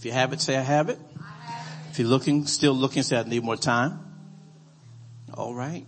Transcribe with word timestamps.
If 0.00 0.06
you 0.06 0.12
have 0.12 0.32
it, 0.32 0.40
say 0.40 0.56
I 0.56 0.62
have 0.62 0.88
it. 0.88 0.98
If 1.90 1.98
you're 1.98 2.08
looking, 2.08 2.46
still 2.46 2.72
looking, 2.72 3.02
say 3.02 3.18
I 3.18 3.22
need 3.24 3.44
more 3.44 3.54
time. 3.54 3.98
All 5.34 5.54
right. 5.54 5.84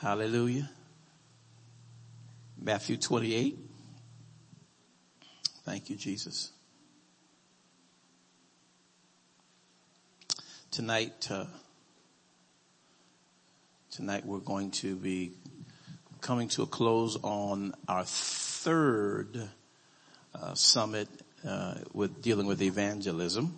Hallelujah. 0.00 0.70
Matthew 2.58 2.96
28. 2.96 3.58
Thank 5.66 5.90
you, 5.90 5.96
Jesus. 5.96 6.52
Tonight, 10.70 11.28
uh, 11.30 11.44
tonight 13.90 14.24
we're 14.24 14.38
going 14.38 14.70
to 14.70 14.96
be 14.96 15.32
coming 16.22 16.48
to 16.48 16.62
a 16.62 16.66
close 16.66 17.18
on 17.22 17.74
our 17.88 18.04
third 18.06 19.50
uh, 20.34 20.54
summit 20.54 21.10
with 21.92 22.22
dealing 22.22 22.46
with 22.46 22.60
evangelism, 22.60 23.56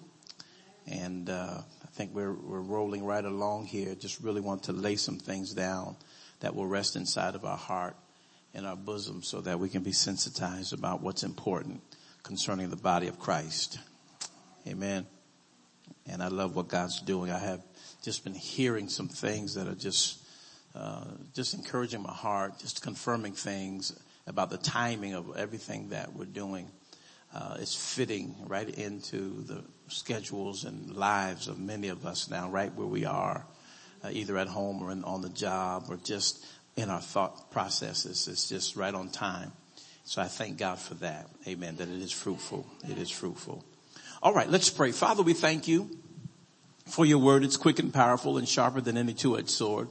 and 0.86 1.30
uh, 1.30 1.58
I 1.82 1.86
think 1.92 2.14
we're 2.14 2.34
we're 2.34 2.60
rolling 2.60 3.04
right 3.04 3.24
along 3.24 3.66
here. 3.66 3.94
Just 3.94 4.20
really 4.20 4.40
want 4.40 4.64
to 4.64 4.72
lay 4.72 4.96
some 4.96 5.18
things 5.18 5.54
down 5.54 5.96
that 6.40 6.54
will 6.54 6.66
rest 6.66 6.96
inside 6.96 7.34
of 7.34 7.44
our 7.44 7.56
heart 7.56 7.96
and 8.54 8.66
our 8.66 8.76
bosom, 8.76 9.22
so 9.22 9.40
that 9.40 9.58
we 9.58 9.68
can 9.68 9.82
be 9.82 9.92
sensitized 9.92 10.72
about 10.72 11.02
what's 11.02 11.22
important 11.22 11.82
concerning 12.22 12.70
the 12.70 12.76
body 12.76 13.08
of 13.08 13.18
Christ. 13.18 13.78
Amen. 14.66 15.06
And 16.06 16.22
I 16.22 16.28
love 16.28 16.56
what 16.56 16.68
God's 16.68 17.00
doing. 17.02 17.30
I 17.30 17.38
have 17.38 17.62
just 18.02 18.24
been 18.24 18.34
hearing 18.34 18.88
some 18.88 19.08
things 19.08 19.54
that 19.54 19.66
are 19.66 19.74
just 19.74 20.22
uh, 20.74 21.04
just 21.34 21.54
encouraging 21.54 22.02
my 22.02 22.12
heart, 22.12 22.58
just 22.58 22.82
confirming 22.82 23.32
things 23.32 23.98
about 24.26 24.50
the 24.50 24.58
timing 24.58 25.14
of 25.14 25.36
everything 25.36 25.88
that 25.90 26.12
we're 26.12 26.26
doing. 26.26 26.70
Uh, 27.34 27.56
it's 27.60 27.74
fitting 27.74 28.34
right 28.46 28.68
into 28.68 29.42
the 29.42 29.62
schedules 29.88 30.64
and 30.64 30.94
lives 30.96 31.48
of 31.48 31.58
many 31.58 31.88
of 31.88 32.06
us 32.06 32.30
now, 32.30 32.48
right 32.48 32.74
where 32.74 32.86
we 32.86 33.04
are, 33.04 33.44
uh, 34.02 34.08
either 34.10 34.38
at 34.38 34.48
home 34.48 34.82
or 34.82 34.90
in, 34.90 35.04
on 35.04 35.20
the 35.20 35.28
job 35.28 35.84
or 35.88 35.96
just 35.96 36.44
in 36.76 36.90
our 36.90 37.00
thought 37.00 37.50
processes. 37.50 38.28
It's 38.28 38.48
just 38.48 38.76
right 38.76 38.94
on 38.94 39.10
time. 39.10 39.52
So 40.04 40.22
I 40.22 40.26
thank 40.26 40.56
God 40.56 40.78
for 40.78 40.94
that. 40.94 41.28
Amen. 41.46 41.76
That 41.76 41.88
it 41.88 42.00
is 42.00 42.12
fruitful. 42.12 42.66
It 42.88 42.96
is 42.96 43.10
fruitful. 43.10 43.62
All 44.22 44.32
right, 44.32 44.48
let's 44.48 44.70
pray. 44.70 44.92
Father, 44.92 45.22
we 45.22 45.34
thank 45.34 45.68
you 45.68 45.90
for 46.86 47.04
your 47.04 47.18
word. 47.18 47.44
It's 47.44 47.58
quick 47.58 47.78
and 47.78 47.92
powerful 47.92 48.38
and 48.38 48.48
sharper 48.48 48.80
than 48.80 48.96
any 48.96 49.12
two-edged 49.12 49.50
sword. 49.50 49.88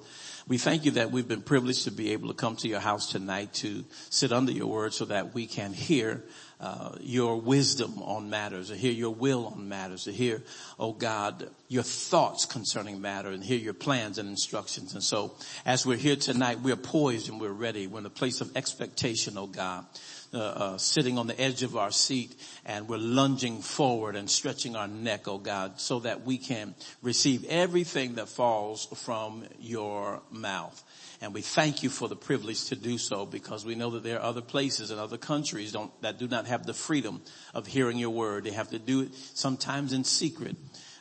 We 0.47 0.57
thank 0.57 0.85
you 0.85 0.91
that 0.91 1.11
we've 1.11 1.27
been 1.27 1.41
privileged 1.41 1.83
to 1.83 1.91
be 1.91 2.13
able 2.13 2.29
to 2.29 2.33
come 2.33 2.55
to 2.57 2.67
your 2.67 2.79
house 2.79 3.11
tonight 3.11 3.53
to 3.55 3.83
sit 4.09 4.31
under 4.31 4.51
your 4.51 4.67
word 4.67 4.93
so 4.93 5.05
that 5.05 5.33
we 5.33 5.45
can 5.45 5.73
hear 5.73 6.23
uh, 6.59 6.95
your 6.99 7.39
wisdom 7.39 8.01
on 8.01 8.29
matters, 8.29 8.69
to 8.69 8.75
hear 8.75 8.91
your 8.91 9.13
will 9.13 9.47
on 9.47 9.69
matters, 9.69 10.05
to 10.05 10.11
hear, 10.11 10.43
oh 10.79 10.93
God, 10.93 11.49
your 11.67 11.83
thoughts 11.83 12.45
concerning 12.45 12.99
matter 13.01 13.29
and 13.29 13.43
hear 13.43 13.59
your 13.59 13.73
plans 13.73 14.17
and 14.17 14.27
instructions. 14.27 14.93
And 14.93 15.03
so 15.03 15.35
as 15.65 15.85
we're 15.85 15.97
here 15.97 16.15
tonight, 16.15 16.61
we're 16.61 16.75
poised 16.75 17.29
and 17.29 17.39
we're 17.39 17.51
ready. 17.51 17.87
We're 17.87 17.99
in 17.99 18.05
a 18.05 18.09
place 18.09 18.41
of 18.41 18.55
expectation, 18.57 19.37
oh 19.37 19.47
God 19.47 19.85
uh, 20.33 20.37
uh, 20.39 20.77
sitting 20.77 21.17
on 21.17 21.27
the 21.27 21.39
edge 21.39 21.63
of 21.63 21.77
our 21.77 21.91
seat 21.91 22.35
and 22.65 22.87
we're 22.87 22.97
lunging 22.97 23.61
forward 23.61 24.15
and 24.15 24.29
stretching 24.29 24.75
our 24.75 24.87
neck, 24.87 25.27
oh 25.27 25.37
God, 25.37 25.79
so 25.79 25.99
that 25.99 26.25
we 26.25 26.37
can 26.37 26.75
receive 27.01 27.45
everything 27.45 28.15
that 28.15 28.27
falls 28.27 28.85
from 29.05 29.45
your 29.59 30.21
mouth. 30.31 30.83
And 31.19 31.33
we 31.33 31.41
thank 31.41 31.81
you 31.81 31.89
for 31.89 32.07
the 32.07 32.15
privilege 32.15 32.65
to 32.65 32.75
do 32.75 32.97
so 32.97 33.25
because 33.25 33.65
we 33.65 33.73
know 33.73 33.89
that 33.91 34.03
there 34.03 34.19
are 34.19 34.23
other 34.23 34.41
places 34.41 34.91
and 34.91 34.99
other 34.99 35.17
countries 35.17 35.75
that 36.01 36.19
do 36.19 36.27
not 36.27 36.45
have 36.45 36.65
the 36.65 36.73
freedom 36.73 37.21
of 37.55 37.65
hearing 37.65 37.97
your 37.97 38.11
word. 38.11 38.43
They 38.43 38.51
have 38.51 38.69
to 38.69 38.79
do 38.79 39.01
it 39.01 39.15
sometimes 39.15 39.93
in 39.93 40.03
secret. 40.03 40.55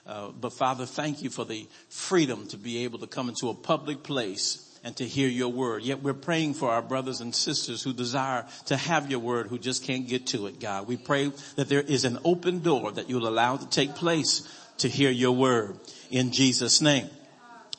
Uh, 0.06 0.28
but 0.28 0.53
Father, 0.53 0.87
thank 0.87 1.22
you 1.22 1.28
for 1.28 1.44
the 1.44 1.69
freedom 1.89 2.47
to 2.48 2.56
be 2.56 2.84
able 2.84 3.00
to 3.00 3.06
come 3.06 3.28
into 3.28 3.50
a 3.50 3.55
public 3.55 4.03
place 4.03 4.62
and 4.84 4.97
to 4.97 5.05
hear 5.05 5.28
your 5.28 5.48
word. 5.48 5.83
Yet 5.83 6.03
we're 6.03 6.14
praying 6.14 6.55
for 6.55 6.71
our 6.71 6.81
brothers 6.81 7.21
and 7.21 7.34
sisters 7.34 7.82
who 7.82 7.93
desire 7.93 8.47
to 8.66 8.76
have 8.76 9.10
your 9.10 9.19
word 9.19 9.49
who 9.49 9.59
just 9.59 9.84
can't 9.84 10.06
get 10.06 10.28
to 10.28 10.47
it, 10.47 10.60
God. 10.60 10.87
We 10.87 10.97
pray 10.97 11.32
that 11.56 11.69
there 11.69 11.82
is 11.82 12.05
an 12.05 12.19
open 12.25 12.60
door 12.60 12.93
that 12.93 13.10
you'll 13.10 13.28
allow 13.28 13.56
to 13.56 13.69
take 13.69 13.97
place 13.97 14.49
to 14.78 14.88
hear 14.88 15.10
your 15.10 15.32
word 15.32 15.76
in 16.10 16.31
Jesus 16.31 16.81
name. 16.81 17.10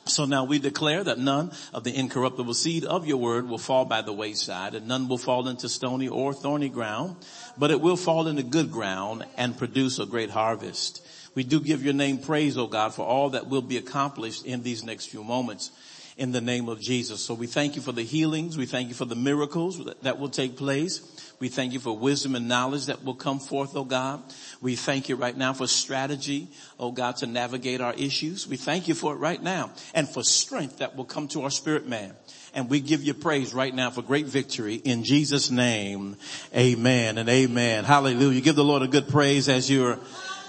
So 0.08 0.24
now 0.24 0.44
we 0.44 0.58
declare 0.58 1.04
that 1.04 1.18
none 1.18 1.52
of 1.72 1.84
the 1.84 1.94
incorruptible 1.94 2.54
seed 2.54 2.84
of 2.84 3.06
your 3.06 3.18
word 3.18 3.48
will 3.48 3.58
fall 3.58 3.84
by 3.84 4.02
the 4.02 4.12
wayside 4.12 4.74
and 4.74 4.88
none 4.88 5.08
will 5.08 5.18
fall 5.18 5.48
into 5.48 5.68
stony 5.68 6.08
or 6.08 6.32
thorny 6.32 6.68
ground, 6.68 7.16
but 7.56 7.70
it 7.70 7.80
will 7.80 7.96
fall 7.96 8.26
into 8.26 8.42
good 8.42 8.72
ground 8.72 9.24
and 9.36 9.58
produce 9.58 9.98
a 9.98 10.06
great 10.06 10.30
harvest. 10.30 11.06
We 11.34 11.44
do 11.44 11.60
give 11.60 11.84
your 11.84 11.94
name 11.94 12.18
praise, 12.18 12.56
O 12.56 12.66
God, 12.66 12.94
for 12.94 13.06
all 13.06 13.30
that 13.30 13.48
will 13.48 13.62
be 13.62 13.76
accomplished 13.76 14.44
in 14.44 14.62
these 14.62 14.82
next 14.82 15.06
few 15.06 15.22
moments 15.22 15.70
in 16.18 16.32
the 16.32 16.40
name 16.40 16.68
of 16.68 16.80
Jesus. 16.80 17.20
So 17.20 17.32
we 17.32 17.46
thank 17.46 17.76
you 17.76 17.82
for 17.82 17.92
the 17.92 18.02
healings. 18.02 18.58
We 18.58 18.66
thank 18.66 18.88
you 18.88 18.94
for 18.94 19.04
the 19.04 19.14
miracles 19.14 19.80
that 20.02 20.18
will 20.18 20.28
take 20.28 20.56
place. 20.56 21.00
We 21.38 21.48
thank 21.48 21.72
you 21.72 21.78
for 21.78 21.96
wisdom 21.96 22.34
and 22.34 22.48
knowledge 22.48 22.86
that 22.86 23.04
will 23.04 23.14
come 23.14 23.38
forth, 23.38 23.76
oh 23.76 23.84
God. 23.84 24.20
We 24.60 24.74
thank 24.74 25.08
you 25.08 25.14
right 25.14 25.36
now 25.36 25.52
for 25.52 25.68
strategy, 25.68 26.48
oh 26.80 26.90
God, 26.90 27.18
to 27.18 27.26
navigate 27.26 27.80
our 27.80 27.94
issues. 27.94 28.48
We 28.48 28.56
thank 28.56 28.88
you 28.88 28.94
for 28.94 29.14
it 29.14 29.18
right 29.18 29.40
now 29.40 29.70
and 29.94 30.08
for 30.08 30.24
strength 30.24 30.78
that 30.78 30.96
will 30.96 31.04
come 31.04 31.28
to 31.28 31.42
our 31.42 31.50
spirit 31.50 31.86
man. 31.86 32.12
And 32.52 32.68
we 32.68 32.80
give 32.80 33.04
you 33.04 33.14
praise 33.14 33.54
right 33.54 33.72
now 33.72 33.90
for 33.90 34.02
great 34.02 34.26
victory 34.26 34.74
in 34.74 35.04
Jesus 35.04 35.52
name. 35.52 36.16
Amen 36.52 37.18
and 37.18 37.28
amen. 37.28 37.84
Hallelujah. 37.84 38.40
Give 38.40 38.56
the 38.56 38.64
Lord 38.64 38.82
a 38.82 38.88
good 38.88 39.08
praise 39.08 39.48
as 39.48 39.70
you're, 39.70 40.00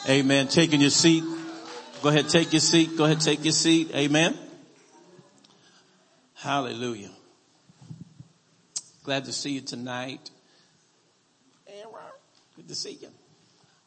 amen, 0.08 0.48
taking 0.48 0.82
your 0.82 0.90
seat. 0.90 1.24
Go 2.02 2.10
ahead, 2.10 2.28
take 2.30 2.54
your 2.54 2.62
seat. 2.62 2.98
Go 2.98 3.06
ahead, 3.06 3.22
take 3.22 3.44
your 3.44 3.54
seat. 3.54 3.92
Amen. 3.94 4.49
Hallelujah. 6.40 7.12
Glad 9.04 9.26
to 9.26 9.34
see 9.34 9.52
you 9.52 9.62
tonight. 9.62 10.30
Aaron, 11.68 11.92
good 12.56 12.68
to 12.70 12.76
see 12.76 12.98
you. 13.02 13.10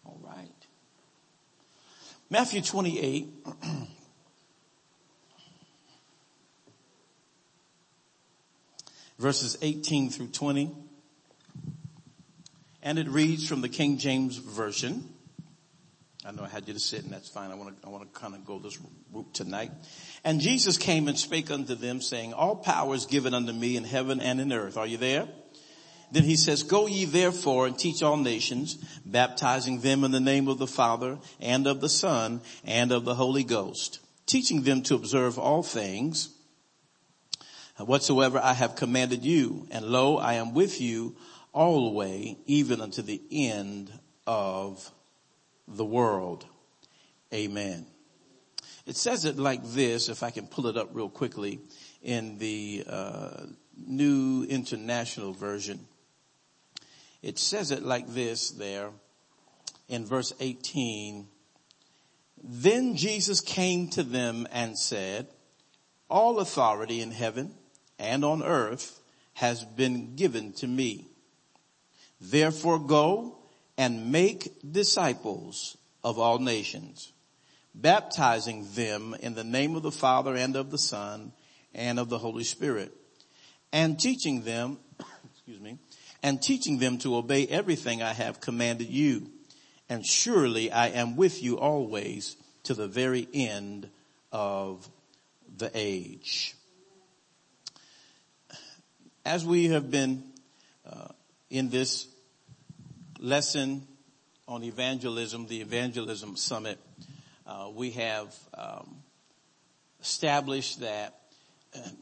All 0.04 0.20
right. 0.22 0.48
Matthew 2.28 2.60
28. 2.60 3.28
verses 9.18 9.56
18 9.62 10.10
through 10.10 10.26
20. 10.26 10.74
And 12.82 12.98
it 12.98 13.08
reads 13.08 13.48
from 13.48 13.60
the 13.60 13.68
King 13.68 13.96
James 13.96 14.36
Version. 14.36 15.08
I 16.26 16.32
know 16.32 16.42
I 16.42 16.48
had 16.48 16.66
you 16.68 16.74
to 16.74 16.80
sit 16.80 17.04
and 17.04 17.12
that's 17.12 17.28
fine. 17.28 17.50
I 17.50 17.54
want 17.54 17.80
to, 17.80 17.86
I 17.86 17.90
want 17.90 18.12
to 18.12 18.20
kind 18.20 18.34
of 18.34 18.44
go 18.44 18.58
this 18.58 18.78
route 19.12 19.32
tonight. 19.32 19.70
And 20.24 20.40
Jesus 20.40 20.78
came 20.78 21.08
and 21.08 21.18
spake 21.18 21.50
unto 21.50 21.74
them 21.74 22.00
saying, 22.00 22.32
all 22.32 22.56
power 22.56 22.94
is 22.94 23.06
given 23.06 23.34
unto 23.34 23.52
me 23.52 23.76
in 23.76 23.84
heaven 23.84 24.20
and 24.20 24.40
in 24.40 24.52
earth. 24.52 24.76
Are 24.76 24.86
you 24.86 24.96
there? 24.96 25.28
Then 26.12 26.24
he 26.24 26.36
says, 26.36 26.62
go 26.62 26.86
ye 26.86 27.06
therefore 27.06 27.66
and 27.66 27.76
teach 27.76 28.02
all 28.02 28.18
nations, 28.18 28.76
baptizing 29.04 29.80
them 29.80 30.04
in 30.04 30.10
the 30.10 30.20
name 30.20 30.46
of 30.46 30.58
the 30.58 30.66
Father 30.66 31.18
and 31.40 31.66
of 31.66 31.80
the 31.80 31.88
Son 31.88 32.42
and 32.64 32.92
of 32.92 33.04
the 33.04 33.14
Holy 33.14 33.44
Ghost, 33.44 33.98
teaching 34.26 34.62
them 34.62 34.82
to 34.82 34.94
observe 34.94 35.38
all 35.38 35.62
things 35.62 36.28
whatsoever 37.78 38.38
I 38.38 38.52
have 38.52 38.76
commanded 38.76 39.24
you. 39.24 39.66
And 39.70 39.86
lo, 39.86 40.18
I 40.18 40.34
am 40.34 40.54
with 40.54 40.80
you 40.80 41.16
always, 41.52 42.36
even 42.46 42.80
unto 42.80 43.02
the 43.02 43.20
end 43.30 43.90
of 44.26 44.90
the 45.66 45.84
world. 45.84 46.44
Amen. 47.32 47.86
It 48.86 48.96
says 48.96 49.24
it 49.24 49.38
like 49.38 49.62
this, 49.64 50.08
if 50.08 50.22
I 50.22 50.30
can 50.30 50.46
pull 50.46 50.66
it 50.66 50.76
up 50.76 50.90
real 50.92 51.08
quickly, 51.08 51.60
in 52.02 52.38
the 52.38 52.84
uh, 52.88 53.42
New 53.76 54.44
International 54.44 55.32
Version. 55.32 55.86
It 57.22 57.38
says 57.38 57.70
it 57.70 57.82
like 57.82 58.08
this 58.08 58.50
there 58.50 58.90
in 59.88 60.04
verse 60.04 60.32
18. 60.40 61.28
Then 62.42 62.96
Jesus 62.96 63.40
came 63.40 63.88
to 63.90 64.02
them 64.02 64.48
and 64.50 64.76
said, 64.76 65.28
all 66.12 66.40
authority 66.40 67.00
in 67.00 67.10
heaven 67.10 67.54
and 67.98 68.24
on 68.24 68.42
earth 68.42 69.00
has 69.34 69.64
been 69.64 70.14
given 70.14 70.52
to 70.52 70.66
me. 70.66 71.06
Therefore 72.20 72.78
go 72.78 73.38
and 73.78 74.12
make 74.12 74.52
disciples 74.70 75.78
of 76.04 76.18
all 76.18 76.38
nations, 76.38 77.11
baptizing 77.74 78.66
them 78.74 79.14
in 79.20 79.34
the 79.34 79.44
name 79.44 79.76
of 79.76 79.82
the 79.82 79.92
Father 79.92 80.34
and 80.34 80.56
of 80.56 80.70
the 80.70 80.78
Son 80.78 81.32
and 81.74 81.98
of 81.98 82.08
the 82.08 82.18
Holy 82.18 82.44
Spirit, 82.44 82.92
and 83.72 83.98
teaching 83.98 84.42
them, 84.42 84.78
excuse 85.32 85.60
me, 85.60 85.78
and 86.22 86.40
teaching 86.40 86.78
them 86.78 86.98
to 86.98 87.16
obey 87.16 87.46
everything 87.46 88.02
I 88.02 88.12
have 88.12 88.40
commanded 88.40 88.88
you. 88.88 89.30
And 89.88 90.06
surely 90.06 90.70
I 90.70 90.88
am 90.88 91.16
with 91.16 91.42
you 91.42 91.58
always 91.58 92.36
to 92.64 92.74
the 92.74 92.88
very 92.88 93.28
end 93.34 93.88
of 94.30 94.88
the 95.56 95.70
age. 95.74 96.54
As 99.24 99.44
we 99.44 99.68
have 99.68 99.90
been 99.90 100.24
uh, 100.90 101.08
in 101.50 101.68
this 101.70 102.08
lesson 103.18 103.86
on 104.48 104.64
evangelism, 104.64 105.46
the 105.46 105.60
evangelism 105.60 106.36
summit, 106.36 106.78
uh, 107.46 107.68
we 107.74 107.90
have 107.92 108.34
um, 108.54 108.96
established 110.00 110.80
that 110.80 111.18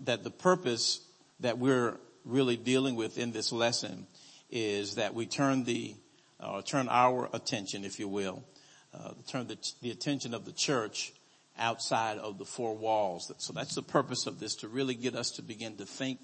that 0.04 0.24
the 0.24 0.30
purpose 0.30 1.00
that 1.40 1.58
we're 1.58 1.96
really 2.24 2.56
dealing 2.56 2.96
with 2.96 3.18
in 3.18 3.32
this 3.32 3.52
lesson 3.52 4.06
is 4.50 4.96
that 4.96 5.14
we 5.14 5.26
turn 5.26 5.64
the 5.64 5.94
uh, 6.40 6.62
turn 6.62 6.88
our 6.88 7.28
attention, 7.32 7.84
if 7.84 8.00
you 8.00 8.08
will, 8.08 8.42
uh, 8.94 9.12
turn 9.28 9.46
the, 9.46 9.58
the 9.82 9.90
attention 9.90 10.34
of 10.34 10.44
the 10.44 10.52
church 10.52 11.12
outside 11.58 12.16
of 12.16 12.38
the 12.38 12.44
four 12.44 12.74
walls. 12.74 13.30
So 13.38 13.52
that's 13.52 13.74
the 13.74 13.82
purpose 13.82 14.26
of 14.26 14.40
this, 14.40 14.56
to 14.56 14.68
really 14.68 14.94
get 14.94 15.14
us 15.14 15.32
to 15.32 15.42
begin 15.42 15.76
to 15.76 15.84
think 15.84 16.18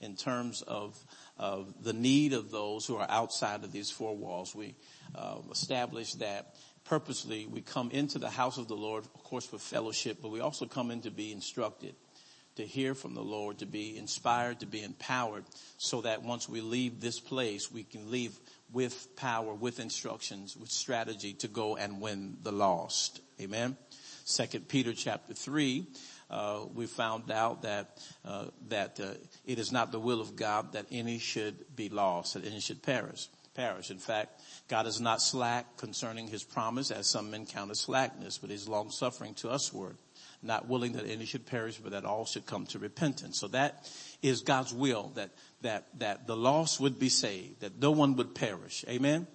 in 0.00 0.16
terms 0.16 0.62
of, 0.62 0.98
of 1.38 1.72
the 1.84 1.92
need 1.92 2.32
of 2.32 2.50
those 2.50 2.86
who 2.86 2.96
are 2.96 3.06
outside 3.08 3.62
of 3.62 3.70
these 3.70 3.90
four 3.90 4.16
walls. 4.16 4.54
We 4.54 4.74
uh, 5.14 5.36
establish 5.50 6.14
that 6.14 6.56
purposely 6.84 7.46
we 7.46 7.60
come 7.60 7.90
into 7.90 8.18
the 8.18 8.30
house 8.30 8.58
of 8.58 8.68
the 8.68 8.76
Lord, 8.76 9.04
of 9.04 9.24
course, 9.24 9.46
for 9.46 9.58
fellowship, 9.58 10.18
but 10.22 10.30
we 10.30 10.40
also 10.40 10.66
come 10.66 10.90
in 10.90 11.02
to 11.02 11.10
be 11.10 11.32
instructed, 11.32 11.94
to 12.56 12.66
hear 12.66 12.94
from 12.94 13.14
the 13.14 13.22
Lord, 13.22 13.58
to 13.58 13.66
be 13.66 13.96
inspired, 13.96 14.60
to 14.60 14.66
be 14.66 14.82
empowered, 14.82 15.44
so 15.78 16.00
that 16.00 16.22
once 16.22 16.48
we 16.48 16.60
leave 16.60 17.00
this 17.00 17.20
place, 17.20 17.70
we 17.70 17.84
can 17.84 18.10
leave 18.10 18.38
with 18.72 19.16
power, 19.16 19.54
with 19.54 19.80
instructions, 19.80 20.56
with 20.56 20.70
strategy 20.70 21.32
to 21.34 21.48
go 21.48 21.76
and 21.76 22.00
win 22.00 22.36
the 22.42 22.52
lost. 22.52 23.20
Amen. 23.40 23.76
Second 24.24 24.68
Peter 24.68 24.92
chapter 24.92 25.34
three, 25.34 25.86
uh, 26.30 26.60
we 26.74 26.86
found 26.86 27.30
out 27.32 27.62
that 27.62 27.98
uh, 28.24 28.44
that 28.68 29.00
uh, 29.00 29.14
it 29.44 29.58
is 29.58 29.72
not 29.72 29.90
the 29.90 29.98
will 29.98 30.20
of 30.20 30.36
God 30.36 30.72
that 30.74 30.86
any 30.92 31.18
should 31.18 31.74
be 31.74 31.88
lost, 31.88 32.34
that 32.34 32.46
any 32.46 32.60
should 32.60 32.82
perish. 32.82 33.28
Perish. 33.54 33.90
In 33.90 33.98
fact, 33.98 34.40
God 34.68 34.86
is 34.86 35.00
not 35.00 35.20
slack 35.20 35.76
concerning 35.76 36.28
His 36.28 36.44
promise, 36.44 36.90
as 36.90 37.08
some 37.08 37.30
men 37.30 37.46
count 37.46 37.70
as 37.70 37.80
slackness, 37.80 38.38
but 38.38 38.50
He's 38.50 38.68
long 38.68 38.90
suffering 38.90 39.34
to 39.34 39.48
usward, 39.48 39.96
not 40.42 40.68
willing 40.68 40.92
that 40.92 41.06
any 41.06 41.26
should 41.26 41.46
perish, 41.46 41.78
but 41.78 41.92
that 41.92 42.04
all 42.04 42.24
should 42.24 42.46
come 42.46 42.66
to 42.66 42.78
repentance. 42.78 43.38
So 43.38 43.48
that 43.48 43.90
is 44.22 44.42
God's 44.42 44.72
will 44.72 45.12
that 45.16 45.30
that 45.62 45.86
that 45.98 46.26
the 46.26 46.36
lost 46.36 46.80
would 46.80 46.98
be 46.98 47.08
saved, 47.08 47.60
that 47.60 47.80
no 47.80 47.90
one 47.90 48.16
would 48.16 48.34
perish. 48.34 48.84
Amen. 48.88 49.26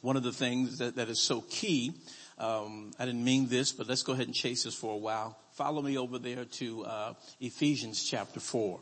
One 0.00 0.16
of 0.16 0.22
the 0.22 0.32
things 0.32 0.78
that, 0.78 0.94
that 0.94 1.08
is 1.08 1.18
so 1.18 1.40
key 1.40 1.92
um, 2.38 2.92
I 2.98 3.04
didn't 3.04 3.24
mean 3.24 3.48
this, 3.48 3.72
but 3.72 3.88
let's 3.88 4.02
go 4.02 4.12
ahead 4.12 4.26
and 4.26 4.34
chase 4.34 4.62
this 4.62 4.74
for 4.74 4.94
a 4.94 4.98
while. 4.98 5.36
Follow 5.52 5.82
me 5.82 5.98
over 5.98 6.18
there 6.18 6.44
to 6.44 6.84
uh, 6.84 7.14
Ephesians 7.40 8.04
chapter 8.04 8.38
four. 8.38 8.80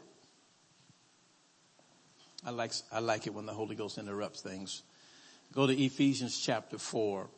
I 2.47 2.51
like 2.51 2.73
I 2.93 3.01
like 3.01 3.27
it 3.27 3.35
when 3.35 3.45
the 3.45 3.53
Holy 3.53 3.75
Ghost 3.75 3.99
interrupts 3.99 4.41
things. 4.41 4.85
Go 5.53 5.67
to 5.67 5.77
Ephesians 5.77 6.39
chapter 6.39 6.79
four. 6.79 7.29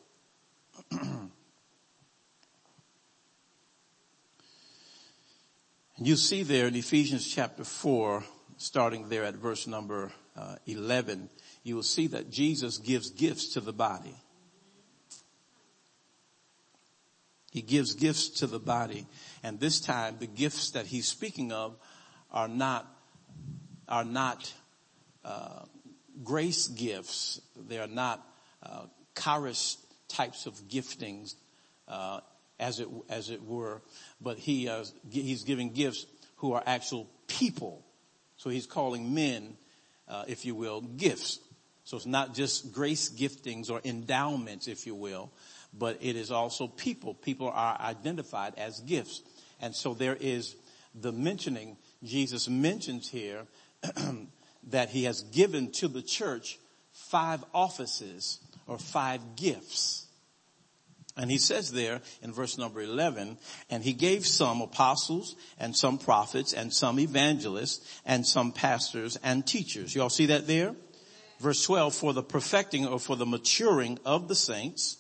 and 0.91 1.31
you 5.97 6.15
see 6.15 6.43
there 6.43 6.67
in 6.67 6.77
Ephesians 6.77 7.27
chapter 7.27 7.65
four, 7.65 8.23
starting 8.59 9.09
there 9.09 9.25
at 9.25 9.35
verse 9.35 9.67
number 9.67 10.13
uh, 10.37 10.57
eleven, 10.67 11.31
you 11.63 11.75
will 11.75 11.83
see 11.83 12.07
that 12.09 12.31
Jesus 12.31 12.77
gives 12.77 13.09
gifts 13.09 13.55
to 13.55 13.61
the 13.61 13.73
body. 13.73 14.15
He 17.51 17.63
gives 17.63 17.95
gifts 17.95 18.29
to 18.41 18.47
the 18.47 18.61
body. 18.61 19.07
And 19.43 19.59
this 19.59 19.81
time 19.81 20.17
the 20.19 20.27
gifts 20.27 20.73
that 20.73 20.85
he's 20.85 21.09
speaking 21.09 21.51
of 21.51 21.79
are 22.31 22.47
not, 22.47 22.87
are 23.89 24.05
not, 24.05 24.53
grace 26.23 26.69
gifts. 26.69 27.41
They 27.69 27.79
are 27.79 27.87
not, 27.87 28.27
uh, 28.63 28.87
charis 29.17 29.79
types 30.09 30.47
of 30.47 30.55
giftings, 30.69 31.35
uh, 31.87 32.21
as 32.59 32.81
it, 32.81 32.89
as 33.09 33.31
it 33.31 33.43
were. 33.43 33.83
But 34.21 34.39
he, 34.39 34.69
uh, 34.69 34.85
he's 35.11 35.45
giving 35.45 35.73
gifts 35.73 36.07
who 36.37 36.53
are 36.53 36.63
actual 36.67 37.09
people. 37.27 37.85
So 38.37 38.51
he's 38.51 38.67
calling 38.67 39.15
men, 39.15 39.57
uh, 40.09 40.25
if 40.29 40.45
you 40.45 40.55
will, 40.55 40.81
gifts. 40.81 41.41
So 41.85 41.97
it's 41.97 42.07
not 42.07 42.35
just 42.35 42.73
grace 42.73 43.09
giftings 43.11 43.71
or 43.71 43.81
endowments, 43.85 44.69
if 44.69 44.87
you 44.87 44.95
will, 44.95 45.31
but 45.73 45.99
it 46.01 46.17
is 46.17 46.31
also 46.31 46.69
people. 46.69 47.15
People 47.15 47.49
are 47.49 47.81
identified 47.81 48.55
as 48.57 48.81
gifts. 48.81 49.23
And 49.61 49.75
so 49.75 49.95
there 49.95 50.17
is 50.19 50.55
the 50.95 51.13
mentioning, 51.13 51.77
Jesus 52.03 52.49
mentions 52.49 53.09
here 53.09 53.47
that 54.65 54.91
he 54.91 55.05
has 55.05 55.23
given 55.23 55.73
to 55.73 55.89
the 55.89 56.03
church 56.03 56.59
five 56.93 57.45
offices 57.55 58.41
or 58.67 58.79
five 58.79 59.37
gifts. 59.37 60.07
And 61.17 61.31
he 61.31 61.39
says 61.39 61.73
there 61.73 62.01
in 62.23 62.33
verse 62.33 62.59
number 62.59 62.81
11, 62.81 63.39
and 63.71 63.83
he 63.83 63.93
gave 63.93 64.25
some 64.25 64.61
apostles 64.61 65.35
and 65.59 65.77
some 65.77 65.99
prophets 65.99 66.53
and 66.53 66.73
some 66.73 67.01
evangelists 67.01 68.01
and 68.07 68.25
some 68.25 68.53
pastors 68.53 69.19
and 69.25 69.45
teachers. 69.45 69.97
Y'all 69.97 70.11
see 70.11 70.27
that 70.27 70.47
there? 70.47 70.77
Verse 71.41 71.65
12, 71.65 71.95
for 71.95 72.13
the 72.13 72.23
perfecting 72.23 72.87
or 72.87 73.01
for 73.01 73.17
the 73.17 73.27
maturing 73.27 73.99
of 74.05 74.29
the 74.29 74.35
saints, 74.37 74.99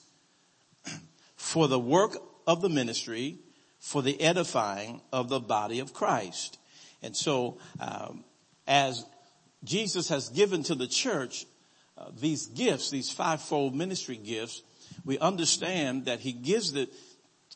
for 1.36 1.68
the 1.68 1.78
work 1.78 2.16
of 2.48 2.62
the 2.62 2.68
ministry, 2.68 3.38
for 3.78 4.02
the 4.02 4.20
edifying 4.20 5.00
of 5.12 5.28
the 5.28 5.40
body 5.40 5.78
of 5.78 5.92
Christ. 5.92 6.58
And 7.00 7.16
so, 7.16 7.58
um, 7.78 8.24
as 8.66 9.04
Jesus 9.64 10.08
has 10.08 10.28
given 10.28 10.62
to 10.64 10.74
the 10.74 10.86
church 10.86 11.46
uh, 11.96 12.10
these 12.18 12.46
gifts, 12.46 12.90
these 12.90 13.10
fivefold 13.10 13.74
ministry 13.74 14.16
gifts, 14.16 14.62
we 15.04 15.18
understand 15.18 16.04
that 16.06 16.20
he 16.20 16.32
gives 16.32 16.72
the 16.72 16.88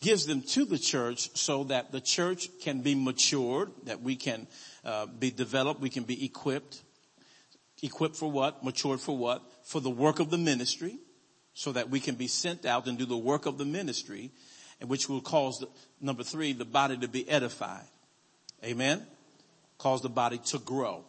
gives 0.01 0.27
them 0.27 0.43
to 0.43 0.65
the 0.65 0.79
church 0.79 1.31
so 1.37 1.65
that 1.65 1.93
the 1.93 2.01
church 2.01 2.49
can 2.61 2.81
be 2.81 2.95
matured, 2.95 3.71
that 3.85 4.03
we 4.03 4.17
can 4.17 4.49
uh, 4.85 5.07
be 5.07 5.31
developed, 5.31 5.81
we 5.81 5.91
can 5.91 6.03
be 6.03 6.25
equipped. 6.25 6.83
Equipped 7.83 8.17
for 8.17 8.31
what? 8.31 8.65
Matured 8.65 9.01
for 9.01 9.17
what? 9.17 9.43
For 9.65 9.81
the 9.81 9.91
work 9.91 10.19
of 10.19 10.31
the 10.31 10.39
ministry 10.39 10.99
so 11.55 11.73
that 11.73 11.89
we 11.89 12.01
can 12.01 12.17
be 12.17 12.27
sent 12.27 12.65
out 12.65 12.87
and 12.87 12.99
do 12.99 13.07
the 13.07 13.17
work 13.17 13.47
of 13.47 13.59
the 13.59 13.65
ministry 13.65 14.33
and 14.81 14.91
which 14.91 15.09
will 15.09 15.21
cause 15.21 15.61
the, 15.61 15.69
number 16.01 16.25
three, 16.25 16.53
the 16.53 16.65
body 16.65 16.97
to 16.99 17.09
be 17.09 17.29
edified. 17.29 17.87
Amen. 18.65 19.07
Cause 19.79 20.03
the 20.03 20.09
body 20.09 20.39
to 20.47 20.59
grow. 20.59 21.05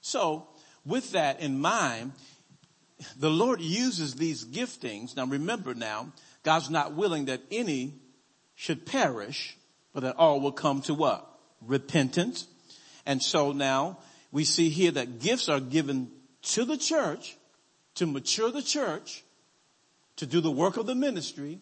So 0.00 0.48
with 0.84 1.12
that 1.12 1.40
in 1.40 1.60
mind, 1.60 2.12
the 3.18 3.30
Lord 3.30 3.60
uses 3.60 4.14
these 4.14 4.44
giftings. 4.44 5.16
Now 5.16 5.26
remember 5.26 5.74
now, 5.74 6.12
God's 6.42 6.70
not 6.70 6.94
willing 6.94 7.26
that 7.26 7.42
any 7.50 7.94
should 8.54 8.86
perish, 8.86 9.56
but 9.92 10.00
that 10.00 10.16
all 10.16 10.40
will 10.40 10.52
come 10.52 10.82
to 10.82 10.94
what? 10.94 11.26
Repentance. 11.62 12.46
And 13.06 13.22
so 13.22 13.52
now 13.52 13.98
we 14.32 14.44
see 14.44 14.68
here 14.68 14.90
that 14.92 15.20
gifts 15.20 15.48
are 15.48 15.60
given 15.60 16.10
to 16.42 16.64
the 16.64 16.76
church 16.76 17.36
to 17.96 18.06
mature 18.06 18.50
the 18.50 18.62
church 18.62 19.24
to 20.16 20.26
do 20.26 20.40
the 20.40 20.50
work 20.50 20.76
of 20.76 20.86
the 20.86 20.94
ministry 20.94 21.58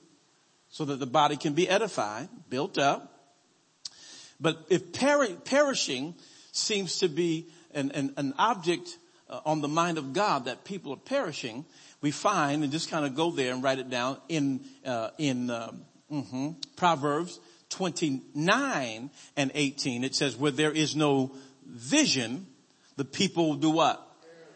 so 0.69 0.85
that 0.85 0.99
the 0.99 1.07
body 1.07 1.37
can 1.37 1.55
be 1.55 1.69
edified, 1.69 2.29
built 2.51 2.79
up. 2.79 3.15
But 4.41 4.67
if 4.69 4.93
peri- 4.93 5.37
perishing 5.45 6.15
seems 6.53 6.99
to 6.99 7.09
be 7.09 7.49
an, 7.75 7.91
an, 7.93 8.15
an 8.17 8.35
object 8.39 8.99
uh, 9.29 9.41
on 9.45 9.61
the 9.61 9.69
mind 9.69 9.99
of 9.99 10.13
God 10.13 10.47
that 10.47 10.65
people 10.65 10.93
are 10.93 10.97
perishing, 10.97 11.65
we 12.01 12.11
find 12.11 12.63
and 12.63 12.73
just 12.73 12.91
kind 12.91 13.05
of 13.05 13.15
go 13.15 13.31
there 13.31 13.53
and 13.53 13.63
write 13.63 13.79
it 13.79 13.91
down 13.91 14.19
in 14.29 14.61
uh, 14.85 15.11
in 15.19 15.51
um, 15.51 15.83
mm-hmm, 16.11 16.51
Proverbs 16.77 17.39
29 17.71 19.11
and 19.37 19.53
18. 19.55 20.05
It 20.05 20.15
says, 20.15 20.37
"Where 20.37 20.51
there 20.51 20.73
is 20.73 20.97
no 20.97 21.33
vision, 21.67 22.47
the 22.97 23.05
people 23.05 23.55
do 23.55 23.71
what? 23.71 24.05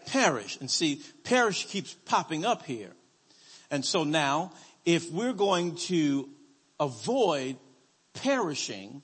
Perish." 0.06 0.58
And 0.60 0.70
see, 0.70 1.02
perish 1.24 1.66
keeps 1.66 1.94
popping 2.06 2.44
up 2.44 2.64
here. 2.64 2.92
And 3.70 3.84
so 3.84 4.04
now, 4.04 4.52
if 4.84 5.10
we're 5.10 5.32
going 5.32 5.76
to 5.76 6.28
avoid 6.78 7.56
perishing, 8.14 9.02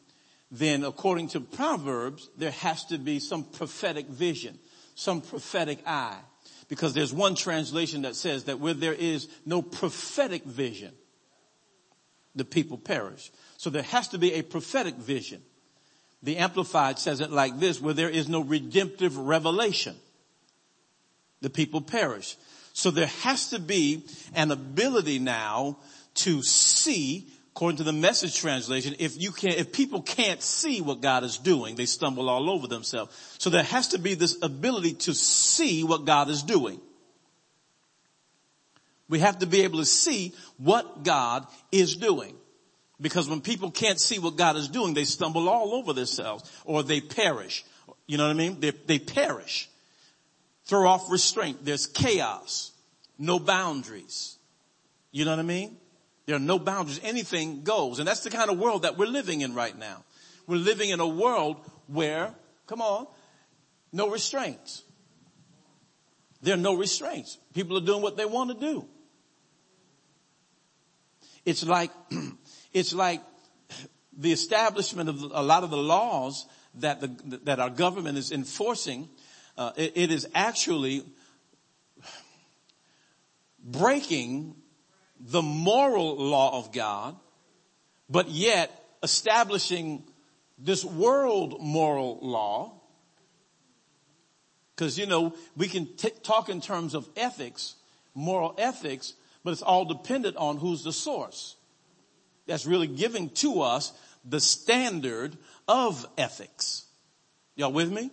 then 0.50 0.85
according 0.85 1.28
to 1.28 1.40
Proverbs, 1.40 2.28
there 2.37 2.50
has 2.50 2.85
to 2.87 2.99
be 2.99 3.19
some 3.19 3.45
prophetic 3.45 4.07
vision, 4.07 4.59
some 4.95 5.21
prophetic 5.21 5.81
eye. 5.87 6.19
Because 6.69 6.93
there's 6.93 7.12
one 7.12 7.35
translation 7.35 8.02
that 8.02 8.14
says 8.14 8.45
that 8.45 8.61
where 8.61 8.75
there 8.75 8.95
is 8.95 9.28
no 9.47 9.62
prophetic 9.62 10.45
vision, 10.45 10.93
the 12.35 12.45
people 12.45 12.76
perish. 12.76 13.31
So 13.57 13.71
there 13.71 13.83
has 13.83 14.09
to 14.09 14.19
be 14.19 14.35
a 14.35 14.43
prophetic 14.43 14.95
vision. 14.97 15.43
The 16.23 16.37
Amplified 16.38 16.99
says 16.99 17.21
it 17.21 17.31
like 17.31 17.59
this, 17.59 17.81
where 17.81 17.95
there 17.95 18.11
is 18.11 18.28
no 18.28 18.40
redemptive 18.40 19.17
revelation, 19.17 19.97
the 21.40 21.50
people 21.50 21.81
perish. 21.81 22.37
So 22.73 22.90
there 22.90 23.07
has 23.07 23.50
to 23.50 23.59
be 23.59 24.05
an 24.35 24.50
ability 24.50 25.19
now 25.19 25.78
to 26.14 26.43
see, 26.43 27.28
according 27.59 27.79
to 27.79 27.83
the 27.83 27.93
message 27.93 28.37
translation, 28.37 28.95
if 29.00 29.21
you 29.21 29.33
can, 29.33 29.50
if 29.50 29.73
people 29.73 30.00
can't 30.00 30.41
see 30.41 30.81
what 30.81 31.00
God 31.00 31.25
is 31.25 31.38
doing, 31.38 31.75
they 31.75 31.87
stumble 31.87 32.31
all 32.31 32.49
over 32.50 32.69
themselves. 32.69 33.37
So 33.41 33.50
there 33.50 33.65
has 33.65 33.88
to 33.88 33.99
be 33.99 34.15
this 34.15 34.38
ability 34.43 34.93
to 34.93 35.12
see 35.12 35.83
what 35.83 36.05
God 36.05 36.31
is 36.31 36.45
doing. 36.45 36.81
We 39.09 39.19
have 39.19 39.41
to 39.41 39.47
be 39.47 39.62
able 39.62 39.81
to 39.81 39.85
see 39.85 40.35
what 40.57 41.03
God 41.03 41.49
is 41.73 41.97
doing. 41.97 42.37
Because 43.00 43.29
when 43.29 43.41
people 43.41 43.73
can't 43.73 43.99
see 43.99 44.21
what 44.21 44.37
God 44.37 44.55
is 44.55 44.69
doing, 44.69 44.95
they 44.95 45.03
stumble 45.03 45.49
all 45.49 45.75
over 45.75 45.93
themselves 45.93 46.49
or 46.65 46.85
they 46.85 47.00
perish. 47.00 47.65
You 48.07 48.19
know 48.19 48.29
what 48.29 48.37
I 48.37 48.38
mean? 48.38 48.61
They, 48.61 48.71
they 48.71 49.00
perish. 49.00 49.69
Throw 50.67 50.87
off 50.88 51.11
restraint. 51.11 51.65
There's 51.65 51.88
chaos. 51.88 52.71
No 53.19 53.41
boundaries. 53.41 54.38
You 55.11 55.25
know 55.25 55.33
what 55.33 55.41
I 55.41 55.43
mean? 55.43 55.77
There 56.28 56.37
are 56.37 56.38
no 56.38 56.58
boundaries. 56.58 57.00
Anything 57.02 57.62
goes. 57.62 58.00
And 58.00 58.06
that's 58.06 58.20
the 58.20 58.28
kind 58.28 58.50
of 58.50 58.58
world 58.58 58.82
that 58.82 58.99
we're 58.99 59.06
living 59.06 59.40
in 59.40 59.54
right 59.54 59.76
now. 59.76 60.04
We're 60.47 60.56
living 60.58 60.90
in 60.90 61.00
a 61.00 61.08
world 61.08 61.56
where, 61.87 62.35
come 62.66 62.82
on, 62.82 63.06
no 63.94 64.11
restraints. 64.11 64.82
There 66.42 66.52
are 66.52 66.58
no 66.58 66.75
restraints. 66.75 67.38
People 67.54 67.78
are 67.78 67.80
doing 67.80 68.02
what 68.02 68.18
they 68.18 68.26
want 68.26 68.50
to 68.50 68.61
do. 68.61 68.85
It's 71.47 71.64
like, 71.64 71.92
it's 72.75 72.92
like 72.92 73.23
the 74.12 74.30
establishment 74.30 75.08
of 75.08 75.23
a 75.23 75.42
lot 75.42 75.64
of 75.64 75.70
the 75.70 75.78
laws 75.78 76.44
that 76.75 77.00
the, 77.00 77.38
that 77.44 77.58
our 77.58 77.70
government 77.70 78.18
is 78.18 78.32
enforcing. 78.32 79.08
Uh, 79.56 79.73
it, 79.76 79.92
it 79.94 80.11
is 80.11 80.28
actually 80.35 81.04
breaking 83.64 84.56
the 85.21 85.43
moral 85.43 86.17
law 86.17 86.59
of 86.59 86.73
God, 86.73 87.17
but 88.09 88.29
yet 88.29 88.71
establishing 89.03 90.05
this 90.59 90.85
world 90.85 91.61
moral 91.61 92.19
law. 92.21 92.75
Cause 94.77 94.99
you 94.99 95.07
know, 95.07 95.35
we 95.57 95.69
can 95.69 95.87
t- 95.97 96.11
talk 96.23 96.49
in 96.49 96.61
terms 96.61 96.95
of 96.95 97.09
ethics, 97.17 97.75
moral 98.15 98.55
ethics, 98.59 99.15
but 99.45 99.53
it's 99.53 99.63
all 99.63 99.85
dependent 99.85 100.37
on 100.37 100.57
who's 100.57 100.85
the 100.85 100.93
source 100.93 101.57
that's 102.47 102.67
really 102.67 102.87
giving 102.87 103.31
to 103.31 103.61
us 103.61 103.93
the 104.25 104.41
standard 104.41 105.37
of 105.67 106.07
ethics. 106.17 106.85
Y'all 107.57 107.73
with 107.73 107.91
me? 107.91 108.11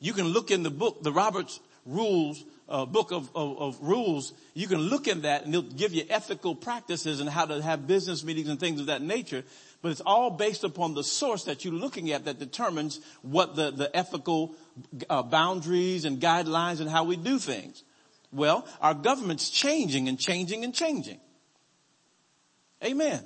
You 0.00 0.12
can 0.12 0.26
look 0.26 0.50
in 0.50 0.62
the 0.62 0.70
book, 0.70 1.02
the 1.02 1.12
Roberts 1.12 1.60
rules, 1.84 2.44
uh, 2.68 2.84
book 2.84 3.12
of, 3.12 3.30
of, 3.34 3.58
of, 3.58 3.78
rules. 3.80 4.32
You 4.54 4.66
can 4.66 4.78
look 4.78 5.06
in 5.06 5.22
that 5.22 5.44
and 5.44 5.54
it'll 5.54 5.70
give 5.70 5.92
you 5.92 6.04
ethical 6.10 6.54
practices 6.54 7.20
and 7.20 7.28
how 7.28 7.46
to 7.46 7.62
have 7.62 7.86
business 7.86 8.24
meetings 8.24 8.48
and 8.48 8.58
things 8.58 8.80
of 8.80 8.86
that 8.86 9.02
nature. 9.02 9.44
But 9.82 9.92
it's 9.92 10.00
all 10.00 10.30
based 10.30 10.64
upon 10.64 10.94
the 10.94 11.04
source 11.04 11.44
that 11.44 11.64
you're 11.64 11.74
looking 11.74 12.10
at 12.10 12.24
that 12.24 12.38
determines 12.38 13.00
what 13.22 13.54
the, 13.54 13.70
the 13.70 13.96
ethical 13.96 14.54
uh, 15.08 15.22
boundaries 15.22 16.04
and 16.04 16.20
guidelines 16.20 16.80
and 16.80 16.90
how 16.90 17.04
we 17.04 17.16
do 17.16 17.38
things. 17.38 17.84
Well, 18.32 18.66
our 18.80 18.94
government's 18.94 19.48
changing 19.48 20.08
and 20.08 20.18
changing 20.18 20.64
and 20.64 20.74
changing. 20.74 21.20
Amen. 22.84 23.24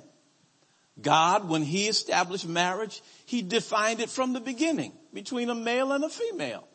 God, 1.01 1.49
when 1.49 1.63
he 1.63 1.87
established 1.87 2.47
marriage, 2.47 3.01
he 3.25 3.41
defined 3.41 4.01
it 4.01 4.09
from 4.09 4.33
the 4.33 4.39
beginning 4.39 4.93
between 5.13 5.49
a 5.49 5.55
male 5.55 5.91
and 5.91 6.03
a 6.03 6.09
female. 6.09 6.67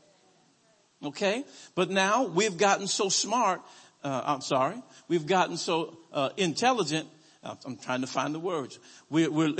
Okay? 1.04 1.44
But 1.74 1.90
now 1.90 2.26
we've 2.26 2.56
gotten 2.56 2.86
so 2.86 3.08
smart, 3.08 3.60
uh, 4.02 4.22
I'm 4.24 4.40
sorry, 4.40 4.82
we've 5.08 5.26
gotten 5.26 5.56
so 5.56 5.96
uh, 6.12 6.30
intelligent, 6.36 7.08
I'm 7.42 7.76
trying 7.76 8.00
to 8.00 8.06
find 8.06 8.34
the 8.34 8.40
words. 8.40 8.78
We, 9.08 9.28
we're, 9.28 9.54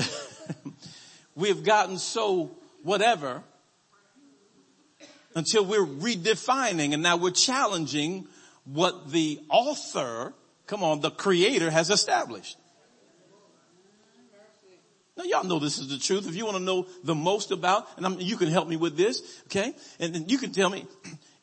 we've 1.36 1.62
gotten 1.62 1.98
so 1.98 2.50
whatever 2.82 3.42
until 5.34 5.64
we're 5.64 5.86
redefining 5.86 6.94
and 6.94 7.02
now 7.02 7.16
we're 7.16 7.30
challenging 7.30 8.26
what 8.64 9.12
the 9.12 9.40
author, 9.48 10.32
come 10.66 10.82
on, 10.82 11.00
the 11.00 11.10
creator 11.10 11.70
has 11.70 11.90
established. 11.90 12.56
Now 15.16 15.24
y'all 15.24 15.44
know 15.44 15.58
this 15.58 15.78
is 15.78 15.88
the 15.88 15.98
truth. 15.98 16.28
If 16.28 16.36
you 16.36 16.44
want 16.44 16.58
to 16.58 16.62
know 16.62 16.86
the 17.04 17.14
most 17.14 17.50
about, 17.50 17.86
and 17.96 18.04
I'm, 18.04 18.20
you 18.20 18.36
can 18.36 18.48
help 18.48 18.68
me 18.68 18.76
with 18.76 18.96
this, 18.96 19.42
okay? 19.46 19.74
And 19.98 20.14
then 20.14 20.28
you 20.28 20.36
can 20.36 20.52
tell 20.52 20.68
me, 20.68 20.86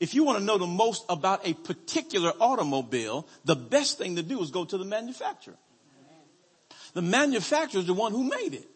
if 0.03 0.13
you 0.13 0.25
want 0.25 0.37
to 0.37 0.43
know 0.43 0.57
the 0.57 0.67
most 0.67 1.05
about 1.07 1.47
a 1.47 1.53
particular 1.53 2.33
automobile, 2.41 3.25
the 3.45 3.55
best 3.55 3.97
thing 3.97 4.17
to 4.17 4.21
do 4.21 4.41
is 4.41 4.51
go 4.51 4.65
to 4.65 4.77
the 4.77 4.83
manufacturer. 4.83 5.55
The 6.93 7.01
manufacturer 7.01 7.79
is 7.79 7.87
the 7.87 7.93
one 7.93 8.11
who 8.11 8.25
made 8.25 8.53
it. 8.53 8.67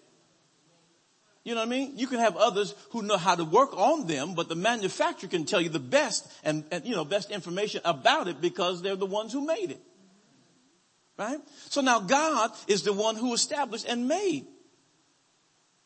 You 1.44 1.54
know 1.54 1.60
what 1.60 1.68
I 1.68 1.70
mean? 1.70 1.98
You 1.98 2.08
can 2.08 2.20
have 2.20 2.38
others 2.38 2.74
who 2.92 3.02
know 3.02 3.18
how 3.18 3.36
to 3.36 3.44
work 3.44 3.76
on 3.76 4.08
them, 4.08 4.36
but 4.36 4.48
the 4.48 4.56
manufacturer 4.56 5.28
can 5.28 5.44
tell 5.44 5.60
you 5.60 5.68
the 5.68 5.80
best 5.80 6.32
and, 6.46 6.64
and, 6.72 6.86
you 6.86 6.96
know, 6.96 7.04
best 7.04 7.30
information 7.30 7.82
about 7.84 8.30
it 8.30 8.40
because 8.40 8.82
they're 8.82 8.96
the 8.96 9.06
ones 9.06 9.34
who 9.34 9.46
made 9.46 9.72
it. 9.72 9.82
Right? 11.18 11.40
So 11.68 11.82
now 11.82 12.00
God 12.00 12.52
is 12.68 12.84
the 12.84 12.94
one 12.94 13.18
who 13.18 13.34
established 13.34 13.86
and 13.86 14.08
made 14.08 14.46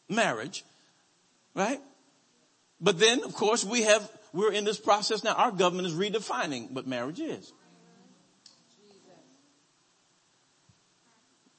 marriage. 0.08 0.64
Right? 1.56 1.82
But 2.80 3.00
then, 3.00 3.24
of 3.24 3.34
course, 3.34 3.66
we 3.66 3.84
have, 3.84 4.08
we're 4.34 4.52
in 4.52 4.64
this 4.64 4.80
process 4.80 5.24
now. 5.24 5.34
Our 5.34 5.52
government 5.52 5.88
is 5.88 5.94
redefining 5.94 6.72
what 6.72 6.88
marriage 6.88 7.20
is. 7.20 7.52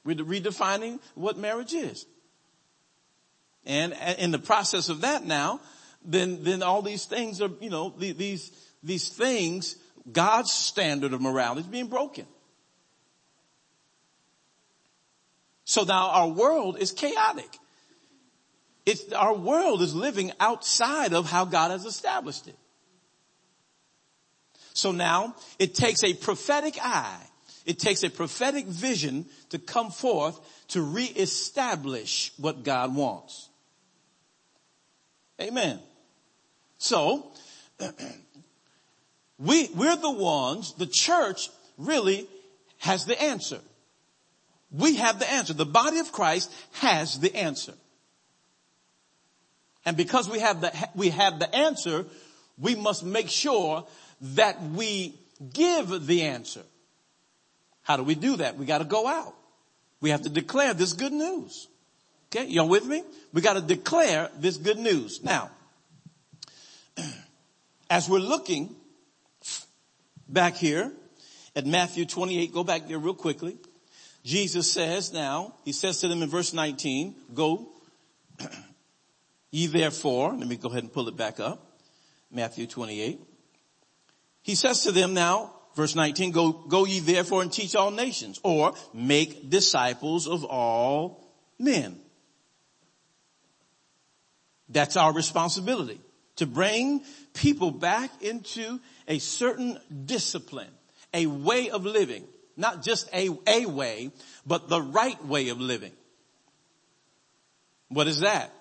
We're 0.03 0.17
redefining 0.17 0.99
what 1.15 1.37
marriage 1.37 1.73
is. 1.73 2.05
And 3.65 3.93
in 4.17 4.31
the 4.31 4.39
process 4.39 4.89
of 4.89 5.01
that 5.01 5.23
now, 5.23 5.61
then, 6.03 6.43
then 6.43 6.61
all 6.61 6.81
these 6.81 7.05
things 7.05 7.41
are, 7.41 7.49
you 7.61 7.69
know, 7.69 7.93
these, 7.97 8.51
these 8.83 9.07
things, 9.07 9.77
God's 10.11 10.51
standard 10.51 11.13
of 11.13 11.21
morality 11.21 11.61
is 11.61 11.67
being 11.67 11.87
broken. 11.87 12.25
So 15.63 15.83
now 15.83 16.09
our 16.09 16.27
world 16.27 16.77
is 16.79 16.91
chaotic. 16.91 17.57
It's, 18.85 19.13
our 19.13 19.33
world 19.33 19.81
is 19.81 19.95
living 19.95 20.33
outside 20.41 21.13
of 21.13 21.29
how 21.29 21.45
God 21.45 21.71
has 21.71 21.85
established 21.85 22.47
it. 22.47 22.57
So 24.73 24.91
now 24.91 25.35
it 25.59 25.75
takes 25.75 26.03
a 26.03 26.13
prophetic 26.13 26.77
eye. 26.81 27.21
It 27.65 27.79
takes 27.79 28.03
a 28.03 28.09
prophetic 28.09 28.65
vision 28.65 29.25
to 29.49 29.59
come 29.59 29.91
forth 29.91 30.39
to 30.69 30.81
reestablish 30.81 32.33
what 32.37 32.63
God 32.63 32.95
wants. 32.95 33.49
Amen. 35.39 35.79
So, 36.77 37.31
we, 39.39 39.69
we're 39.75 39.95
the 39.95 40.11
ones, 40.11 40.73
the 40.73 40.87
church 40.87 41.49
really 41.77 42.27
has 42.79 43.05
the 43.05 43.19
answer. 43.21 43.59
We 44.71 44.95
have 44.97 45.19
the 45.19 45.31
answer. 45.31 45.53
The 45.53 45.65
body 45.65 45.99
of 45.99 46.11
Christ 46.11 46.51
has 46.73 47.19
the 47.19 47.33
answer. 47.35 47.73
And 49.85 49.95
because 49.95 50.29
we 50.29 50.39
have 50.39 50.61
the, 50.61 50.89
we 50.95 51.09
have 51.09 51.39
the 51.39 51.53
answer, 51.53 52.05
we 52.57 52.75
must 52.75 53.03
make 53.03 53.29
sure 53.29 53.85
that 54.23 54.61
we 54.61 55.15
give 55.53 56.07
the 56.07 56.23
answer. 56.23 56.63
How 57.83 57.97
do 57.97 58.03
we 58.03 58.15
do 58.15 58.37
that? 58.37 58.57
We 58.57 58.65
gotta 58.65 58.85
go 58.85 59.07
out. 59.07 59.35
We 60.01 60.09
have 60.09 60.23
to 60.23 60.29
declare 60.29 60.73
this 60.73 60.93
good 60.93 61.13
news. 61.13 61.67
Okay, 62.27 62.47
y'all 62.47 62.67
with 62.67 62.85
me? 62.85 63.03
We 63.33 63.41
gotta 63.41 63.61
declare 63.61 64.29
this 64.37 64.57
good 64.57 64.77
news. 64.77 65.23
Now, 65.23 65.51
as 67.89 68.09
we're 68.09 68.19
looking 68.19 68.75
back 70.27 70.55
here 70.55 70.91
at 71.55 71.65
Matthew 71.65 72.05
28, 72.05 72.53
go 72.53 72.63
back 72.63 72.87
there 72.87 72.97
real 72.97 73.13
quickly. 73.13 73.57
Jesus 74.23 74.71
says 74.71 75.11
now, 75.11 75.53
he 75.65 75.73
says 75.73 75.99
to 75.99 76.07
them 76.07 76.23
in 76.23 76.29
verse 76.29 76.53
19, 76.53 77.15
go 77.33 77.67
Ye 79.51 79.67
therefore, 79.67 80.33
let 80.33 80.47
me 80.47 80.55
go 80.55 80.69
ahead 80.69 80.81
and 80.81 80.91
pull 80.91 81.07
it 81.07 81.15
back 81.15 81.39
up. 81.39 81.77
Matthew 82.31 82.65
28. 82.65 83.21
He 84.43 84.55
says 84.55 84.83
to 84.83 84.91
them 84.91 85.13
now, 85.13 85.53
verse 85.75 85.95
19, 85.95 86.31
go, 86.31 86.51
go 86.51 86.85
ye 86.85 86.99
therefore 86.99 87.41
and 87.41 87.51
teach 87.51 87.75
all 87.75 87.91
nations 87.91 88.39
or 88.43 88.73
make 88.93 89.49
disciples 89.49 90.27
of 90.27 90.43
all 90.43 91.25
men. 91.57 91.99
That's 94.69 94.97
our 94.97 95.13
responsibility 95.13 95.99
to 96.37 96.45
bring 96.45 97.03
people 97.33 97.71
back 97.71 98.21
into 98.21 98.79
a 99.07 99.19
certain 99.19 99.79
discipline, 100.05 100.71
a 101.13 101.25
way 101.25 101.69
of 101.69 101.85
living, 101.85 102.25
not 102.57 102.83
just 102.83 103.09
a, 103.13 103.29
a 103.47 103.65
way, 103.65 104.11
but 104.45 104.67
the 104.67 104.81
right 104.81 105.23
way 105.25 105.49
of 105.49 105.59
living. 105.61 105.93
What 107.89 108.07
is 108.07 108.21
that? 108.21 108.51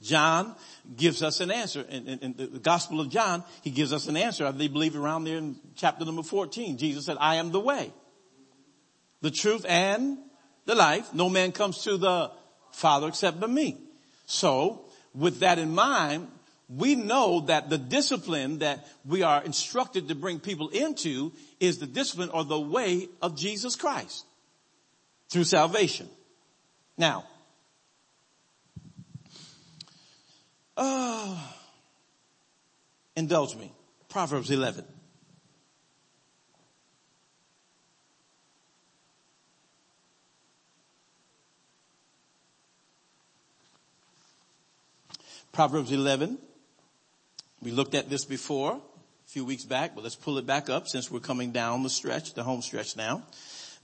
John 0.00 0.54
gives 0.96 1.22
us 1.22 1.40
an 1.40 1.50
answer. 1.50 1.82
In, 1.88 2.08
in, 2.08 2.18
in, 2.18 2.34
the 2.52 2.58
Gospel 2.58 3.00
of 3.00 3.08
John, 3.08 3.44
he 3.62 3.70
gives 3.70 3.92
us 3.92 4.08
an 4.08 4.16
answer. 4.16 4.46
I 4.46 4.50
believe 4.50 4.96
around 4.96 5.24
there 5.24 5.38
in 5.38 5.56
chapter 5.76 6.04
number 6.04 6.22
14. 6.22 6.76
Jesus 6.78 7.06
said, 7.06 7.16
I 7.20 7.36
am 7.36 7.52
the 7.52 7.60
way, 7.60 7.92
the 9.20 9.30
truth, 9.30 9.64
and 9.68 10.18
the 10.64 10.74
life. 10.74 11.14
No 11.14 11.28
man 11.28 11.52
comes 11.52 11.82
to 11.84 11.96
the 11.96 12.30
Father 12.72 13.08
except 13.08 13.38
by 13.38 13.46
me. 13.46 13.78
So, 14.26 14.86
with 15.14 15.40
that 15.40 15.58
in 15.58 15.74
mind, 15.74 16.28
we 16.68 16.94
know 16.94 17.40
that 17.46 17.68
the 17.68 17.78
discipline 17.78 18.58
that 18.58 18.88
we 19.04 19.22
are 19.22 19.42
instructed 19.42 20.08
to 20.08 20.14
bring 20.14 20.40
people 20.40 20.68
into 20.70 21.32
is 21.60 21.78
the 21.78 21.86
discipline 21.86 22.30
or 22.30 22.44
the 22.44 22.58
way 22.58 23.08
of 23.20 23.36
Jesus 23.36 23.76
Christ 23.76 24.24
through 25.28 25.44
salvation. 25.44 26.08
Now, 26.96 27.24
uh, 30.82 31.36
indulge 33.16 33.56
me. 33.56 33.72
Proverbs 34.08 34.50
11. 34.50 34.84
Proverbs 45.52 45.92
11. 45.92 46.38
We 47.62 47.70
looked 47.70 47.94
at 47.94 48.08
this 48.08 48.24
before 48.24 48.72
a 48.72 48.80
few 49.26 49.44
weeks 49.44 49.64
back, 49.64 49.94
but 49.94 50.02
let's 50.02 50.16
pull 50.16 50.38
it 50.38 50.46
back 50.46 50.68
up 50.68 50.88
since 50.88 51.10
we're 51.10 51.20
coming 51.20 51.52
down 51.52 51.82
the 51.82 51.90
stretch, 51.90 52.34
the 52.34 52.42
home 52.42 52.62
stretch 52.62 52.96
now. 52.96 53.22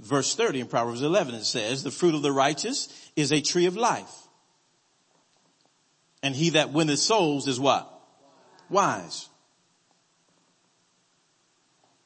Verse 0.00 0.34
30 0.34 0.60
in 0.60 0.66
Proverbs 0.66 1.02
11 1.02 1.34
it 1.34 1.44
says, 1.44 1.82
the 1.82 1.90
fruit 1.90 2.14
of 2.14 2.22
the 2.22 2.32
righteous 2.32 2.88
is 3.16 3.32
a 3.32 3.40
tree 3.40 3.66
of 3.66 3.76
life. 3.76 4.27
And 6.22 6.34
he 6.34 6.50
that 6.50 6.72
winneth 6.72 6.98
souls 6.98 7.46
is 7.46 7.60
what? 7.60 7.88
Wise. 8.68 9.28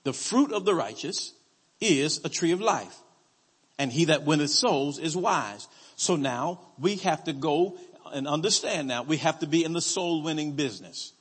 The 0.04 0.12
fruit 0.12 0.52
of 0.52 0.64
the 0.64 0.74
righteous 0.74 1.32
is 1.80 2.20
a 2.24 2.28
tree 2.28 2.52
of 2.52 2.60
life. 2.60 2.96
And 3.78 3.92
he 3.92 4.06
that 4.06 4.24
winneth 4.24 4.50
souls 4.50 4.98
is 4.98 5.16
wise. 5.16 5.66
So 5.96 6.16
now 6.16 6.60
we 6.78 6.96
have 6.96 7.24
to 7.24 7.32
go 7.32 7.78
and 8.12 8.28
understand 8.28 8.88
now, 8.88 9.02
we 9.02 9.16
have 9.18 9.38
to 9.40 9.46
be 9.46 9.64
in 9.64 9.72
the 9.72 9.80
soul 9.80 10.22
winning 10.22 10.52
business. 10.52 11.12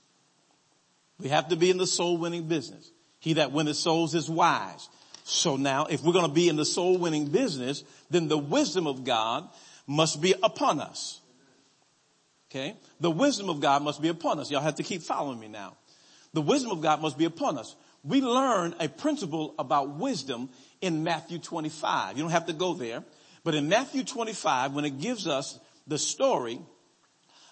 We 1.19 1.29
have 1.29 1.47
to 1.49 1.55
be 1.55 1.69
in 1.69 1.77
the 1.77 1.87
soul 1.87 2.17
winning 2.17 2.47
business. 2.47 2.91
He 3.19 3.33
that 3.33 3.51
winneth 3.51 3.77
souls 3.77 4.13
is 4.13 4.29
wise. 4.29 4.89
So 5.23 5.55
now, 5.55 5.85
if 5.85 6.03
we're 6.03 6.13
going 6.13 6.27
to 6.27 6.33
be 6.33 6.49
in 6.49 6.55
the 6.55 6.65
soul 6.65 6.97
winning 6.97 7.27
business, 7.27 7.83
then 8.09 8.27
the 8.27 8.37
wisdom 8.37 8.87
of 8.87 9.03
God 9.03 9.47
must 9.87 10.21
be 10.21 10.33
upon 10.43 10.81
us. 10.81 11.20
Okay? 12.51 12.75
The 12.99 13.09
wisdom 13.09 13.49
of 13.49 13.61
God 13.61 13.81
must 13.81 14.01
be 14.01 14.09
upon 14.09 14.39
us. 14.39 14.51
Y'all 14.51 14.61
have 14.61 14.75
to 14.75 14.83
keep 14.83 15.01
following 15.01 15.39
me 15.39 15.47
now. 15.47 15.77
The 16.33 16.41
wisdom 16.41 16.71
of 16.71 16.81
God 16.81 17.01
must 17.01 17.17
be 17.17 17.25
upon 17.25 17.57
us. 17.57 17.75
We 18.03 18.21
learn 18.21 18.75
a 18.79 18.89
principle 18.89 19.55
about 19.57 19.97
wisdom 19.97 20.49
in 20.81 21.03
Matthew 21.03 21.39
25. 21.39 22.17
You 22.17 22.23
don't 22.23 22.31
have 22.31 22.47
to 22.47 22.53
go 22.53 22.73
there, 22.73 23.03
but 23.43 23.55
in 23.55 23.69
Matthew 23.69 24.03
25, 24.03 24.73
when 24.73 24.85
it 24.85 24.99
gives 24.99 25.27
us 25.27 25.59
the 25.87 25.97
story 25.97 26.59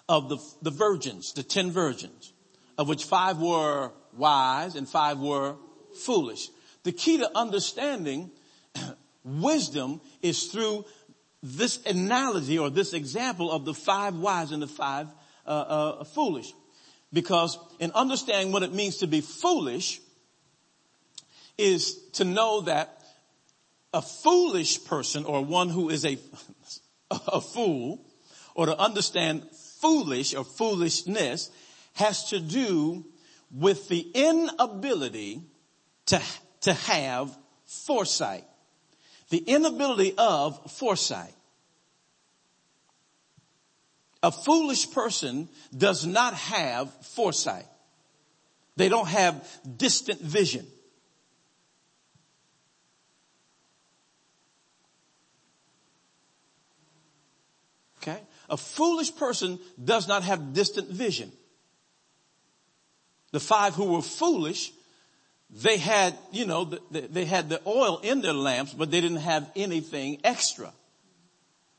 of 0.08 0.28
the, 0.28 0.38
the 0.60 0.70
virgins, 0.70 1.32
the 1.32 1.42
ten 1.42 1.70
virgins, 1.70 2.32
of 2.76 2.88
which 2.88 3.04
five 3.04 3.38
were 3.38 3.92
wise 4.16 4.74
and 4.74 4.88
five 4.88 5.18
were 5.18 5.56
foolish. 5.94 6.48
The 6.82 6.92
key 6.92 7.18
to 7.18 7.30
understanding 7.36 8.30
wisdom 9.24 10.00
is 10.20 10.44
through 10.48 10.84
this 11.42 11.84
analogy 11.86 12.58
or 12.58 12.70
this 12.70 12.92
example 12.92 13.50
of 13.50 13.64
the 13.64 13.74
five 13.74 14.14
wise 14.14 14.52
and 14.52 14.62
the 14.62 14.66
five 14.66 15.08
uh, 15.46 15.50
uh, 15.50 16.04
foolish. 16.04 16.52
Because 17.12 17.58
in 17.78 17.90
understanding 17.92 18.52
what 18.52 18.62
it 18.62 18.72
means 18.72 18.98
to 18.98 19.06
be 19.06 19.20
foolish 19.20 20.00
is 21.58 21.94
to 22.12 22.24
know 22.24 22.62
that 22.62 23.02
a 23.92 24.02
foolish 24.02 24.84
person 24.84 25.24
or 25.24 25.44
one 25.44 25.68
who 25.68 25.90
is 25.90 26.04
a, 26.04 26.18
a 27.10 27.40
fool 27.40 28.04
or 28.54 28.66
to 28.66 28.78
understand 28.78 29.44
foolish 29.80 30.34
or 30.34 30.44
foolishness 30.44 31.50
has 31.94 32.30
to 32.30 32.38
do 32.38 33.04
with 33.50 33.88
the 33.88 34.00
inability 34.14 35.42
to, 36.06 36.20
to 36.60 36.72
have 36.72 37.36
foresight. 37.64 38.44
The 39.30 39.38
inability 39.38 40.14
of 40.18 40.72
foresight. 40.72 41.32
A 44.22 44.30
foolish 44.30 44.90
person 44.90 45.48
does 45.76 46.04
not 46.04 46.34
have 46.34 46.92
foresight. 47.06 47.66
They 48.76 48.88
don't 48.88 49.08
have 49.08 49.46
distant 49.76 50.20
vision. 50.20 50.66
Okay? 58.02 58.20
A 58.48 58.56
foolish 58.56 59.14
person 59.14 59.58
does 59.82 60.08
not 60.08 60.24
have 60.24 60.52
distant 60.52 60.88
vision. 60.88 61.30
The 63.32 63.40
five 63.40 63.74
who 63.74 63.84
were 63.92 64.02
foolish, 64.02 64.72
they 65.52 65.78
had, 65.78 66.16
you 66.30 66.46
know, 66.46 66.64
they 66.90 67.24
had 67.24 67.48
the 67.48 67.60
oil 67.66 67.98
in 68.02 68.20
their 68.20 68.32
lamps, 68.32 68.72
but 68.72 68.90
they 68.90 69.00
didn't 69.00 69.18
have 69.18 69.50
anything 69.56 70.20
extra. 70.22 70.72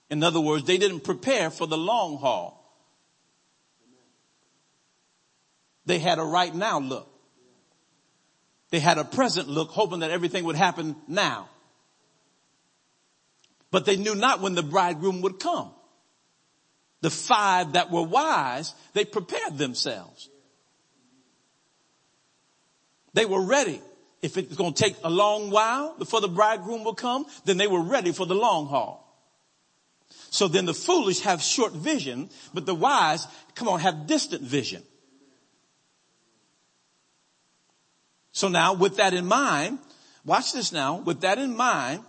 In 0.09 0.23
other 0.23 0.41
words, 0.41 0.65
they 0.65 0.77
didn't 0.77 1.01
prepare 1.01 1.49
for 1.49 1.67
the 1.67 1.77
long 1.77 2.17
haul. 2.17 2.57
They 5.85 5.99
had 5.99 6.19
a 6.19 6.23
right 6.23 6.53
now 6.53 6.79
look. 6.79 7.07
They 8.71 8.79
had 8.79 8.97
a 8.97 9.05
present 9.05 9.47
look, 9.47 9.69
hoping 9.69 9.99
that 9.99 10.11
everything 10.11 10.43
would 10.45 10.55
happen 10.55 10.95
now. 11.07 11.49
But 13.69 13.85
they 13.85 13.95
knew 13.95 14.15
not 14.15 14.41
when 14.41 14.53
the 14.53 14.63
bridegroom 14.63 15.21
would 15.21 15.39
come. 15.39 15.71
The 16.99 17.09
five 17.09 17.73
that 17.73 17.89
were 17.89 18.03
wise, 18.03 18.75
they 18.93 19.05
prepared 19.05 19.57
themselves. 19.57 20.29
They 23.13 23.25
were 23.25 23.41
ready. 23.41 23.81
If 24.21 24.37
it's 24.37 24.55
going 24.55 24.73
to 24.73 24.83
take 24.83 24.95
a 25.03 25.09
long 25.09 25.49
while 25.49 25.95
before 25.97 26.21
the 26.21 26.27
bridegroom 26.27 26.83
will 26.83 26.95
come, 26.95 27.25
then 27.45 27.57
they 27.57 27.67
were 27.67 27.81
ready 27.81 28.11
for 28.11 28.25
the 28.25 28.35
long 28.35 28.67
haul. 28.67 29.01
So 30.29 30.47
then 30.47 30.65
the 30.65 30.73
foolish 30.73 31.21
have 31.21 31.41
short 31.41 31.73
vision, 31.73 32.29
but 32.53 32.65
the 32.65 32.75
wise, 32.75 33.27
come 33.55 33.67
on, 33.67 33.79
have 33.79 34.07
distant 34.07 34.43
vision. 34.43 34.83
So 38.31 38.47
now 38.47 38.73
with 38.73 38.97
that 38.97 39.13
in 39.13 39.25
mind, 39.25 39.79
watch 40.23 40.53
this 40.53 40.71
now, 40.71 40.97
with 40.97 41.21
that 41.21 41.37
in 41.37 41.55
mind, 41.55 42.03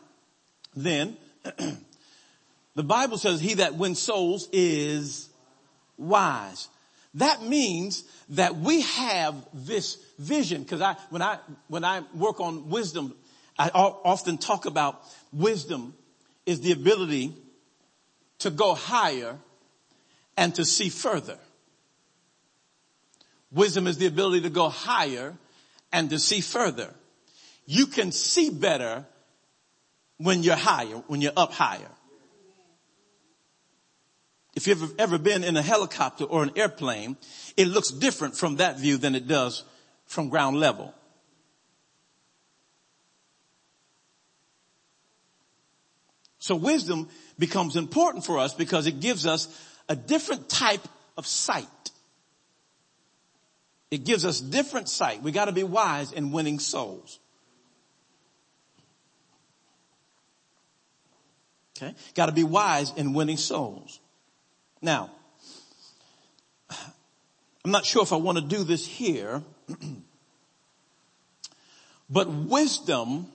then 0.77 1.17
the 2.75 2.83
Bible 2.85 3.19
says 3.19 3.41
he 3.41 3.55
that 3.55 3.75
wins 3.75 3.99
souls 3.99 4.49
is 4.53 5.29
wise. 5.97 6.69
That 7.15 7.43
means 7.43 8.05
that 8.33 8.57
we 8.57 8.81
have 8.81 9.35
this 9.53 9.99
vision 10.19 10.63
because 10.63 10.81
I, 10.81 10.97
when 11.11 11.23
I, 11.23 11.39
when 11.69 11.85
I 11.85 12.03
work 12.15 12.41
on 12.41 12.71
wisdom, 12.71 13.15
I 13.59 13.69
often 13.69 14.39
talk 14.39 14.65
about 14.65 15.03
wisdom 15.33 15.95
is 16.47 16.61
the 16.61 16.73
ability 16.73 17.35
to 18.39 18.51
go 18.51 18.75
higher 18.75 19.39
and 20.37 20.55
to 20.55 20.65
see 20.65 20.89
further. 20.89 21.39
Wisdom 23.53 23.87
is 23.87 23.99
the 23.99 24.07
ability 24.07 24.43
to 24.43 24.51
go 24.51 24.71
higher 24.71 25.35
and 25.93 26.09
to 26.09 26.19
see 26.19 26.41
further. 26.41 26.93
You 27.67 27.87
can 27.87 28.13
see 28.13 28.49
better 28.49 29.05
when 30.17 30.43
you're 30.43 30.57
higher, 30.57 30.97
when 31.07 31.21
you're 31.21 31.33
up 31.37 31.53
higher. 31.53 31.91
If 34.55 34.67
you've 34.67 34.99
ever 34.99 35.19
been 35.19 35.45
in 35.45 35.57
a 35.57 35.63
helicopter 35.63 36.25
or 36.25 36.43
an 36.43 36.53
airplane, 36.57 37.17
it 37.57 37.69
looks 37.69 37.91
different 37.91 38.37
from 38.37 38.57
that 38.57 38.79
view 38.79 38.97
than 38.97 39.15
it 39.15 39.27
does 39.27 39.65
from 40.07 40.29
ground 40.29 40.59
level. 40.59 40.95
So 46.39 46.57
wisdom 46.57 47.09
becomes 47.39 47.77
important 47.77 48.25
for 48.25 48.39
us 48.39 48.53
because 48.53 48.87
it 48.87 49.01
gives 49.01 49.27
us 49.27 49.47
a 49.89 49.95
different 49.95 50.49
type 50.49 50.87
of 51.17 51.27
sight. 51.27 51.67
It 53.93 54.05
gives 54.05 54.25
us 54.25 54.41
different 54.41 54.89
sight. 54.89 55.23
We 55.23 55.33
gotta 55.33 55.53
be 55.53 55.63
wise 55.63 56.13
in 56.13 56.33
winning 56.33 56.59
souls. 56.59 57.21
Okay? 61.77 61.95
Gotta 62.15 62.33
be 62.33 62.43
wise 62.43 62.93
in 62.97 63.13
winning 63.13 63.37
souls. 63.37 64.01
Now, 64.81 65.11
I'm 67.65 67.71
not 67.71 67.87
sure 67.87 68.03
if 68.03 68.13
I 68.13 68.17
want 68.17 68.39
to 68.39 68.45
do 68.45 68.65
this 68.65 68.85
here, 68.85 69.43
but 72.11 72.29
wisdom 72.29 73.29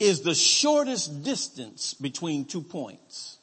is 0.00 0.22
the 0.22 0.34
shortest 0.34 1.22
distance 1.22 1.94
between 1.94 2.44
two 2.44 2.62
points. 2.62 3.38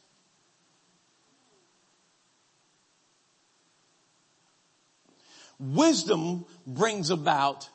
Wisdom 5.60 6.46
brings 6.68 7.10
about 7.10 7.70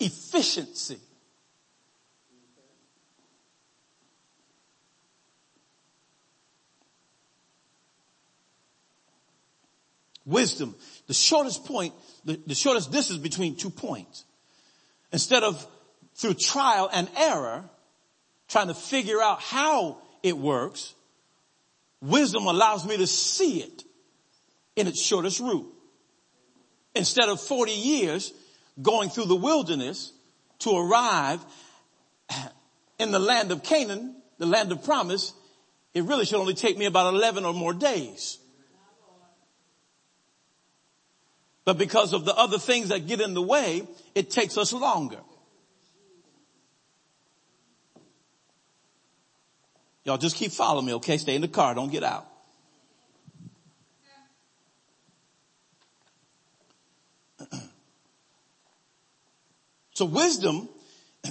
efficiency. 0.00 0.98
Wisdom. 10.28 10.74
The 11.06 11.14
shortest 11.14 11.64
point, 11.64 11.94
the, 12.24 12.38
the 12.46 12.54
shortest 12.54 12.92
distance 12.92 13.18
between 13.18 13.56
two 13.56 13.70
points. 13.70 14.24
Instead 15.10 15.42
of 15.42 15.66
through 16.16 16.34
trial 16.34 16.90
and 16.92 17.08
error, 17.16 17.64
trying 18.48 18.68
to 18.68 18.74
figure 18.74 19.22
out 19.22 19.40
how 19.40 19.98
it 20.22 20.36
works, 20.36 20.94
wisdom 22.02 22.46
allows 22.46 22.86
me 22.86 22.98
to 22.98 23.06
see 23.06 23.60
it 23.62 23.84
in 24.76 24.86
its 24.86 25.00
shortest 25.00 25.40
route. 25.40 25.72
Instead 26.94 27.30
of 27.30 27.40
40 27.40 27.72
years 27.72 28.32
going 28.82 29.08
through 29.08 29.26
the 29.26 29.36
wilderness 29.36 30.12
to 30.58 30.76
arrive 30.76 31.40
in 32.98 33.12
the 33.12 33.18
land 33.18 33.50
of 33.50 33.62
Canaan, 33.62 34.20
the 34.36 34.46
land 34.46 34.72
of 34.72 34.84
promise, 34.84 35.32
it 35.94 36.02
really 36.02 36.26
should 36.26 36.38
only 36.38 36.54
take 36.54 36.76
me 36.76 36.84
about 36.84 37.14
11 37.14 37.46
or 37.46 37.54
more 37.54 37.72
days. 37.72 38.38
But 41.68 41.76
because 41.76 42.14
of 42.14 42.24
the 42.24 42.34
other 42.34 42.58
things 42.58 42.88
that 42.88 43.06
get 43.06 43.20
in 43.20 43.34
the 43.34 43.42
way, 43.42 43.86
it 44.14 44.30
takes 44.30 44.56
us 44.56 44.72
longer. 44.72 45.18
Y'all 50.02 50.16
just 50.16 50.36
keep 50.36 50.50
following 50.50 50.86
me, 50.86 50.94
okay? 50.94 51.18
Stay 51.18 51.34
in 51.34 51.42
the 51.42 51.48
car. 51.48 51.74
Don't 51.74 51.92
get 51.92 52.02
out. 52.02 52.26
so 59.92 60.06
wisdom 60.06 60.70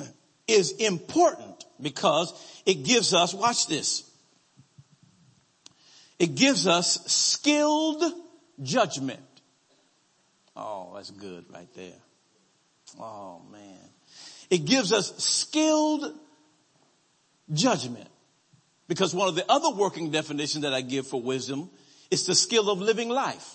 is 0.47 0.71
important 0.73 1.65
because 1.82 2.32
it 2.63 2.84
gives 2.84 3.15
us, 3.15 3.34
watch 3.34 3.65
this. 3.65 4.08
It 6.19 6.36
gives 6.36 6.67
us 6.67 7.04
skilled 7.12 8.04
judgment. 8.62 9.21
Oh, 10.58 10.93
that's 10.96 11.12
good 11.12 11.46
right 11.54 11.72
there. 11.76 11.93
Oh 13.00 13.41
man. 13.52 13.78
It 14.50 14.65
gives 14.65 14.91
us 14.91 15.15
skilled 15.24 16.13
judgment. 17.54 18.10
Because 18.88 19.13
one 19.13 19.28
of 19.28 19.36
the 19.36 19.46
other 19.50 19.70
working 19.70 20.12
definitions 20.12 20.63
that 20.63 20.74
I 20.74 20.82
give 20.82 21.06
for 21.06 21.22
wisdom 21.22 21.70
is 22.10 22.26
the 22.26 22.34
skill 22.34 22.70
of 22.70 22.80
living 22.80 23.10
life. 23.10 23.54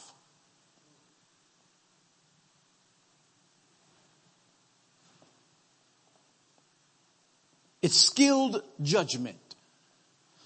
It's 7.81 7.97
skilled 7.97 8.63
judgment. 8.81 9.39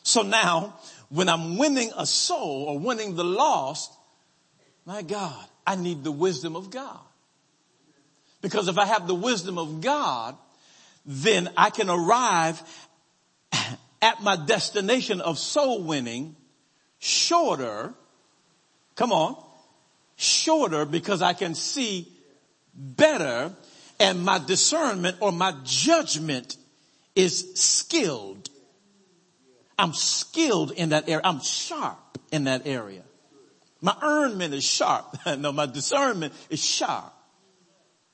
So 0.03 0.23
now, 0.23 0.79
when 1.11 1.29
I'm 1.29 1.59
winning 1.59 1.91
a 1.97 2.07
soul 2.07 2.65
or 2.69 2.79
winning 2.79 3.17
the 3.17 3.25
lost, 3.25 3.93
my 4.87 5.03
God, 5.03 5.45
I 5.67 5.77
need 5.77 6.05
the 6.05 6.13
wisdom 6.13 6.57
of 6.57 6.71
God. 6.71 7.01
Because 8.41 8.69
if 8.69 8.79
I 8.79 8.85
have 8.87 9.07
the 9.07 9.15
wisdom 9.15 9.59
of 9.59 9.81
God, 9.81 10.37
then 11.05 11.49
I 11.57 11.71
can 11.71 11.91
arrive 11.91 12.63
at 14.03 14.23
my 14.23 14.37
destination 14.37 15.21
of 15.21 15.39
soul 15.39 15.83
winning 15.83 16.37
shorter. 16.99 17.95
Come 18.95 19.13
on. 19.13 19.43
Shorter 20.17 20.85
because 20.85 21.23
I 21.23 21.33
can 21.33 21.55
see 21.55 22.09
better 22.75 23.53
and 23.99 24.25
my 24.25 24.39
discernment 24.39 25.17
or 25.21 25.33
my 25.33 25.55
judgment 25.65 26.57
is 27.15 27.55
skilled. 27.55 28.49
I'm 29.79 29.93
skilled 29.93 30.73
in 30.73 30.91
that 30.91 31.09
area. 31.09 31.23
I'm 31.25 31.41
sharp 31.41 31.99
in 32.31 32.45
that 32.45 32.67
area. 32.67 33.03
My 33.81 33.97
earnment 34.03 34.55
is 34.55 34.65
sharp. 34.65 35.17
no, 35.39 35.53
my 35.53 35.67
discernment 35.67 36.33
is 36.51 36.65
sharp. 36.65 37.13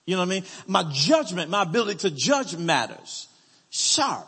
You 0.05 0.17
know 0.17 0.23
what 0.23 0.27
I 0.27 0.31
mean? 0.31 0.45
My 0.67 0.85
judgment, 0.93 1.51
my 1.51 1.63
ability 1.63 2.09
to 2.09 2.11
judge 2.11 2.57
matters. 2.57 3.29
Sharp. 3.71 4.27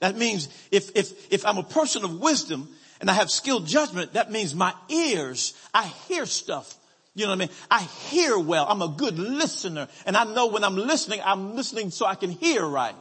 That 0.00 0.16
means 0.16 0.48
if, 0.70 0.94
if, 0.94 1.32
if 1.32 1.46
I'm 1.46 1.56
a 1.56 1.62
person 1.62 2.04
of 2.04 2.20
wisdom 2.20 2.68
and 3.00 3.10
I 3.10 3.14
have 3.14 3.30
skilled 3.30 3.66
judgment, 3.66 4.12
that 4.12 4.30
means 4.30 4.54
my 4.54 4.74
ears, 4.88 5.54
I 5.72 5.86
hear 6.08 6.26
stuff. 6.26 6.74
You 7.14 7.24
know 7.24 7.30
what 7.30 7.36
I 7.36 7.46
mean? 7.46 7.48
I 7.70 7.82
hear 7.82 8.38
well. 8.38 8.66
I'm 8.68 8.82
a 8.82 8.88
good 8.88 9.18
listener 9.18 9.88
and 10.04 10.16
I 10.16 10.24
know 10.24 10.48
when 10.48 10.64
I'm 10.64 10.76
listening, 10.76 11.20
I'm 11.24 11.56
listening 11.56 11.90
so 11.90 12.04
I 12.04 12.14
can 12.14 12.30
hear 12.30 12.64
right. 12.64 12.94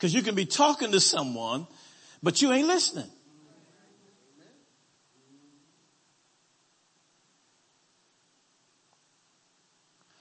Cause 0.00 0.14
you 0.14 0.22
can 0.22 0.34
be 0.34 0.46
talking 0.46 0.92
to 0.92 1.00
someone, 1.00 1.66
but 2.22 2.40
you 2.40 2.50
ain't 2.52 2.66
listening. 2.66 3.10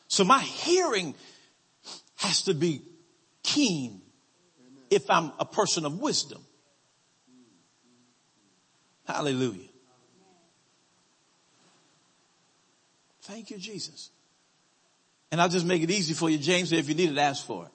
So 0.09 0.25
my 0.25 0.39
hearing 0.39 1.15
has 2.17 2.41
to 2.43 2.53
be 2.53 2.81
keen 3.41 4.01
if 4.89 5.09
I'm 5.09 5.31
a 5.39 5.45
person 5.45 5.85
of 5.85 5.99
wisdom. 5.99 6.43
Hallelujah. 9.07 9.69
Thank 13.21 13.51
you, 13.51 13.57
Jesus. 13.57 14.09
And 15.31 15.39
I'll 15.39 15.47
just 15.47 15.65
make 15.65 15.83
it 15.83 15.91
easy 15.91 16.13
for 16.13 16.29
you, 16.29 16.37
James. 16.37 16.71
If 16.71 16.89
you 16.89 16.95
need 16.95 17.11
it, 17.11 17.17
ask 17.17 17.45
for 17.45 17.65
it. 17.65 17.71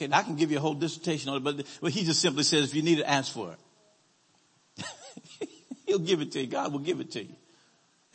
I 0.00 0.22
can 0.22 0.36
give 0.36 0.50
you 0.50 0.58
a 0.58 0.60
whole 0.60 0.74
dissertation 0.74 1.30
on 1.30 1.36
it, 1.36 1.66
but, 1.80 1.92
he 1.92 2.04
just 2.04 2.20
simply 2.20 2.42
says, 2.42 2.64
if 2.64 2.74
you 2.74 2.82
need 2.82 2.98
it, 2.98 3.04
ask 3.04 3.32
for 3.32 3.54
it. 4.78 4.88
He'll 5.86 5.98
give 5.98 6.20
it 6.20 6.32
to 6.32 6.40
you. 6.40 6.46
God 6.46 6.72
will 6.72 6.80
give 6.80 7.00
it 7.00 7.12
to 7.12 7.22
you. 7.22 7.34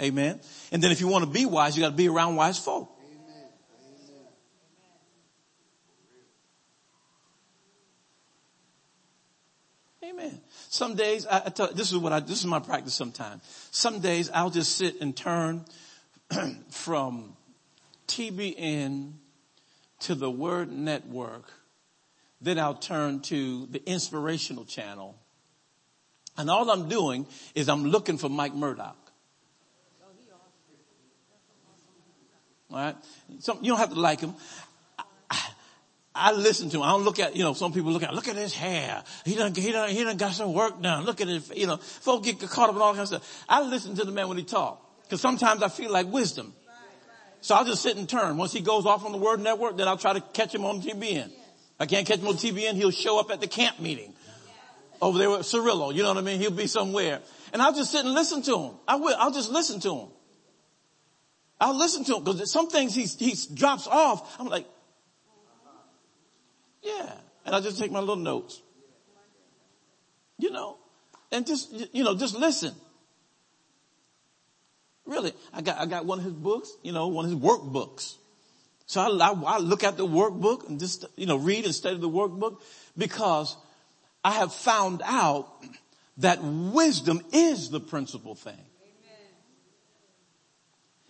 Amen. 0.02 0.39
And 0.72 0.82
then 0.82 0.92
if 0.92 1.02
you 1.02 1.08
want 1.08 1.26
to 1.26 1.30
be 1.30 1.46
wise, 1.46 1.76
you 1.76 1.84
got 1.84 1.89
to 1.89 1.96
be 1.96 2.08
around 2.08 2.36
wise 2.36 2.58
folk. 2.58 2.89
Amen. 10.04 10.42
Some 10.70 10.96
days, 10.96 11.28
I, 11.28 11.44
I 11.46 11.50
tell, 11.50 11.72
this 11.74 11.92
is 11.92 11.98
what 11.98 12.13
I, 12.13 12.20
this 12.20 12.39
is 12.39 12.46
my 12.46 12.60
practice 12.60 12.94
sometimes. 12.94 13.42
Some 13.72 14.00
days 14.00 14.30
I'll 14.34 14.50
just 14.50 14.76
sit 14.78 15.02
and 15.02 15.15
turn 15.15 15.65
from 16.72 17.36
TBN 18.08 19.13
to 20.02 20.15
the 20.15 20.32
Word 20.32 20.72
Network. 20.72 21.52
Then 22.41 22.60
I'll 22.60 22.75
turn 22.75 23.19
to 23.21 23.65
the 23.67 23.84
inspirational 23.89 24.65
channel. 24.65 25.17
And 26.38 26.49
all 26.49 26.69
I'm 26.69 26.88
doing 26.88 27.28
is 27.54 27.67
I'm 27.67 27.86
looking 27.86 28.17
for 28.17 28.30
Mike 28.30 28.54
Murdock. 28.54 28.95
All 32.71 32.78
right. 32.78 32.95
Some, 33.39 33.60
you 33.62 33.71
don't 33.71 33.80
have 33.80 33.89
to 33.89 33.99
like 33.99 34.21
him. 34.21 34.36
I, 35.30 35.49
I, 36.13 36.32
listen 36.34 36.69
to 36.69 36.78
him. 36.78 36.84
I 36.84 36.91
don't 36.91 37.04
look 37.04 37.19
at, 37.19 37.36
you 37.36 37.43
know, 37.43 37.54
some 37.54 37.73
people 37.73 37.91
look 37.91 38.04
at, 38.04 38.13
look 38.13 38.28
at 38.28 38.36
his 38.36 38.54
hair. 38.54 39.04
He 39.25 39.36
done, 39.36 39.54
he 39.56 39.71
done, 39.71 39.89
he 39.89 40.04
done 40.04 40.17
got 40.17 40.34
some 40.34 40.54
work 40.54 40.82
done. 40.82 41.04
Look 41.04 41.19
at 41.19 41.28
his, 41.28 41.52
You 41.56 41.67
know, 41.67 41.78
folks 41.78 42.30
get 42.30 42.39
caught 42.49 42.69
up 42.69 42.75
in 42.75 42.82
all 42.82 42.93
kinds 42.93 43.12
of 43.12 43.23
stuff. 43.23 43.45
I 43.49 43.62
listen 43.63 43.95
to 43.95 44.06
the 44.06 44.12
man 44.12 44.28
when 44.28 44.38
he 44.38 44.43
talk. 44.43 44.86
Cause 45.10 45.19
sometimes 45.19 45.63
I 45.63 45.69
feel 45.69 45.91
like 45.91 46.06
wisdom. 46.08 46.54
So 47.41 47.56
I'll 47.56 47.65
just 47.65 47.82
sit 47.82 47.97
and 47.97 48.08
turn. 48.08 48.38
Once 48.38 48.54
he 48.54 48.62
goes 48.62 48.86
off 48.86 49.06
on 49.06 49.12
the 49.12 49.17
word 49.17 49.39
network, 49.39 49.75
then 49.78 49.88
I'll 49.88 49.97
try 49.97 50.13
to 50.13 50.21
catch 50.21 50.54
him 50.54 50.65
on 50.65 50.82
TBN. 50.82 51.32
I 51.80 51.86
can't 51.86 52.06
catch 52.06 52.20
him 52.20 52.28
on 52.28 52.36
TBN. 52.36 52.76
He'll 52.76 52.92
show 52.92 53.20
up 53.20 53.32
at 53.32 53.39
the 53.39 53.48
camp 53.48 53.80
meeting 53.80 54.13
over 55.02 55.18
there 55.18 55.30
with 55.30 55.42
Cirillo. 55.42 55.94
You 55.94 56.04
know 56.04 56.10
what 56.10 56.18
I 56.18 56.22
mean? 56.22 56.39
He'll 56.39 56.52
be 56.52 56.68
somewhere. 56.68 57.22
And 57.54 57.62
I'll 57.62 57.74
just 57.74 57.92
sit 57.92 58.04
and 58.04 58.13
listen 58.13 58.42
to 58.44 58.60
him. 58.60 58.72
I 58.88 58.98
will. 58.98 59.15
I'll 59.18 59.32
just 59.32 59.50
listen 59.50 59.80
to 59.82 59.96
him. 59.96 60.08
I'll 61.60 61.78
listen 61.78 62.04
to 62.06 62.18
him 62.18 62.24
because 62.24 62.52
some 62.52 62.70
things 62.70 62.96
he, 62.96 63.04
he 63.04 63.36
drops 63.54 63.88
off. 63.88 64.39
I'm 64.39 64.48
like, 64.48 64.65
yeah. 66.82 67.13
And 67.46 67.56
I 67.56 67.62
just 67.62 67.80
take 67.80 67.92
my 67.92 68.00
little 68.00 68.15
notes. 68.15 68.62
You 70.38 70.52
know, 70.52 70.78
and 71.32 71.46
just, 71.46 71.74
you 71.94 72.04
know, 72.04 72.15
just 72.15 72.34
listen. 72.34 72.74
Really, 75.06 75.34
I 75.52 75.62
got, 75.62 75.80
I 75.80 75.86
got 75.86 76.06
one 76.06 76.20
of 76.20 76.24
his 76.24 76.34
books, 76.34 76.72
you 76.82 76.92
know, 76.92 77.08
one 77.08 77.26
of 77.26 77.32
his 77.32 77.39
workbooks. 77.39 78.15
So 78.89 79.02
I, 79.02 79.30
I, 79.30 79.34
I 79.34 79.58
look 79.60 79.84
at 79.84 79.97
the 79.97 80.08
workbook 80.08 80.67
and 80.67 80.80
just, 80.80 81.06
you 81.15 81.28
know, 81.28 81.36
read 81.36 81.63
and 81.63 81.75
study 81.75 81.97
the 81.97 82.10
workbook 82.10 82.60
because 82.97 83.56
I 84.23 84.32
have 84.32 84.52
found 84.52 85.04
out 85.06 85.47
that 86.17 86.39
wisdom 86.41 87.21
is 87.32 87.69
the 87.69 87.80
principal 87.80 88.34
thing. 88.34 88.58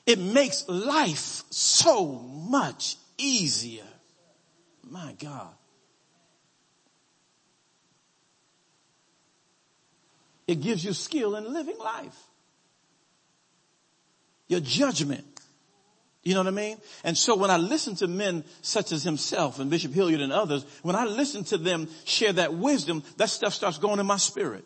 It 0.06 0.20
makes 0.20 0.68
life 0.68 1.44
so 1.52 2.06
much 2.06 2.98
easier. 3.18 3.88
My 4.84 5.16
God. 5.18 5.54
It 10.48 10.60
gives 10.60 10.84
you 10.84 10.92
skill 10.92 11.38
in 11.38 11.54
living 11.54 11.78
life. 11.78 12.20
Your 14.50 14.60
judgment. 14.60 15.39
You 16.30 16.36
know 16.36 16.42
what 16.42 16.50
I 16.50 16.52
mean? 16.52 16.78
And 17.04 17.18
so 17.18 17.36
when 17.36 17.50
I 17.50 17.58
listen 17.58 17.96
to 17.96 18.08
men 18.08 18.44
such 18.62 18.92
as 18.92 19.02
himself 19.02 19.58
and 19.58 19.68
Bishop 19.68 19.92
Hilliard 19.96 20.22
and 20.22 20.32
others, 20.32 20.64
when 20.84 20.96
I 20.96 21.06
listen 21.06 21.44
to 21.46 21.58
them 21.58 21.90
share 22.06 22.32
that 22.34 22.54
wisdom, 22.54 23.02
that 23.18 23.30
stuff 23.30 23.52
starts 23.52 23.80
going 23.80 24.00
in 24.00 24.06
my 24.06 24.18
spirit. 24.18 24.64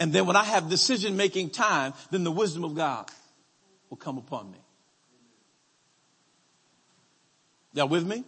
And 0.00 0.12
then 0.12 0.26
when 0.26 0.34
I 0.34 0.42
have 0.42 0.68
decision 0.68 1.16
making 1.16 1.50
time, 1.50 1.94
then 2.10 2.24
the 2.24 2.32
wisdom 2.32 2.64
of 2.64 2.74
God 2.74 3.08
will 3.88 3.98
come 3.98 4.18
upon 4.18 4.50
me. 4.50 4.58
Y'all 7.72 7.86
with 7.86 8.04
me? 8.04 8.24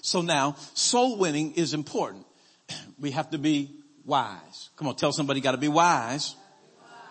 So 0.00 0.20
now, 0.20 0.54
soul 0.74 1.18
winning 1.18 1.54
is 1.54 1.74
important. 1.74 2.24
We 3.00 3.10
have 3.10 3.30
to 3.30 3.38
be 3.38 3.75
wise. 4.06 4.70
Come 4.76 4.88
on, 4.88 4.96
tell 4.96 5.12
somebody 5.12 5.40
got 5.40 5.52
to 5.52 5.58
be 5.58 5.68
wise 5.68 6.34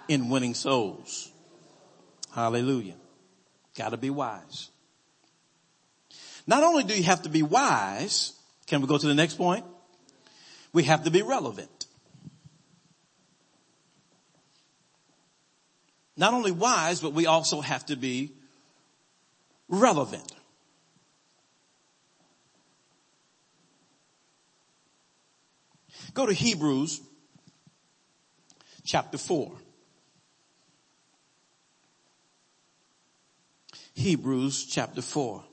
in 0.07 0.29
winning 0.29 0.53
souls. 0.53 1.31
Hallelujah. 2.33 2.95
Got 3.77 3.89
to 3.89 3.97
be 3.97 4.09
wise. 4.09 4.69
Not 6.47 6.63
only 6.63 6.83
do 6.83 6.95
you 6.95 7.03
have 7.03 7.23
to 7.23 7.29
be 7.29 7.43
wise, 7.43 8.33
can 8.67 8.81
we 8.81 8.87
go 8.87 8.97
to 8.97 9.07
the 9.07 9.15
next 9.15 9.35
point? 9.35 9.65
We 10.73 10.83
have 10.83 11.03
to 11.03 11.11
be 11.11 11.21
relevant. 11.21 11.85
Not 16.17 16.33
only 16.33 16.51
wise, 16.51 17.01
but 17.01 17.13
we 17.13 17.25
also 17.25 17.61
have 17.61 17.85
to 17.87 17.95
be 17.95 18.31
relevant. 19.67 20.31
Go 26.15 26.25
to 26.25 26.33
Hebrews 26.33 27.01
chapter 28.85 29.17
4. 29.17 29.51
Hebrews 33.95 34.65
chapter 34.65 35.01
4. 35.01 35.43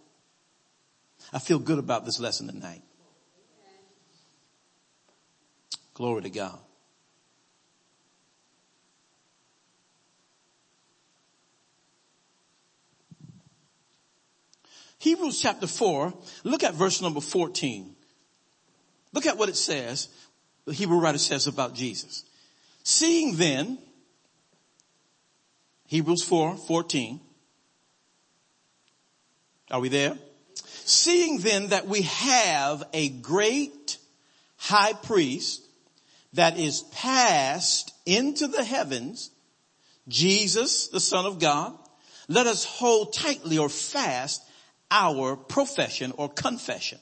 I 1.33 1.40
feel 1.40 1.59
good 1.59 1.81
about 1.81 2.05
this 2.05 2.20
lesson 2.20 2.46
tonight. 2.46 2.83
Glory 5.94 6.22
to 6.22 6.31
God. 6.31 6.59
Hebrews 14.98 15.40
chapter 15.42 15.66
4, 15.66 16.14
look 16.44 16.62
at 16.62 16.75
verse 16.75 17.03
number 17.03 17.20
14. 17.20 17.96
Look 19.12 19.27
at 19.27 19.37
what 19.37 19.48
it 19.48 19.57
says, 19.57 20.09
the 20.64 20.72
Hebrew 20.72 20.98
writer 20.98 21.18
says 21.18 21.46
about 21.46 21.75
Jesus. 21.75 22.25
Seeing 22.85 23.37
then, 23.37 23.79
Hebrews 25.87 26.22
4, 26.25 26.57
14. 26.57 27.20
Are 29.70 29.81
we 29.81 29.88
there? 29.88 30.16
Seeing 30.55 31.38
then 31.38 31.68
that 31.68 31.87
we 31.87 32.03
have 32.03 32.85
a 32.92 33.09
great 33.09 33.98
high 34.57 34.92
priest 34.92 35.62
that 36.35 36.59
is 36.59 36.83
passed 36.92 37.92
into 38.07 38.46
the 38.46 38.64
heavens, 38.64 39.31
Jesus, 40.09 40.88
the 40.88 41.01
son 41.01 41.27
of 41.27 41.38
God, 41.38 41.77
let 42.29 42.46
us 42.46 42.64
hold 42.64 43.12
tightly 43.12 43.59
or 43.59 43.68
fast 43.68 44.42
our 44.90 45.37
profession 45.37 46.12
or 46.16 46.29
confession. 46.29 46.98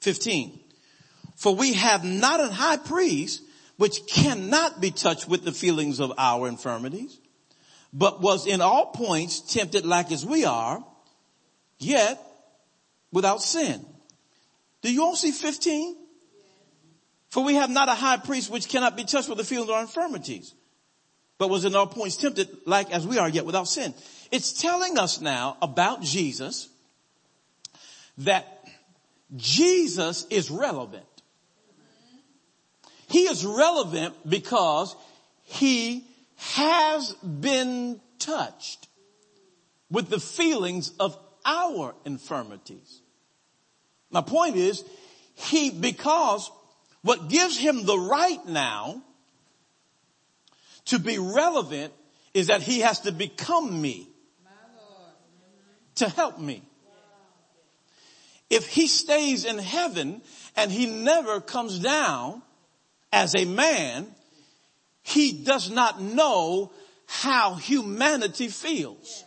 15. 0.00 0.60
For 1.36 1.54
we 1.54 1.74
have 1.74 2.02
not 2.02 2.40
a 2.40 2.48
high 2.48 2.78
priest 2.78 3.42
which 3.76 4.06
cannot 4.06 4.80
be 4.80 4.90
touched 4.90 5.28
with 5.28 5.44
the 5.44 5.52
feelings 5.52 6.00
of 6.00 6.12
our 6.16 6.48
infirmities, 6.48 7.18
but 7.92 8.22
was 8.22 8.46
in 8.46 8.60
all 8.60 8.86
points 8.86 9.40
tempted 9.40 9.84
like 9.84 10.10
as 10.10 10.24
we 10.24 10.44
are, 10.44 10.82
yet 11.78 12.20
without 13.12 13.42
sin. 13.42 13.84
Do 14.80 14.92
you 14.92 15.02
all 15.02 15.14
see 15.14 15.30
15? 15.30 15.96
For 17.28 17.44
we 17.44 17.54
have 17.54 17.68
not 17.68 17.90
a 17.90 17.94
high 17.94 18.16
priest 18.16 18.50
which 18.50 18.68
cannot 18.68 18.96
be 18.96 19.04
touched 19.04 19.28
with 19.28 19.36
the 19.36 19.44
feelings 19.44 19.68
of 19.68 19.74
our 19.74 19.82
infirmities, 19.82 20.54
but 21.36 21.50
was 21.50 21.66
in 21.66 21.76
all 21.76 21.86
points 21.86 22.16
tempted 22.16 22.48
like 22.64 22.90
as 22.90 23.06
we 23.06 23.18
are, 23.18 23.28
yet 23.28 23.44
without 23.44 23.68
sin. 23.68 23.92
It's 24.30 24.54
telling 24.60 24.96
us 24.98 25.20
now 25.20 25.58
about 25.60 26.00
Jesus 26.00 26.68
that 28.18 28.66
Jesus 29.36 30.26
is 30.30 30.50
relevant. 30.50 31.04
He 33.08 33.20
is 33.20 33.44
relevant 33.44 34.14
because 34.28 34.94
he 35.42 36.04
has 36.36 37.12
been 37.12 38.00
touched 38.18 38.88
with 39.90 40.08
the 40.08 40.20
feelings 40.20 40.92
of 40.98 41.16
our 41.44 41.94
infirmities. 42.04 43.00
My 44.10 44.20
point 44.20 44.56
is, 44.56 44.84
he, 45.34 45.70
because 45.70 46.50
what 47.02 47.28
gives 47.28 47.56
him 47.56 47.84
the 47.86 47.98
right 47.98 48.44
now 48.46 49.02
to 50.86 50.98
be 50.98 51.18
relevant 51.18 51.92
is 52.34 52.48
that 52.48 52.62
he 52.62 52.80
has 52.80 53.00
to 53.00 53.12
become 53.12 53.80
me 53.80 54.08
to 55.96 56.08
help 56.08 56.38
me. 56.38 56.62
If 58.48 58.68
he 58.68 58.86
stays 58.86 59.44
in 59.44 59.58
heaven 59.58 60.22
and 60.56 60.70
he 60.70 60.86
never 60.86 61.40
comes 61.40 61.78
down 61.78 62.42
as 63.12 63.34
a 63.34 63.44
man, 63.44 64.06
he 65.02 65.32
does 65.44 65.70
not 65.70 66.00
know 66.00 66.72
how 67.06 67.54
humanity 67.54 68.48
feels. 68.48 69.24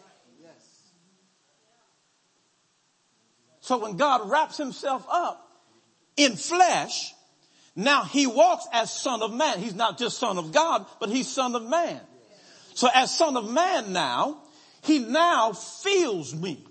So 3.61 3.77
when 3.77 3.97
God 3.97 4.29
wraps 4.29 4.57
himself 4.57 5.05
up 5.09 5.47
in 6.17 6.35
flesh, 6.35 7.13
now 7.75 8.03
he 8.03 8.27
walks 8.27 8.65
as 8.73 8.91
son 8.91 9.21
of 9.21 9.31
man. 9.31 9.59
He's 9.59 9.75
not 9.75 9.97
just 9.97 10.17
son 10.17 10.37
of 10.37 10.51
God, 10.51 10.85
but 10.99 11.09
he's 11.09 11.27
son 11.27 11.55
of 11.55 11.63
man. 11.63 12.01
So 12.73 12.89
as 12.93 13.15
son 13.15 13.37
of 13.37 13.49
man 13.49 13.93
now, 13.93 14.41
he 14.81 14.99
now 14.99 15.53
feels 15.53 16.33
me. 16.33 16.65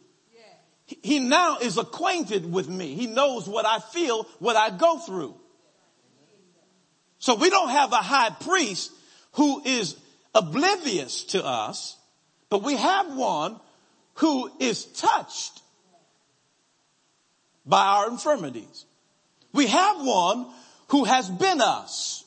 He 0.87 1.21
now 1.21 1.59
is 1.59 1.77
acquainted 1.77 2.51
with 2.51 2.69
me. 2.69 2.95
He 2.95 3.07
knows 3.07 3.47
what 3.47 3.67
I 3.67 3.79
feel, 3.79 4.25
what 4.39 4.57
I 4.57 4.71
go 4.71 4.99
through. 4.99 5.35
So 7.19 7.35
we 7.35 7.51
don't 7.51 7.71
have 7.71 7.93
a 7.93 7.97
high 7.97 8.31
priest 8.31 8.93
who 9.33 9.63
is 9.65 9.97
oblivious 10.35 11.25
to 11.25 11.45
us, 11.45 11.97
but 12.49 12.63
we 12.63 12.77
have 12.77 13.17
one 13.17 13.59
who 14.15 14.51
is 14.59 14.85
touched 14.85 15.63
by 17.67 17.85
our 17.85 18.09
infirmities. 18.09 18.87
We 19.53 19.67
have 19.67 20.05
one 20.05 20.47
who 20.89 21.05
has 21.05 21.29
been 21.29 21.61
us. 21.61 22.25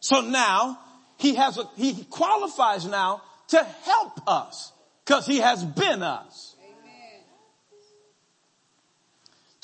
So 0.00 0.20
now 0.20 0.78
he 1.18 1.34
has 1.34 1.58
a, 1.58 1.68
he 1.74 2.04
qualifies 2.04 2.86
now 2.86 3.22
to 3.48 3.64
help 3.82 4.28
us 4.28 4.72
because 5.04 5.26
he 5.26 5.38
has 5.38 5.64
been 5.64 6.02
us. 6.02 6.54
Amen. 6.60 7.22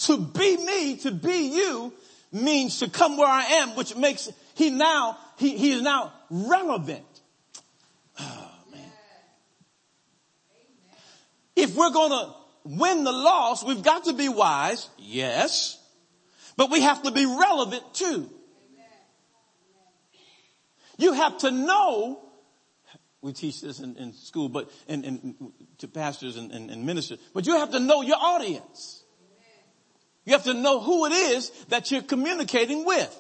To 0.07 0.19
be 0.19 0.57
me, 0.57 0.97
to 0.99 1.13
be 1.13 1.55
you 1.55 1.93
means 2.33 2.81
to 2.81 2.91
come 2.91 3.17
where 3.17 3.29
I 3.29 3.45
am, 3.45 3.77
which 3.77 3.95
makes 3.95 4.31
he 4.55 4.71
now, 4.71 5.19
he, 5.39 5.57
he 5.57 5.73
is 5.73 5.83
now 5.83 6.13
relevant. 6.31 7.05
Oh 8.19 8.51
man. 8.71 8.81
If 11.55 11.77
we're 11.77 11.93
gonna 11.93 12.35
win 12.65 13.05
the 13.05 13.13
loss, 13.13 13.65
we've 13.65 13.83
got 13.83 14.05
to 14.05 14.13
be 14.13 14.29
wise, 14.29 14.89
yes, 14.99 15.79
but 16.57 16.71
we 16.71 16.81
have 16.81 17.03
to 17.03 17.11
be 17.11 17.27
relevant 17.27 17.83
too. 17.95 18.29
You 20.99 21.13
have 21.15 21.39
to 21.39 21.51
know, 21.51 22.21
we 23.23 23.33
teach 23.33 23.61
this 23.61 23.81
in, 23.81 23.97
in 23.97 24.13
school, 24.13 24.49
but 24.49 24.71
in, 24.87 25.05
in, 25.05 25.53
to 25.79 25.89
pastors 25.89 26.37
and, 26.37 26.53
and, 26.53 26.71
and 26.71 26.85
ministers, 26.85 27.19
but 27.35 27.47
you 27.47 27.57
have 27.57 27.71
to 27.71 27.81
know 27.81 28.03
your 28.03 28.19
audience. 28.19 29.02
You 30.25 30.33
have 30.33 30.45
to 30.45 30.55
know 30.55 30.81
who 30.81 31.07
it 31.07 31.13
is 31.13 31.51
that 31.69 31.91
you're 31.91 32.03
communicating 32.03 32.85
with. 32.85 33.19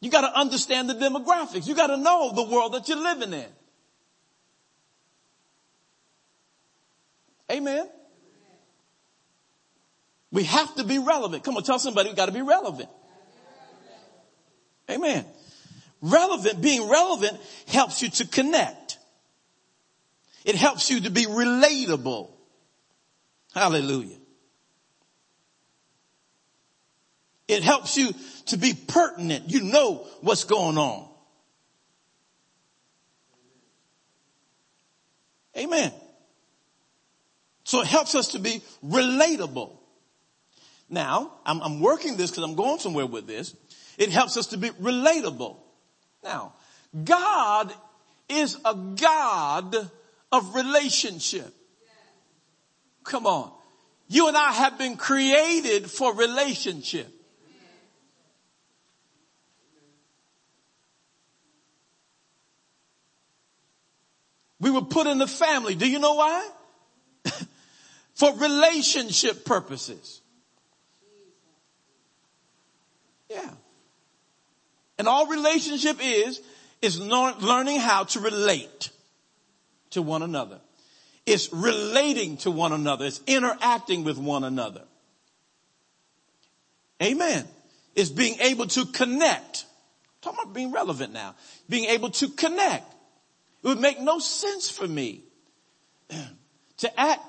You 0.00 0.10
got 0.10 0.20
to 0.20 0.38
understand 0.38 0.88
the 0.90 0.94
demographics. 0.94 1.66
You 1.66 1.74
got 1.74 1.86
to 1.86 1.96
know 1.96 2.32
the 2.34 2.44
world 2.44 2.74
that 2.74 2.88
you're 2.88 3.02
living 3.02 3.32
in. 3.32 3.46
Amen. 7.50 7.88
We 10.30 10.44
have 10.44 10.74
to 10.76 10.84
be 10.84 10.98
relevant. 10.98 11.44
Come 11.44 11.56
on, 11.56 11.62
tell 11.62 11.78
somebody 11.78 12.10
we 12.10 12.16
got 12.16 12.26
to 12.26 12.32
be 12.32 12.42
relevant. 12.42 12.88
Amen. 14.90 15.24
Relevant, 16.02 16.60
being 16.60 16.88
relevant 16.88 17.40
helps 17.68 18.02
you 18.02 18.10
to 18.10 18.26
connect. 18.26 18.98
It 20.44 20.56
helps 20.56 20.90
you 20.90 21.00
to 21.02 21.10
be 21.10 21.24
relatable. 21.24 22.33
Hallelujah. 23.54 24.18
It 27.46 27.62
helps 27.62 27.96
you 27.96 28.12
to 28.46 28.56
be 28.56 28.74
pertinent. 28.74 29.48
You 29.48 29.62
know 29.62 30.06
what's 30.22 30.44
going 30.44 30.76
on. 30.76 31.08
Amen. 35.56 35.92
So 37.62 37.80
it 37.80 37.86
helps 37.86 38.14
us 38.14 38.28
to 38.28 38.40
be 38.40 38.62
relatable. 38.84 39.70
Now, 40.90 41.32
I'm, 41.46 41.60
I'm 41.62 41.80
working 41.80 42.16
this 42.16 42.30
because 42.30 42.44
I'm 42.44 42.56
going 42.56 42.80
somewhere 42.80 43.06
with 43.06 43.26
this. 43.26 43.54
It 43.98 44.10
helps 44.10 44.36
us 44.36 44.48
to 44.48 44.56
be 44.56 44.70
relatable. 44.70 45.56
Now, 46.24 46.54
God 47.04 47.72
is 48.28 48.58
a 48.64 48.74
God 48.74 49.76
of 50.32 50.54
relationship. 50.54 51.54
Come 53.04 53.26
on. 53.26 53.52
You 54.08 54.28
and 54.28 54.36
I 54.36 54.52
have 54.52 54.78
been 54.78 54.96
created 54.96 55.90
for 55.90 56.14
relationship. 56.14 57.08
We 64.60 64.70
were 64.70 64.82
put 64.82 65.06
in 65.06 65.18
the 65.18 65.26
family. 65.26 65.74
Do 65.74 65.88
you 65.88 65.98
know 65.98 66.14
why? 66.14 66.48
for 68.14 68.34
relationship 68.36 69.44
purposes. 69.44 70.22
Yeah. 73.28 73.50
And 74.98 75.08
all 75.08 75.26
relationship 75.26 75.98
is, 76.00 76.40
is 76.80 76.98
learning 76.98 77.80
how 77.80 78.04
to 78.04 78.20
relate 78.20 78.90
to 79.90 80.02
one 80.02 80.22
another. 80.22 80.60
It's 81.26 81.52
relating 81.52 82.36
to 82.38 82.50
one 82.50 82.72
another. 82.72 83.06
It's 83.06 83.20
interacting 83.26 84.04
with 84.04 84.18
one 84.18 84.44
another. 84.44 84.82
Amen. 87.02 87.46
It's 87.94 88.10
being 88.10 88.38
able 88.40 88.66
to 88.68 88.86
connect. 88.86 89.64
I'm 89.64 90.20
talking 90.20 90.38
about 90.42 90.54
being 90.54 90.72
relevant 90.72 91.12
now. 91.12 91.34
Being 91.68 91.90
able 91.90 92.10
to 92.10 92.28
connect. 92.28 92.92
It 93.62 93.68
would 93.68 93.80
make 93.80 94.00
no 94.00 94.18
sense 94.18 94.70
for 94.70 94.86
me 94.86 95.22
to 96.78 97.00
act, 97.00 97.22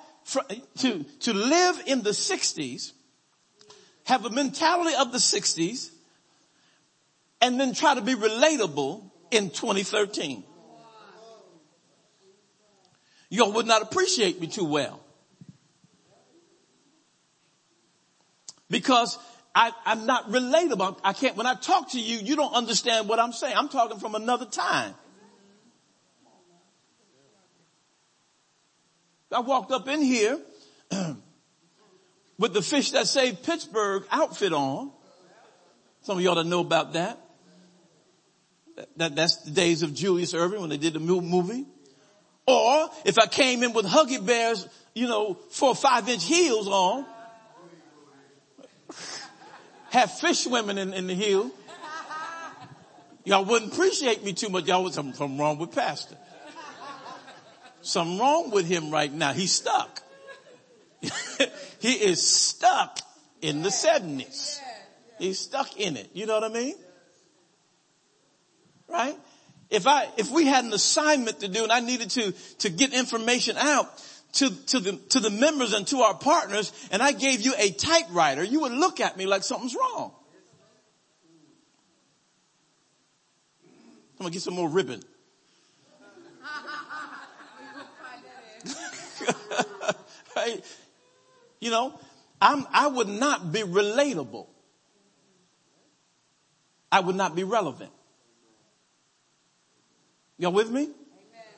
to, 0.79 1.03
to 1.21 1.33
live 1.33 1.81
in 1.85 2.01
the 2.01 2.09
60s, 2.09 2.91
have 4.03 4.25
a 4.25 4.29
mentality 4.29 4.95
of 4.95 5.13
the 5.13 5.17
60s, 5.17 5.91
and 7.41 7.59
then 7.59 7.73
try 7.73 7.95
to 7.95 8.01
be 8.01 8.15
relatable 8.15 9.09
in 9.31 9.49
2013. 9.49 10.43
Y'all 13.35 13.51
would 13.51 13.67
not 13.67 13.81
appreciate 13.81 14.39
me 14.39 14.47
too 14.47 14.63
well. 14.63 15.01
Because 18.69 19.17
I, 19.53 19.73
am 19.85 20.05
not 20.05 20.29
relatable. 20.29 20.97
I 21.03 21.11
can't, 21.11 21.35
when 21.35 21.45
I 21.45 21.55
talk 21.55 21.91
to 21.91 21.99
you, 21.99 22.19
you 22.19 22.37
don't 22.37 22.53
understand 22.53 23.09
what 23.09 23.19
I'm 23.19 23.33
saying. 23.33 23.55
I'm 23.57 23.67
talking 23.67 23.99
from 23.99 24.15
another 24.15 24.45
time. 24.45 24.93
I 29.31 29.41
walked 29.41 29.73
up 29.73 29.89
in 29.89 30.01
here 30.01 30.39
with 32.39 32.53
the 32.53 32.61
fish 32.61 32.91
that 32.91 33.05
saved 33.05 33.43
Pittsburgh 33.43 34.05
outfit 34.11 34.53
on. 34.53 34.91
Some 36.03 36.17
of 36.17 36.23
y'all 36.23 36.35
that 36.35 36.45
know 36.45 36.61
about 36.61 36.93
that. 36.93 37.19
that. 38.95 39.17
That's 39.17 39.35
the 39.43 39.51
days 39.51 39.83
of 39.83 39.93
Julius 39.93 40.33
Erving 40.33 40.61
when 40.61 40.69
they 40.69 40.77
did 40.77 40.93
the 40.93 41.01
movie. 41.01 41.65
Or 42.47 42.89
if 43.05 43.17
I 43.17 43.25
came 43.25 43.63
in 43.63 43.73
with 43.73 43.85
Huggy 43.85 44.23
Bears, 44.23 44.67
you 44.93 45.07
know, 45.07 45.37
four 45.49 45.69
or 45.69 45.75
five 45.75 46.07
inch 46.07 46.23
heels 46.25 46.67
on, 46.67 47.05
have 49.89 50.11
fish 50.11 50.45
women 50.45 50.77
in, 50.77 50.93
in 50.93 51.07
the 51.07 51.15
heel, 51.15 51.49
y'all 53.23 53.45
wouldn't 53.45 53.73
appreciate 53.73 54.23
me 54.23 54.33
too 54.33 54.49
much. 54.49 54.65
Y'all 54.65 54.83
was 54.83 54.93
something 54.93 55.37
wrong 55.37 55.57
with 55.57 55.73
Pastor. 55.73 56.17
Something 57.81 58.19
wrong 58.19 58.51
with 58.51 58.65
him 58.65 58.91
right 58.91 59.11
now. 59.11 59.31
He's 59.33 59.51
stuck. 59.51 60.01
he 61.79 61.93
is 61.93 62.25
stuck 62.25 62.99
in 63.41 63.61
the 63.61 63.71
seventies. 63.71 64.59
He's 65.19 65.39
stuck 65.39 65.77
in 65.77 65.97
it. 65.97 66.09
You 66.13 66.25
know 66.25 66.33
what 66.39 66.43
I 66.43 66.53
mean? 66.53 66.75
Right? 68.87 69.17
If 69.69 69.87
I, 69.87 70.07
if 70.17 70.29
we 70.31 70.45
had 70.45 70.63
an 70.63 70.73
assignment 70.73 71.39
to 71.39 71.47
do 71.47 71.63
and 71.63 71.71
I 71.71 71.79
needed 71.79 72.11
to, 72.11 72.31
to 72.59 72.69
get 72.69 72.93
information 72.93 73.57
out 73.57 73.87
to, 74.33 74.49
to 74.67 74.79
the, 74.79 74.93
to 75.09 75.19
the 75.19 75.29
members 75.29 75.73
and 75.73 75.87
to 75.87 76.01
our 76.01 76.13
partners 76.13 76.71
and 76.91 77.01
I 77.01 77.11
gave 77.11 77.41
you 77.41 77.53
a 77.57 77.71
typewriter, 77.71 78.43
you 78.43 78.61
would 78.61 78.73
look 78.73 78.99
at 78.99 79.17
me 79.17 79.25
like 79.25 79.43
something's 79.43 79.75
wrong. 79.75 80.13
I'm 84.17 84.23
gonna 84.23 84.31
get 84.31 84.41
some 84.41 84.53
more 84.53 84.69
ribbon. 84.69 85.01
right? 90.35 90.63
You 91.59 91.71
know, 91.71 91.99
I'm, 92.41 92.65
I 92.71 92.87
would 92.87 93.07
not 93.07 93.51
be 93.51 93.61
relatable. 93.61 94.47
I 96.91 96.99
would 96.99 97.15
not 97.15 97.35
be 97.35 97.43
relevant. 97.43 97.91
Y'all 100.37 100.51
with 100.51 100.69
me? 100.69 100.83
Amen. 100.83 100.93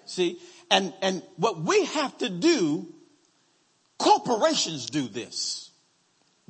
See, 0.05 0.39
and, 0.69 0.93
and 1.01 1.21
what 1.37 1.59
we 1.59 1.85
have 1.85 2.17
to 2.19 2.29
do, 2.29 2.87
corporations 3.97 4.89
do 4.89 5.07
this. 5.07 5.71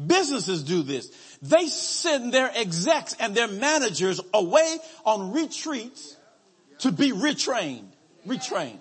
Businesses 0.06 0.63
do 0.63 0.84
this. 0.84 1.12
They 1.42 1.68
send 1.68 2.34
their 2.34 2.52
execs 2.54 3.16
and 3.20 3.34
their 3.34 3.48
managers 3.48 4.20
away 4.34 4.78
on 5.06 5.32
retreats 5.34 6.16
to 6.80 6.92
be 6.92 7.12
retrained. 7.12 7.88
Retrained. 8.28 8.80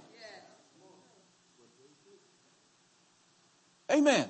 Amen. 3.91 4.29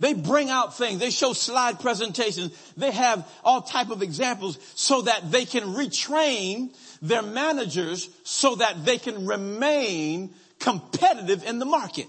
They 0.00 0.14
bring 0.14 0.48
out 0.48 0.78
things. 0.78 0.98
They 0.98 1.10
show 1.10 1.34
slide 1.34 1.78
presentations. 1.78 2.56
They 2.76 2.90
have 2.90 3.28
all 3.44 3.60
type 3.60 3.90
of 3.90 4.02
examples 4.02 4.58
so 4.74 5.02
that 5.02 5.30
they 5.30 5.44
can 5.44 5.74
retrain 5.74 6.74
their 7.02 7.22
managers 7.22 8.08
so 8.24 8.56
that 8.56 8.84
they 8.84 8.98
can 8.98 9.26
remain 9.26 10.34
competitive 10.58 11.44
in 11.44 11.58
the 11.58 11.64
market. 11.64 12.06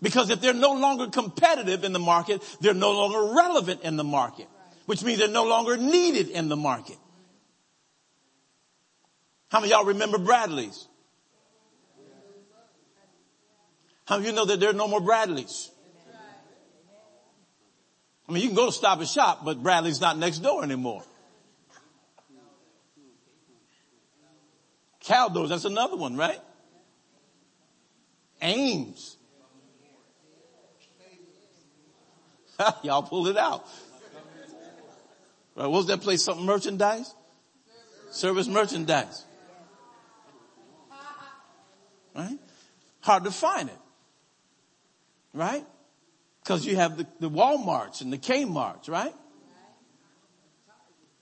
Because 0.00 0.30
if 0.30 0.40
they're 0.40 0.54
no 0.54 0.74
longer 0.74 1.08
competitive 1.08 1.84
in 1.84 1.92
the 1.92 1.98
market, 1.98 2.42
they're 2.60 2.74
no 2.74 2.92
longer 2.92 3.34
relevant 3.34 3.82
in 3.82 3.96
the 3.96 4.04
market, 4.04 4.46
which 4.86 5.02
means 5.02 5.18
they're 5.18 5.28
no 5.28 5.44
longer 5.44 5.76
needed 5.76 6.28
in 6.28 6.48
the 6.48 6.56
market. 6.56 6.96
How 9.50 9.60
many 9.60 9.72
y'all 9.72 9.84
remember 9.84 10.18
Bradlees? 10.18 10.86
How 14.04 14.16
many 14.16 14.28
of 14.28 14.32
you 14.32 14.36
know 14.36 14.44
that 14.46 14.60
there 14.60 14.70
are 14.70 14.74
no 14.74 14.88
more 14.88 15.00
Bradlees? 15.00 15.68
I 18.28 18.32
mean, 18.32 18.42
you 18.42 18.48
can 18.50 18.56
go 18.56 18.66
to 18.66 18.72
Stop 18.72 18.98
and 19.00 19.08
Shop, 19.08 19.44
but 19.44 19.62
Bradlees 19.62 20.00
not 20.00 20.18
next 20.18 20.38
door 20.38 20.62
anymore. 20.62 21.02
Caldors, 25.08 25.48
that's 25.48 25.64
another 25.64 25.96
one, 25.96 26.18
right? 26.18 26.38
Ames. 28.42 29.16
Y'all 32.82 33.02
pulled 33.02 33.28
it 33.28 33.38
out. 33.38 33.66
Right, 35.56 35.66
what 35.66 35.70
was 35.70 35.86
that 35.86 36.02
place? 36.02 36.22
Something 36.22 36.44
merchandise? 36.44 37.14
Service 38.10 38.48
merchandise. 38.48 39.24
Right? 42.14 42.38
Hard 43.00 43.24
to 43.24 43.30
find 43.30 43.70
it. 43.70 43.78
Right? 45.32 45.64
Because 46.42 46.66
you 46.66 46.76
have 46.76 46.98
the, 46.98 47.06
the 47.18 47.30
Walmarts 47.30 48.02
and 48.02 48.12
the 48.12 48.18
Kmarts, 48.18 48.90
right? 48.90 49.14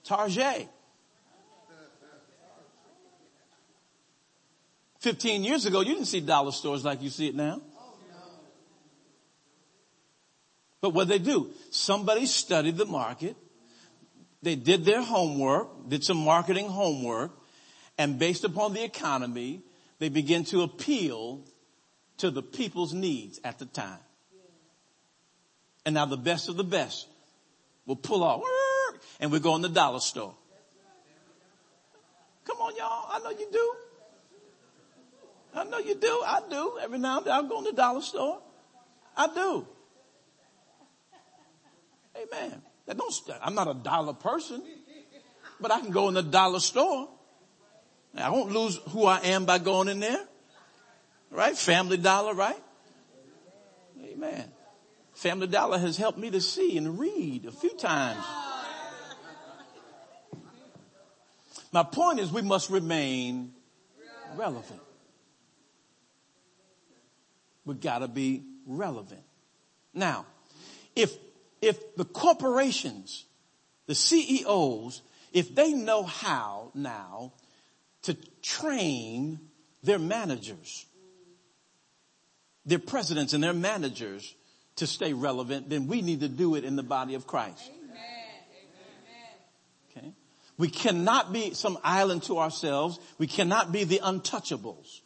Target. 0.03 0.67
15 4.99 5.43
years 5.43 5.65
ago, 5.65 5.81
you 5.81 5.93
didn't 5.93 6.07
see 6.07 6.21
dollar 6.21 6.51
stores 6.51 6.83
like 6.83 7.01
you 7.01 7.09
see 7.09 7.27
it 7.27 7.35
now. 7.35 7.61
But 10.81 10.91
what 10.93 11.07
they 11.07 11.19
do, 11.19 11.51
somebody 11.71 12.25
studied 12.25 12.77
the 12.77 12.85
market. 12.85 13.35
They 14.43 14.55
did 14.55 14.85
their 14.85 15.01
homework, 15.01 15.89
did 15.89 16.03
some 16.03 16.17
marketing 16.17 16.69
homework, 16.69 17.31
and 17.97 18.19
based 18.19 18.43
upon 18.43 18.73
the 18.73 18.83
economy, 18.83 19.61
they 19.99 20.09
begin 20.09 20.43
to 20.45 20.61
appeal 20.61 21.41
to 22.17 22.29
the 22.29 22.43
people's 22.43 22.93
needs 22.93 23.39
at 23.43 23.57
the 23.59 23.65
time. 23.65 23.99
And 25.85 25.95
now 25.95 26.05
the 26.05 26.17
best 26.17 26.49
of 26.49 26.57
the 26.57 26.63
best 26.63 27.07
will 27.85 27.95
pull 27.95 28.23
off 28.23 28.43
and 29.19 29.31
we 29.31 29.39
go 29.39 29.55
in 29.55 29.61
the 29.61 29.69
dollar 29.69 29.99
store. 29.99 30.35
Come 32.45 32.57
on 32.57 32.75
y'all, 32.75 33.09
I 33.09 33.19
know 33.19 33.31
you 33.31 33.47
do. 33.51 33.73
I 35.57 35.63
know 35.63 35.79
you 35.79 35.95
do. 35.95 36.23
I 36.25 36.41
do. 36.49 36.77
Every 36.81 36.99
now 36.99 37.17
and 37.17 37.25
then 37.25 37.33
I'll 37.33 37.43
go 37.43 37.57
in 37.59 37.63
the 37.65 37.73
dollar 37.73 38.01
store. 38.01 38.41
I 39.15 39.27
do. 39.33 39.67
Amen. 42.15 42.61
That 42.85 42.97
don't, 42.97 43.13
I'm 43.41 43.55
not 43.55 43.67
a 43.67 43.73
dollar 43.73 44.13
person, 44.13 44.61
but 45.59 45.71
I 45.71 45.81
can 45.81 45.91
go 45.91 46.07
in 46.07 46.13
the 46.13 46.23
dollar 46.23 46.59
store. 46.59 47.09
I 48.15 48.29
won't 48.29 48.51
lose 48.51 48.79
who 48.89 49.05
I 49.05 49.19
am 49.19 49.45
by 49.45 49.57
going 49.57 49.87
in 49.89 49.99
there. 49.99 50.23
Right? 51.29 51.57
Family 51.57 51.97
Dollar, 51.97 52.33
right? 52.33 52.57
Amen. 54.01 54.51
Family 55.13 55.47
Dollar 55.47 55.77
has 55.77 55.97
helped 55.97 56.17
me 56.17 56.31
to 56.31 56.39
see 56.39 56.77
and 56.77 56.97
read 56.97 57.45
a 57.45 57.51
few 57.51 57.75
times. 57.75 58.23
My 61.71 61.83
point 61.83 62.19
is 62.19 62.31
we 62.31 62.41
must 62.41 62.69
remain 62.69 63.53
relevant. 64.35 64.81
We 67.67 67.75
gotta 67.75 68.07
be 68.07 68.43
relevant. 68.65 69.21
Now, 69.93 70.25
if, 70.95 71.13
if 71.61 71.95
the 71.97 72.05
corporations, 72.05 73.25
the 73.87 73.95
CEOs, 73.95 75.01
if 75.33 75.53
they 75.53 75.73
know 75.73 76.03
how 76.03 76.71
now 76.73 77.33
to 78.03 78.15
train 78.41 79.39
their 79.83 79.99
managers, 79.99 80.85
their 82.65 82.79
presidents 82.79 83.33
and 83.33 83.43
their 83.43 83.53
managers 83.53 84.33
to 84.77 84.87
stay 84.87 85.11
relevant, 85.11 85.69
then 85.69 85.87
we 85.87 86.01
need 86.01 86.21
to 86.21 86.29
do 86.29 86.55
it 86.55 86.63
in 86.63 86.77
the 86.77 86.83
body 86.83 87.15
of 87.15 87.27
Christ. 87.27 87.69
Okay. 89.91 90.13
We 90.57 90.69
cannot 90.69 91.33
be 91.33 91.53
some 91.53 91.77
island 91.83 92.23
to 92.23 92.39
ourselves. 92.39 92.97
We 93.17 93.27
cannot 93.27 93.73
be 93.73 93.83
the 93.83 93.99
untouchables. 93.99 95.01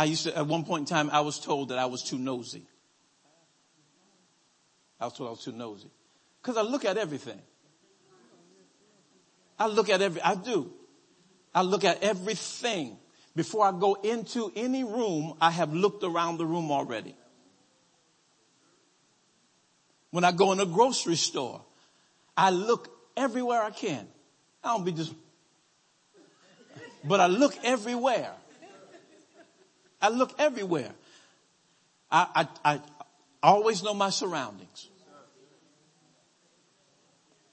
I 0.00 0.04
used 0.04 0.22
to, 0.22 0.34
at 0.34 0.46
one 0.46 0.64
point 0.64 0.88
in 0.88 0.96
time, 0.96 1.10
I 1.12 1.20
was 1.20 1.38
told 1.38 1.68
that 1.68 1.78
I 1.78 1.84
was 1.84 2.02
too 2.02 2.16
nosy. 2.16 2.62
I 4.98 5.04
was 5.04 5.12
told 5.12 5.28
I 5.28 5.32
was 5.32 5.44
too 5.44 5.52
nosy. 5.52 5.90
Cause 6.42 6.56
I 6.56 6.62
look 6.62 6.86
at 6.86 6.96
everything. 6.96 7.38
I 9.58 9.66
look 9.66 9.90
at 9.90 10.00
every, 10.00 10.22
I 10.22 10.36
do. 10.36 10.72
I 11.54 11.60
look 11.60 11.84
at 11.84 12.02
everything. 12.02 12.96
Before 13.36 13.66
I 13.66 13.72
go 13.78 13.92
into 13.92 14.50
any 14.56 14.84
room, 14.84 15.34
I 15.38 15.50
have 15.50 15.74
looked 15.74 16.02
around 16.02 16.38
the 16.38 16.46
room 16.46 16.70
already. 16.72 17.14
When 20.12 20.24
I 20.24 20.32
go 20.32 20.52
in 20.52 20.60
a 20.60 20.66
grocery 20.66 21.16
store, 21.16 21.62
I 22.34 22.48
look 22.48 22.88
everywhere 23.18 23.62
I 23.62 23.70
can. 23.70 24.08
I 24.64 24.68
don't 24.68 24.84
be 24.86 24.92
just, 24.92 25.12
but 27.04 27.20
I 27.20 27.26
look 27.26 27.54
everywhere. 27.62 28.32
I 30.00 30.08
look 30.08 30.34
everywhere. 30.38 30.92
I, 32.10 32.48
I, 32.64 32.72
I 32.74 32.80
always 33.42 33.82
know 33.82 33.94
my 33.94 34.10
surroundings. 34.10 34.88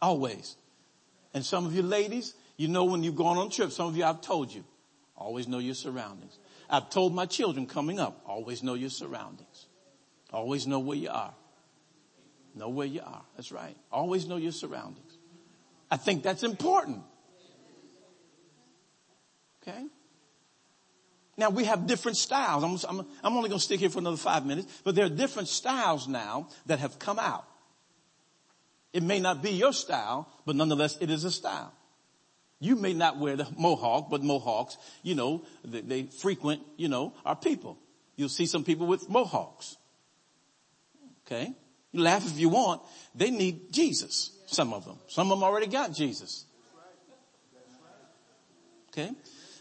Always. 0.01 0.55
And 1.33 1.45
some 1.45 1.65
of 1.65 1.73
you 1.73 1.81
ladies, 1.81 2.33
you 2.57 2.67
know 2.67 2.85
when 2.85 3.03
you've 3.03 3.15
gone 3.15 3.37
on 3.37 3.49
trips, 3.49 3.75
some 3.75 3.87
of 3.87 3.97
you 3.97 4.03
I've 4.03 4.21
told 4.21 4.53
you, 4.53 4.63
always 5.15 5.47
know 5.47 5.59
your 5.59 5.75
surroundings. 5.75 6.37
I've 6.69 6.89
told 6.89 7.13
my 7.13 7.25
children 7.25 7.65
coming 7.65 7.99
up, 7.99 8.21
always 8.25 8.63
know 8.63 8.73
your 8.73 8.89
surroundings. 8.89 9.67
Always 10.31 10.67
know 10.67 10.79
where 10.79 10.97
you 10.97 11.09
are. 11.09 11.33
Know 12.55 12.69
where 12.69 12.87
you 12.87 13.01
are. 13.01 13.21
That's 13.35 13.51
right. 13.51 13.75
Always 13.91 14.27
know 14.27 14.37
your 14.37 14.51
surroundings. 14.51 15.17
I 15.89 15.97
think 15.97 16.23
that's 16.23 16.43
important. 16.43 17.01
Okay? 19.61 19.85
Now 21.38 21.51
we 21.51 21.65
have 21.65 21.85
different 21.85 22.17
styles. 22.17 22.63
I'm, 22.63 22.99
I'm, 22.99 23.05
I'm 23.23 23.38
only 23.38 23.49
going 23.49 23.59
to 23.59 23.63
stick 23.63 23.79
here 23.79 23.89
for 23.89 23.99
another 23.99 24.17
five 24.17 24.45
minutes, 24.45 24.81
but 24.83 24.95
there 24.95 25.05
are 25.05 25.09
different 25.09 25.47
styles 25.47 26.07
now 26.07 26.49
that 26.65 26.79
have 26.79 26.97
come 26.97 27.19
out. 27.19 27.45
It 28.91 29.03
may 29.03 29.19
not 29.19 29.43
be 29.43 29.51
your 29.51 29.73
style, 29.73 30.27
but 30.45 30.55
nonetheless 30.55 30.97
it 30.99 31.11
is 31.11 31.23
a 31.23 31.31
style. 31.31 31.71
You 32.59 32.75
may 32.75 32.93
not 32.93 33.19
wear 33.19 33.35
the 33.35 33.47
mohawk, 33.55 34.09
but 34.09 34.23
mohawks, 34.23 34.77
you 35.03 35.13
know, 35.13 35.43
they, 35.63 35.81
they 35.81 36.03
frequent, 36.03 36.63
you 36.75 36.88
know, 36.88 37.13
our 37.23 37.35
people. 37.35 37.77
You'll 38.15 38.29
see 38.29 38.47
some 38.47 38.63
people 38.63 38.88
with 38.88 39.07
mohawks. 39.07 39.77
Okay? 41.25 41.53
You 41.91 42.01
laugh 42.01 42.25
if 42.25 42.39
you 42.39 42.49
want. 42.49 42.81
They 43.13 43.29
need 43.29 43.71
Jesus. 43.71 44.31
Some 44.47 44.73
of 44.73 44.85
them. 44.85 44.97
Some 45.07 45.31
of 45.31 45.38
them 45.38 45.43
already 45.43 45.67
got 45.67 45.93
Jesus. 45.93 46.45
Okay? 48.89 49.11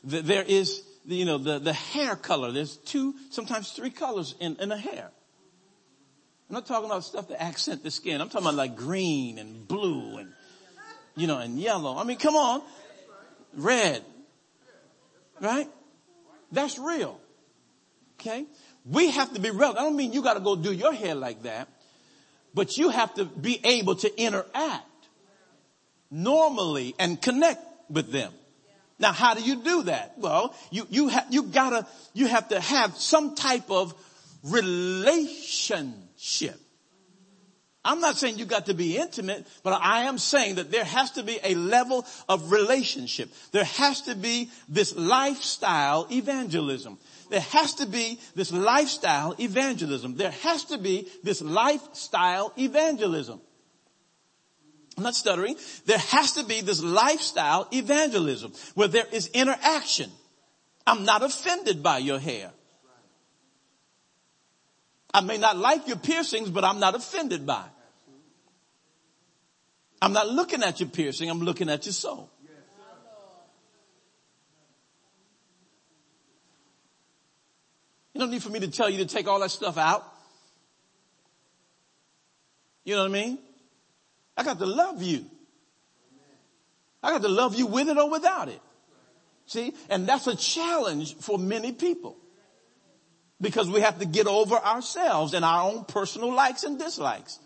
There 0.02 0.42
is, 0.42 0.82
you 1.06 1.24
know, 1.24 1.38
the, 1.38 1.58
the 1.58 1.72
hair 1.72 2.16
color. 2.16 2.52
There's 2.52 2.76
two, 2.76 3.14
sometimes 3.30 3.72
three 3.72 3.90
colors 3.90 4.34
in, 4.40 4.56
in 4.56 4.72
a 4.72 4.76
hair. 4.76 5.10
I'm 6.48 6.54
not 6.54 6.66
talking 6.66 6.86
about 6.86 7.04
stuff 7.04 7.28
to 7.28 7.42
accent 7.42 7.82
the 7.82 7.90
skin. 7.90 8.20
I'm 8.20 8.28
talking 8.28 8.46
about 8.46 8.54
like 8.56 8.76
green 8.76 9.38
and 9.38 9.66
blue 9.66 10.18
and, 10.18 10.32
you 11.16 11.26
know, 11.26 11.38
and 11.38 11.58
yellow. 11.58 11.96
I 11.96 12.04
mean, 12.04 12.18
come 12.18 12.36
on. 12.36 12.62
Red. 13.54 14.04
Right? 15.40 15.68
That's 16.52 16.78
real. 16.78 17.20
Okay? 18.20 18.46
We 18.84 19.10
have 19.10 19.32
to 19.34 19.40
be 19.40 19.50
real. 19.50 19.70
I 19.70 19.82
don't 19.82 19.96
mean 19.96 20.12
you 20.12 20.22
gotta 20.22 20.40
go 20.40 20.56
do 20.56 20.72
your 20.72 20.92
hair 20.92 21.14
like 21.14 21.42
that, 21.42 21.68
but 22.54 22.76
you 22.76 22.90
have 22.90 23.12
to 23.14 23.24
be 23.24 23.60
able 23.64 23.96
to 23.96 24.20
interact 24.20 24.84
normally 26.10 26.94
and 26.98 27.20
connect 27.20 27.60
with 27.90 28.12
them. 28.12 28.32
Now, 28.98 29.12
how 29.12 29.34
do 29.34 29.42
you 29.42 29.62
do 29.62 29.82
that? 29.84 30.14
Well, 30.16 30.54
you, 30.70 30.86
you 30.88 31.08
have, 31.08 31.26
you 31.30 31.42
gotta, 31.44 31.86
you 32.14 32.26
have 32.26 32.48
to 32.48 32.60
have 32.60 32.96
some 32.96 33.34
type 33.34 33.70
of 33.70 33.94
relationship. 34.42 36.58
I'm 37.84 38.00
not 38.00 38.16
saying 38.16 38.38
you 38.38 38.46
got 38.46 38.66
to 38.66 38.74
be 38.74 38.98
intimate, 38.98 39.46
but 39.62 39.80
I 39.80 40.04
am 40.04 40.18
saying 40.18 40.56
that 40.56 40.72
there 40.72 40.84
has 40.84 41.12
to 41.12 41.22
be 41.22 41.38
a 41.44 41.54
level 41.54 42.04
of 42.28 42.50
relationship. 42.50 43.30
There 43.52 43.64
has 43.64 44.02
to 44.02 44.16
be 44.16 44.50
this 44.68 44.96
lifestyle 44.96 46.08
evangelism. 46.10 46.98
There 47.30 47.40
has 47.40 47.74
to 47.74 47.86
be 47.86 48.18
this 48.34 48.50
lifestyle 48.50 49.36
evangelism. 49.38 50.16
There 50.16 50.32
has 50.32 50.64
to 50.64 50.78
be 50.78 51.06
this 51.22 51.40
lifestyle 51.40 52.52
evangelism. 52.58 53.40
I'm 54.96 55.02
not 55.02 55.14
stuttering. 55.14 55.56
There 55.84 55.98
has 55.98 56.32
to 56.32 56.44
be 56.44 56.62
this 56.62 56.82
lifestyle 56.82 57.68
evangelism 57.70 58.52
where 58.74 58.88
there 58.88 59.06
is 59.12 59.28
interaction. 59.28 60.10
I'm 60.86 61.04
not 61.04 61.22
offended 61.22 61.82
by 61.82 61.98
your 61.98 62.18
hair. 62.18 62.50
I 65.12 65.20
may 65.20 65.38
not 65.38 65.56
like 65.56 65.86
your 65.86 65.96
piercings, 65.96 66.50
but 66.50 66.64
I'm 66.64 66.78
not 66.78 66.94
offended 66.94 67.46
by 67.46 67.60
it. 67.60 67.70
I'm 70.00 70.12
not 70.12 70.28
looking 70.28 70.62
at 70.62 70.78
your 70.80 70.88
piercing, 70.88 71.30
I'm 71.30 71.40
looking 71.40 71.68
at 71.68 71.84
your 71.86 71.92
soul. 71.92 72.30
You 78.12 78.20
don't 78.20 78.30
need 78.30 78.42
for 78.42 78.48
me 78.48 78.60
to 78.60 78.68
tell 78.68 78.88
you 78.88 78.98
to 78.98 79.06
take 79.06 79.28
all 79.28 79.40
that 79.40 79.50
stuff 79.50 79.76
out. 79.76 80.02
You 82.84 82.94
know 82.94 83.02
what 83.02 83.10
I 83.10 83.12
mean? 83.12 83.38
I 84.36 84.44
got 84.44 84.58
to 84.58 84.66
love 84.66 85.02
you. 85.02 85.24
I 87.02 87.10
got 87.10 87.22
to 87.22 87.28
love 87.28 87.54
you 87.54 87.66
with 87.66 87.88
it 87.88 87.96
or 87.96 88.10
without 88.10 88.48
it. 88.48 88.60
See? 89.46 89.72
And 89.88 90.06
that's 90.06 90.26
a 90.26 90.36
challenge 90.36 91.16
for 91.16 91.38
many 91.38 91.72
people. 91.72 92.16
Because 93.40 93.68
we 93.68 93.80
have 93.80 93.98
to 94.00 94.06
get 94.06 94.26
over 94.26 94.56
ourselves 94.56 95.34
and 95.34 95.44
our 95.44 95.70
own 95.70 95.84
personal 95.84 96.32
likes 96.32 96.64
and 96.64 96.78
dislikes. 96.78 97.38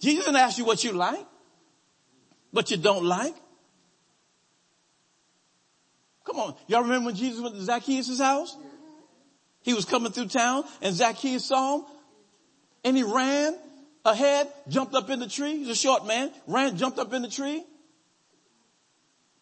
Jesus 0.00 0.26
didn't 0.26 0.40
ask 0.40 0.58
you 0.58 0.64
what 0.64 0.84
you 0.84 0.92
like, 0.92 1.26
what 2.52 2.70
you 2.70 2.76
don't 2.76 3.04
like. 3.04 3.34
Come 6.24 6.38
on. 6.38 6.54
Y'all 6.68 6.82
remember 6.82 7.06
when 7.06 7.16
Jesus 7.16 7.40
went 7.40 7.54
to 7.54 7.62
Zacchaeus' 7.62 8.20
house? 8.20 8.56
He 9.62 9.74
was 9.74 9.84
coming 9.84 10.12
through 10.12 10.28
town 10.28 10.64
and 10.80 10.94
Zacchaeus 10.94 11.44
saw 11.44 11.78
him 11.78 11.84
and 12.84 12.96
he 12.96 13.02
ran 13.02 13.56
ahead, 14.04 14.48
jumped 14.68 14.94
up 14.94 15.10
in 15.10 15.18
the 15.20 15.28
tree. 15.28 15.58
He's 15.58 15.68
a 15.68 15.74
short 15.74 16.06
man, 16.06 16.30
ran, 16.46 16.76
jumped 16.76 16.98
up 16.98 17.12
in 17.12 17.22
the 17.22 17.28
tree. 17.28 17.64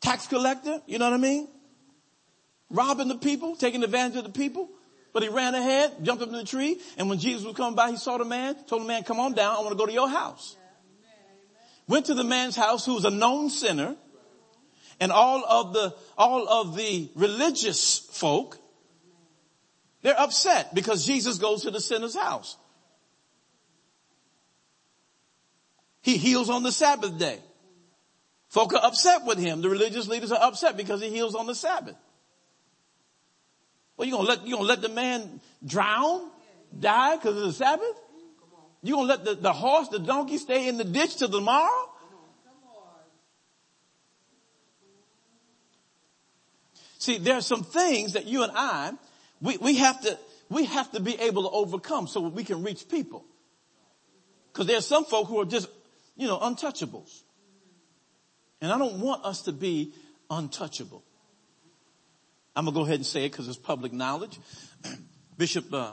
Tax 0.00 0.26
collector, 0.26 0.80
you 0.86 0.98
know 0.98 1.06
what 1.06 1.14
I 1.14 1.18
mean? 1.18 1.48
Robbing 2.70 3.08
the 3.08 3.16
people, 3.16 3.56
taking 3.56 3.82
advantage 3.82 4.16
of 4.16 4.24
the 4.24 4.30
people. 4.30 4.68
But 5.12 5.22
he 5.22 5.30
ran 5.30 5.54
ahead, 5.54 6.04
jumped 6.04 6.22
up 6.22 6.28
in 6.28 6.34
the 6.34 6.44
tree, 6.44 6.78
and 6.96 7.08
when 7.08 7.18
Jesus 7.18 7.44
was 7.44 7.56
coming 7.56 7.74
by, 7.74 7.90
he 7.90 7.96
saw 7.96 8.18
the 8.18 8.24
man, 8.24 8.56
told 8.66 8.82
the 8.82 8.86
man, 8.86 9.04
come 9.04 9.18
on 9.18 9.32
down, 9.32 9.56
I 9.56 9.60
want 9.60 9.70
to 9.70 9.76
go 9.76 9.86
to 9.86 9.92
your 9.92 10.08
house. 10.08 10.56
Went 11.88 12.06
to 12.06 12.14
the 12.14 12.24
man's 12.24 12.54
house 12.54 12.84
who 12.84 12.94
was 12.94 13.06
a 13.06 13.10
known 13.10 13.48
sinner, 13.48 13.96
and 15.00 15.10
all 15.10 15.44
of 15.44 15.72
the, 15.72 15.94
all 16.16 16.46
of 16.48 16.76
the 16.76 17.10
religious 17.14 17.98
folk, 17.98 18.58
they're 20.02 20.20
upset 20.20 20.74
because 20.74 21.06
Jesus 21.06 21.38
goes 21.38 21.62
to 21.62 21.70
the 21.70 21.80
sinner's 21.80 22.14
house. 22.14 22.56
He 26.08 26.16
heals 26.16 26.48
on 26.48 26.62
the 26.62 26.72
Sabbath 26.72 27.18
day. 27.18 27.38
Folk 28.48 28.72
are 28.72 28.82
upset 28.82 29.26
with 29.26 29.38
him. 29.38 29.60
The 29.60 29.68
religious 29.68 30.08
leaders 30.08 30.32
are 30.32 30.42
upset 30.42 30.74
because 30.74 31.02
he 31.02 31.10
heals 31.10 31.34
on 31.34 31.46
the 31.46 31.54
Sabbath. 31.54 31.96
Well, 33.94 34.08
you 34.08 34.14
gonna 34.14 34.26
let, 34.26 34.46
you 34.46 34.54
gonna 34.56 34.66
let 34.66 34.80
the 34.80 34.88
man 34.88 35.38
drown, 35.62 36.30
die 36.80 37.16
because 37.16 37.36
of 37.36 37.42
the 37.42 37.52
Sabbath? 37.52 37.94
You 38.82 38.94
gonna 38.94 39.06
let 39.06 39.22
the, 39.26 39.34
the 39.34 39.52
horse, 39.52 39.88
the 39.88 39.98
donkey 39.98 40.38
stay 40.38 40.66
in 40.66 40.78
the 40.78 40.84
ditch 40.84 41.16
till 41.16 41.28
tomorrow? 41.28 41.90
See, 46.96 47.18
there 47.18 47.34
are 47.34 47.42
some 47.42 47.64
things 47.64 48.14
that 48.14 48.24
you 48.24 48.44
and 48.44 48.52
I, 48.54 48.92
we, 49.42 49.58
we 49.58 49.76
have 49.76 50.00
to, 50.00 50.18
we 50.48 50.64
have 50.64 50.90
to 50.92 51.00
be 51.00 51.20
able 51.20 51.42
to 51.42 51.50
overcome 51.50 52.06
so 52.06 52.22
we 52.22 52.44
can 52.44 52.62
reach 52.62 52.88
people. 52.88 53.26
Cause 54.54 54.66
there's 54.66 54.86
some 54.86 55.04
folk 55.04 55.28
who 55.28 55.38
are 55.40 55.44
just, 55.44 55.68
you 56.18 56.26
know, 56.26 56.38
untouchables. 56.38 57.22
And 58.60 58.70
I 58.70 58.76
don't 58.76 59.00
want 59.00 59.24
us 59.24 59.42
to 59.42 59.52
be 59.52 59.94
untouchable. 60.28 61.04
I'm 62.54 62.64
gonna 62.64 62.74
go 62.74 62.82
ahead 62.82 62.96
and 62.96 63.06
say 63.06 63.24
it 63.24 63.30
because 63.30 63.48
it's 63.48 63.56
public 63.56 63.92
knowledge. 63.92 64.38
Bishop 65.38 65.72
uh, 65.72 65.92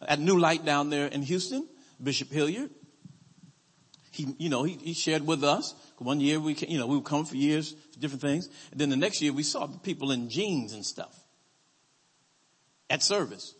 at 0.00 0.18
New 0.18 0.38
Light 0.38 0.64
down 0.64 0.88
there 0.88 1.06
in 1.06 1.20
Houston, 1.22 1.68
Bishop 2.02 2.30
Hilliard. 2.30 2.70
He, 4.12 4.34
you 4.38 4.48
know, 4.48 4.62
he, 4.62 4.78
he 4.82 4.94
shared 4.94 5.26
with 5.26 5.44
us. 5.44 5.74
One 5.98 6.20
year 6.20 6.40
we, 6.40 6.54
you 6.54 6.78
know, 6.78 6.86
we 6.86 6.96
would 6.96 7.04
come 7.04 7.26
for 7.26 7.36
years 7.36 7.74
for 7.92 8.00
different 8.00 8.22
things. 8.22 8.48
And 8.70 8.80
then 8.80 8.88
the 8.88 8.96
next 8.96 9.20
year 9.20 9.34
we 9.34 9.42
saw 9.42 9.66
people 9.66 10.10
in 10.10 10.30
jeans 10.30 10.72
and 10.72 10.86
stuff 10.86 11.14
at 12.88 13.02
service. 13.02 13.54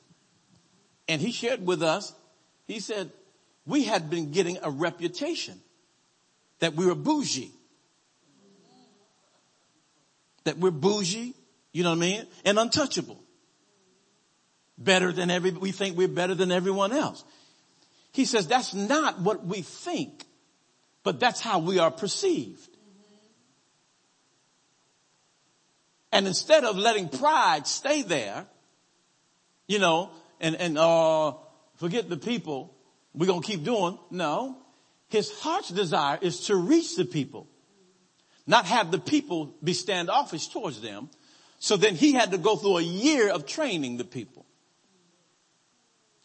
And 1.08 1.20
he 1.20 1.30
shared 1.30 1.64
with 1.64 1.82
us, 1.82 2.14
he 2.66 2.80
said, 2.80 3.12
we 3.66 3.84
had 3.84 4.08
been 4.08 4.32
getting 4.32 4.58
a 4.62 4.70
reputation 4.70 5.60
that 6.61 6.74
we 6.74 6.86
were 6.86 6.94
bougie. 6.94 7.50
That 10.44 10.59
we're 10.59 10.70
bougie, 10.70 11.34
you 11.72 11.82
know 11.82 11.90
what 11.90 11.96
I 11.96 12.00
mean? 12.00 12.26
And 12.44 12.59
untouchable. 12.59 13.20
Better 14.78 15.12
than 15.12 15.30
every, 15.30 15.50
we 15.50 15.72
think 15.72 15.96
we're 15.96 16.09
better 16.09 16.34
than 16.34 16.52
everyone 16.52 16.92
else. 16.92 17.24
He 18.12 18.24
says 18.24 18.46
that's 18.46 18.74
not 18.74 19.20
what 19.20 19.44
we 19.44 19.62
think, 19.62 20.24
but 21.02 21.18
that's 21.20 21.40
how 21.40 21.59
we 21.59 21.78
are 21.78 21.90
perceived. 21.90 22.76
And 26.12 26.26
instead 26.26 26.64
of 26.64 26.78
letting 26.78 27.09
pride 27.09 27.66
stay 27.66 28.02
there, 28.02 28.46
you 29.66 29.78
know, 29.78 30.11
and, 30.40 30.57
and, 30.57 30.78
uh, 30.78 31.32
forget 31.76 32.09
the 32.09 32.16
people, 32.16 32.74
we're 33.12 33.26
to 33.42 33.46
keep 33.46 33.64
doing. 33.64 33.98
No. 34.11 34.57
His 35.09 35.30
heart's 35.40 35.68
desire 35.68 36.18
is 36.20 36.46
to 36.46 36.57
reach 36.57 36.96
the 36.96 37.04
people, 37.04 37.48
not 38.46 38.66
have 38.66 38.90
the 38.90 38.98
people 38.98 39.54
be 39.62 39.72
standoffish 39.72 40.48
towards 40.48 40.80
them. 40.80 41.11
So 41.59 41.76
then 41.76 41.94
he 41.94 42.12
had 42.12 42.32
to 42.32 42.38
go 42.38 42.57
through 42.57 42.78
a 42.78 42.82
year 42.82 43.30
of 43.30 43.46
training 43.46 43.96
the 43.96 44.04
people 44.04 44.46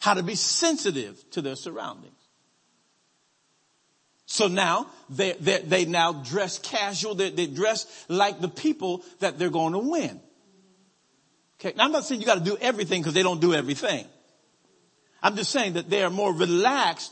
how 0.02 0.16
to 0.16 0.24
be 0.24 0.36
sensitive 0.36 1.24
to 1.30 1.42
their 1.42 1.56
surroundings. 1.56 2.16
So 4.26 4.48
now 4.48 4.88
they, 5.10 5.34
they, 5.34 5.60
they 5.60 5.86
now 5.86 6.14
dress 6.14 6.58
casual. 6.58 7.16
They, 7.16 7.30
they 7.30 7.46
dress 7.46 8.06
like 8.08 8.42
the 8.42 8.48
people 8.48 9.04
that 9.20 9.38
they're 9.38 9.52
going 9.52 9.74
to 9.74 9.80
win. 9.80 10.20
Okay. 11.60 11.74
Now 11.78 11.86
I'm 11.86 11.92
not 11.92 12.06
saying 12.06 12.20
you 12.20 12.26
got 12.26 12.40
to 12.40 12.44
do 12.44 12.58
everything 12.60 13.02
because 13.02 13.14
they 13.14 13.22
don't 13.22 13.42
do 13.42 13.54
everything. 13.54 14.06
I'm 15.22 15.36
just 15.36 15.52
saying 15.52 15.74
that 15.74 15.90
they 15.90 16.02
are 16.02 16.10
more 16.10 16.34
relaxed 16.34 17.12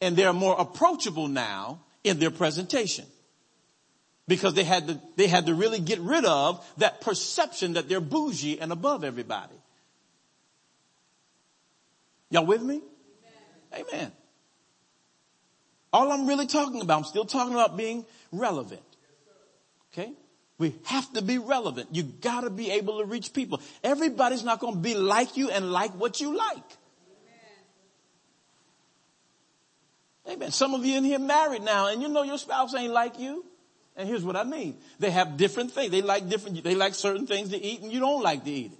and 0.00 0.16
they're 0.16 0.32
more 0.32 0.56
approachable 0.58 1.28
now 1.28 1.80
in 2.04 2.18
their 2.18 2.30
presentation. 2.30 3.04
Because 4.26 4.54
they 4.54 4.64
had 4.64 4.88
to, 4.88 5.00
they 5.16 5.26
had 5.26 5.46
to 5.46 5.54
really 5.54 5.80
get 5.80 5.98
rid 6.00 6.24
of 6.24 6.64
that 6.76 7.00
perception 7.00 7.74
that 7.74 7.88
they're 7.88 8.00
bougie 8.00 8.60
and 8.60 8.72
above 8.72 9.02
everybody. 9.02 9.54
Y'all 12.30 12.44
with 12.44 12.62
me? 12.62 12.82
Amen. 13.72 13.86
Amen. 13.92 14.12
All 15.92 16.12
I'm 16.12 16.26
really 16.26 16.46
talking 16.46 16.82
about, 16.82 16.98
I'm 16.98 17.04
still 17.04 17.24
talking 17.24 17.54
about 17.54 17.76
being 17.76 18.04
relevant. 18.30 18.82
Okay? 19.92 20.12
We 20.58 20.74
have 20.84 21.10
to 21.14 21.22
be 21.22 21.38
relevant. 21.38 21.88
You 21.92 22.02
gotta 22.02 22.50
be 22.50 22.70
able 22.72 22.98
to 22.98 23.04
reach 23.04 23.32
people. 23.32 23.60
Everybody's 23.82 24.44
not 24.44 24.60
gonna 24.60 24.76
be 24.76 24.94
like 24.94 25.36
you 25.36 25.50
and 25.50 25.72
like 25.72 25.92
what 25.92 26.20
you 26.20 26.36
like. 26.36 26.77
Amen. 30.28 30.50
Some 30.50 30.74
of 30.74 30.84
you 30.84 30.96
in 30.96 31.04
here 31.04 31.18
married 31.18 31.62
now 31.62 31.88
and 31.88 32.02
you 32.02 32.08
know 32.08 32.22
your 32.22 32.38
spouse 32.38 32.74
ain't 32.74 32.92
like 32.92 33.18
you. 33.18 33.44
And 33.96 34.08
here's 34.08 34.24
what 34.24 34.36
I 34.36 34.44
mean. 34.44 34.76
They 34.98 35.10
have 35.10 35.36
different 35.36 35.72
things. 35.72 35.90
They 35.90 36.02
like 36.02 36.28
different, 36.28 36.62
they 36.62 36.74
like 36.74 36.94
certain 36.94 37.26
things 37.26 37.50
to 37.50 37.60
eat 37.60 37.80
and 37.82 37.92
you 37.92 37.98
don't 37.98 38.22
like 38.22 38.44
to 38.44 38.50
eat 38.50 38.72
it. 38.72 38.78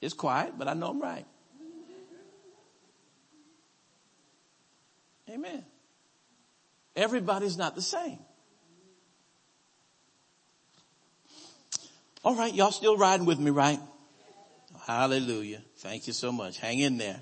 It's 0.00 0.14
quiet, 0.14 0.54
but 0.56 0.68
I 0.68 0.74
know 0.74 0.88
I'm 0.88 1.00
right. 1.00 1.26
Amen. 5.30 5.64
Everybody's 6.96 7.56
not 7.56 7.74
the 7.74 7.82
same. 7.82 8.18
All 12.24 12.34
right, 12.34 12.52
y'all 12.52 12.72
still 12.72 12.96
riding 12.96 13.26
with 13.26 13.38
me, 13.38 13.50
right? 13.50 13.78
Hallelujah. 14.86 15.62
Thank 15.78 16.06
you 16.06 16.12
so 16.12 16.32
much. 16.32 16.58
Hang 16.58 16.78
in 16.78 16.98
there. 16.98 17.20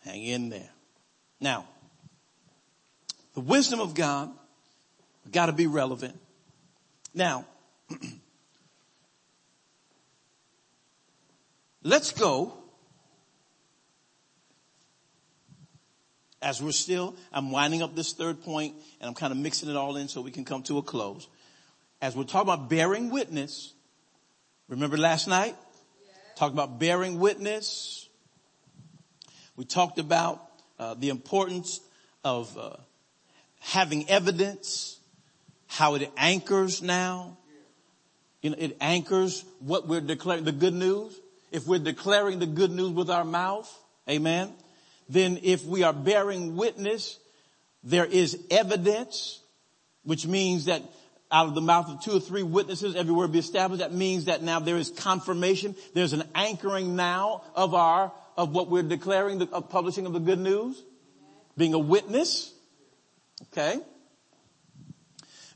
Hang 0.00 0.22
in 0.22 0.48
there. 0.48 0.70
Now, 1.42 1.66
the 3.34 3.40
wisdom 3.40 3.80
of 3.80 3.94
God 3.94 4.30
got 5.32 5.46
to 5.46 5.52
be 5.52 5.66
relevant. 5.66 6.18
Now, 7.12 7.44
let's 11.82 12.12
go 12.12 12.54
as 16.40 16.62
we're 16.62 16.70
still, 16.70 17.16
I'm 17.32 17.50
winding 17.50 17.82
up 17.82 17.96
this 17.96 18.12
third 18.12 18.42
point 18.42 18.76
and 19.00 19.08
I'm 19.08 19.14
kind 19.14 19.32
of 19.32 19.38
mixing 19.38 19.68
it 19.68 19.76
all 19.76 19.96
in 19.96 20.06
so 20.06 20.20
we 20.20 20.30
can 20.30 20.44
come 20.44 20.62
to 20.64 20.78
a 20.78 20.82
close. 20.82 21.26
As 22.00 22.14
we're 22.14 22.22
talking 22.22 22.52
about 22.52 22.70
bearing 22.70 23.10
witness, 23.10 23.74
remember 24.68 24.96
last 24.96 25.26
night? 25.26 25.56
Yeah. 25.56 26.12
Talked 26.36 26.52
about 26.52 26.78
bearing 26.78 27.18
witness. 27.18 28.08
We 29.56 29.64
talked 29.64 29.98
about 29.98 30.51
uh, 30.82 30.94
the 30.94 31.10
importance 31.10 31.80
of 32.24 32.58
uh, 32.58 32.70
having 33.60 34.08
evidence, 34.10 34.98
how 35.68 35.94
it 35.94 36.10
anchors 36.16 36.82
now. 36.82 37.38
You 38.40 38.50
know, 38.50 38.56
it 38.58 38.76
anchors 38.80 39.44
what 39.60 39.86
we're 39.86 40.00
declaring, 40.00 40.42
the 40.42 40.50
good 40.50 40.74
news. 40.74 41.18
If 41.52 41.68
we're 41.68 41.78
declaring 41.78 42.40
the 42.40 42.46
good 42.46 42.72
news 42.72 42.90
with 42.90 43.10
our 43.10 43.24
mouth, 43.24 43.70
amen, 44.08 44.52
then 45.08 45.38
if 45.44 45.64
we 45.64 45.84
are 45.84 45.92
bearing 45.92 46.56
witness, 46.56 47.18
there 47.84 48.06
is 48.06 48.36
evidence, 48.50 49.40
which 50.02 50.26
means 50.26 50.64
that 50.64 50.82
out 51.30 51.46
of 51.46 51.54
the 51.54 51.60
mouth 51.60 51.88
of 51.90 52.02
two 52.02 52.16
or 52.16 52.20
three 52.20 52.42
witnesses, 52.42 52.96
every 52.96 53.12
word 53.12 53.30
be 53.30 53.38
established. 53.38 53.80
That 53.80 53.92
means 53.92 54.24
that 54.24 54.42
now 54.42 54.58
there 54.58 54.76
is 54.76 54.90
confirmation. 54.90 55.76
There's 55.94 56.12
an 56.12 56.24
anchoring 56.34 56.96
now 56.96 57.44
of 57.54 57.72
our, 57.74 58.12
of 58.36 58.52
what 58.52 58.68
we're 58.68 58.82
declaring, 58.82 59.38
the 59.38 59.48
of 59.50 59.68
publishing 59.68 60.06
of 60.06 60.12
the 60.12 60.20
good 60.20 60.38
news. 60.38 60.82
Being 61.56 61.74
a 61.74 61.78
witness. 61.78 62.52
Okay. 63.52 63.78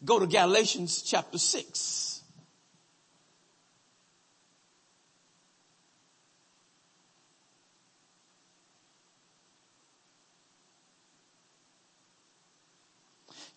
Go 0.05 0.19
to 0.19 0.27
Galatians 0.27 1.03
chapter 1.03 1.39
6. 1.39 2.23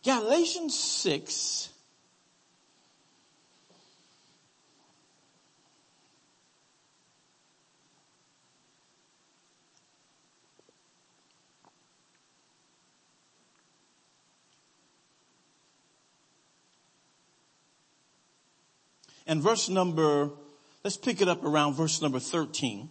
Galatians 0.04 0.80
6 0.80 1.69
and 19.30 19.44
verse 19.44 19.70
number, 19.70 20.32
let's 20.84 20.98
pick 20.98 21.22
it 21.22 21.30
up 21.30 21.46
around 21.46 21.76
verse 21.76 22.02
number 22.02 22.20
13 22.20 22.90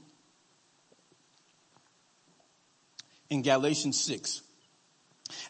in 3.29 3.43
Galatians 3.43 4.01
6. 4.01 4.43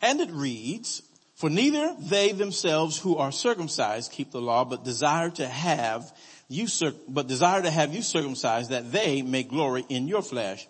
And 0.01 0.18
it 0.20 0.30
reads, 0.30 1.03
for 1.34 1.51
neither 1.51 1.95
they 2.01 2.32
themselves 2.32 2.99
who 2.99 3.18
are 3.18 3.30
circumcised 3.30 4.12
keep 4.12 4.32
the 4.32 4.41
law, 4.41 4.64
but 4.64 4.82
desire 4.82 5.28
to 5.32 5.47
have 5.47 6.11
you, 6.49 6.66
but 7.07 7.28
desire 7.28 7.61
to 7.61 7.70
have 7.70 7.95
you 7.95 8.01
circumcised 8.01 8.70
that 8.70 8.91
they 8.91 9.20
may 9.20 9.43
glory 9.43 9.84
in 9.91 10.09
your 10.09 10.22
flesh. 10.22 10.66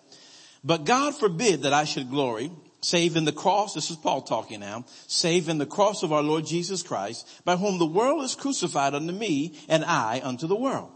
But 0.65 0.83
God 0.83 1.15
forbid 1.15 1.61
that 1.61 1.71
I 1.71 1.85
should 1.85 2.09
glory, 2.09 2.51
save 2.81 3.15
in 3.15 3.25
the 3.25 3.31
cross, 3.31 3.73
this 3.73 3.89
is 3.91 3.97
Paul 3.97 4.21
talking 4.21 4.59
now, 4.59 4.85
save 5.07 5.49
in 5.49 5.57
the 5.57 5.65
cross 5.65 6.03
of 6.03 6.13
our 6.13 6.23
Lord 6.23 6.45
Jesus 6.45 6.83
Christ, 6.83 7.27
by 7.45 7.55
whom 7.55 7.77
the 7.77 7.85
world 7.85 8.23
is 8.23 8.35
crucified 8.35 8.93
unto 8.93 9.13
me 9.13 9.55
and 9.67 9.83
I 9.83 10.21
unto 10.23 10.47
the 10.47 10.55
world. 10.55 10.91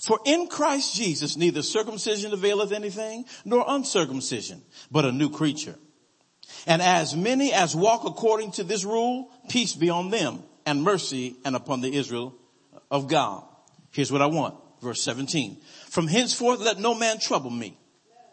For 0.00 0.18
in 0.24 0.48
Christ 0.48 0.94
Jesus, 0.94 1.36
neither 1.36 1.62
circumcision 1.62 2.32
availeth 2.32 2.72
anything, 2.72 3.24
nor 3.44 3.64
uncircumcision, 3.66 4.62
but 4.90 5.04
a 5.04 5.12
new 5.12 5.30
creature. 5.30 5.76
And 6.66 6.82
as 6.82 7.14
many 7.14 7.52
as 7.52 7.76
walk 7.76 8.04
according 8.04 8.52
to 8.52 8.64
this 8.64 8.84
rule, 8.84 9.30
peace 9.48 9.74
be 9.74 9.90
on 9.90 10.10
them 10.10 10.42
and 10.66 10.82
mercy 10.82 11.36
and 11.44 11.54
upon 11.54 11.80
the 11.80 11.94
Israel 11.94 12.34
of 12.90 13.08
God. 13.08 13.44
Here's 13.92 14.12
what 14.12 14.22
I 14.22 14.26
want. 14.26 14.56
Verse 14.80 15.02
17. 15.02 15.58
From 15.90 16.06
henceforth 16.06 16.60
let 16.60 16.78
no 16.78 16.94
man 16.94 17.18
trouble 17.18 17.50
me. 17.50 17.78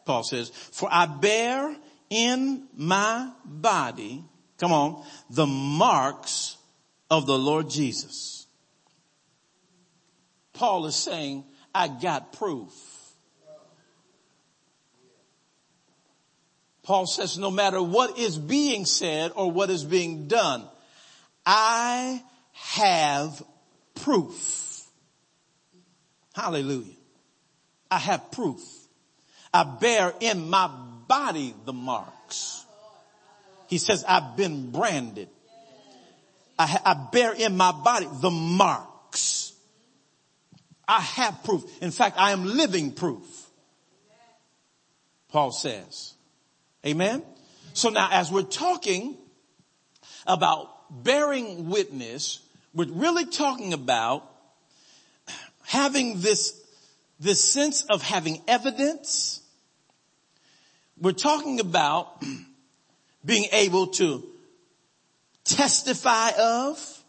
Paul 0.05 0.23
says, 0.23 0.49
for 0.49 0.87
I 0.91 1.07
bear 1.07 1.75
in 2.09 2.67
my 2.75 3.31
body, 3.43 4.23
come 4.57 4.71
on, 4.71 5.03
the 5.29 5.45
marks 5.45 6.57
of 7.09 7.25
the 7.25 7.37
Lord 7.37 7.69
Jesus. 7.69 8.47
Paul 10.53 10.85
is 10.85 10.95
saying, 10.95 11.43
I 11.73 11.87
got 11.87 12.33
proof. 12.33 12.71
Paul 16.83 17.07
says 17.07 17.37
no 17.37 17.49
matter 17.49 17.81
what 17.81 18.17
is 18.19 18.37
being 18.37 18.85
said 18.85 19.31
or 19.35 19.51
what 19.51 19.69
is 19.71 19.83
being 19.83 20.27
done, 20.27 20.63
I 21.45 22.23
have 22.53 23.41
proof. 23.95 24.83
Hallelujah. 26.35 26.93
I 27.89 27.97
have 27.97 28.31
proof. 28.31 28.61
I 29.53 29.63
bear 29.63 30.13
in 30.19 30.49
my 30.49 30.69
body 31.07 31.53
the 31.65 31.73
marks. 31.73 32.65
He 33.67 33.77
says, 33.77 34.03
I've 34.07 34.37
been 34.37 34.71
branded. 34.71 35.29
I, 36.57 36.79
I 36.85 37.09
bear 37.11 37.33
in 37.33 37.57
my 37.57 37.71
body 37.71 38.07
the 38.21 38.29
marks. 38.29 39.53
I 40.87 41.01
have 41.01 41.43
proof. 41.43 41.63
In 41.81 41.91
fact, 41.91 42.15
I 42.17 42.31
am 42.31 42.45
living 42.45 42.91
proof. 42.91 43.23
Paul 45.29 45.51
says. 45.51 46.13
Amen. 46.85 47.23
So 47.73 47.89
now 47.89 48.07
as 48.11 48.31
we're 48.31 48.43
talking 48.43 49.17
about 50.27 51.03
bearing 51.03 51.69
witness, 51.69 52.39
we're 52.73 52.91
really 52.91 53.25
talking 53.25 53.73
about 53.73 54.29
having 55.65 56.21
this, 56.21 56.61
this 57.19 57.43
sense 57.43 57.83
of 57.85 58.01
having 58.01 58.41
evidence. 58.47 59.41
We're 60.99 61.11
talking 61.11 61.59
about 61.59 62.23
being 63.25 63.49
able 63.51 63.87
to 63.87 64.23
testify 65.43 66.31
of, 66.39 67.03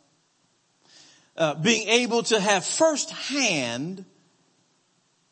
uh, 1.37 1.55
being 1.55 1.89
able 1.89 2.25
to 2.25 2.41
have 2.41 2.65
firsthand 2.65 4.05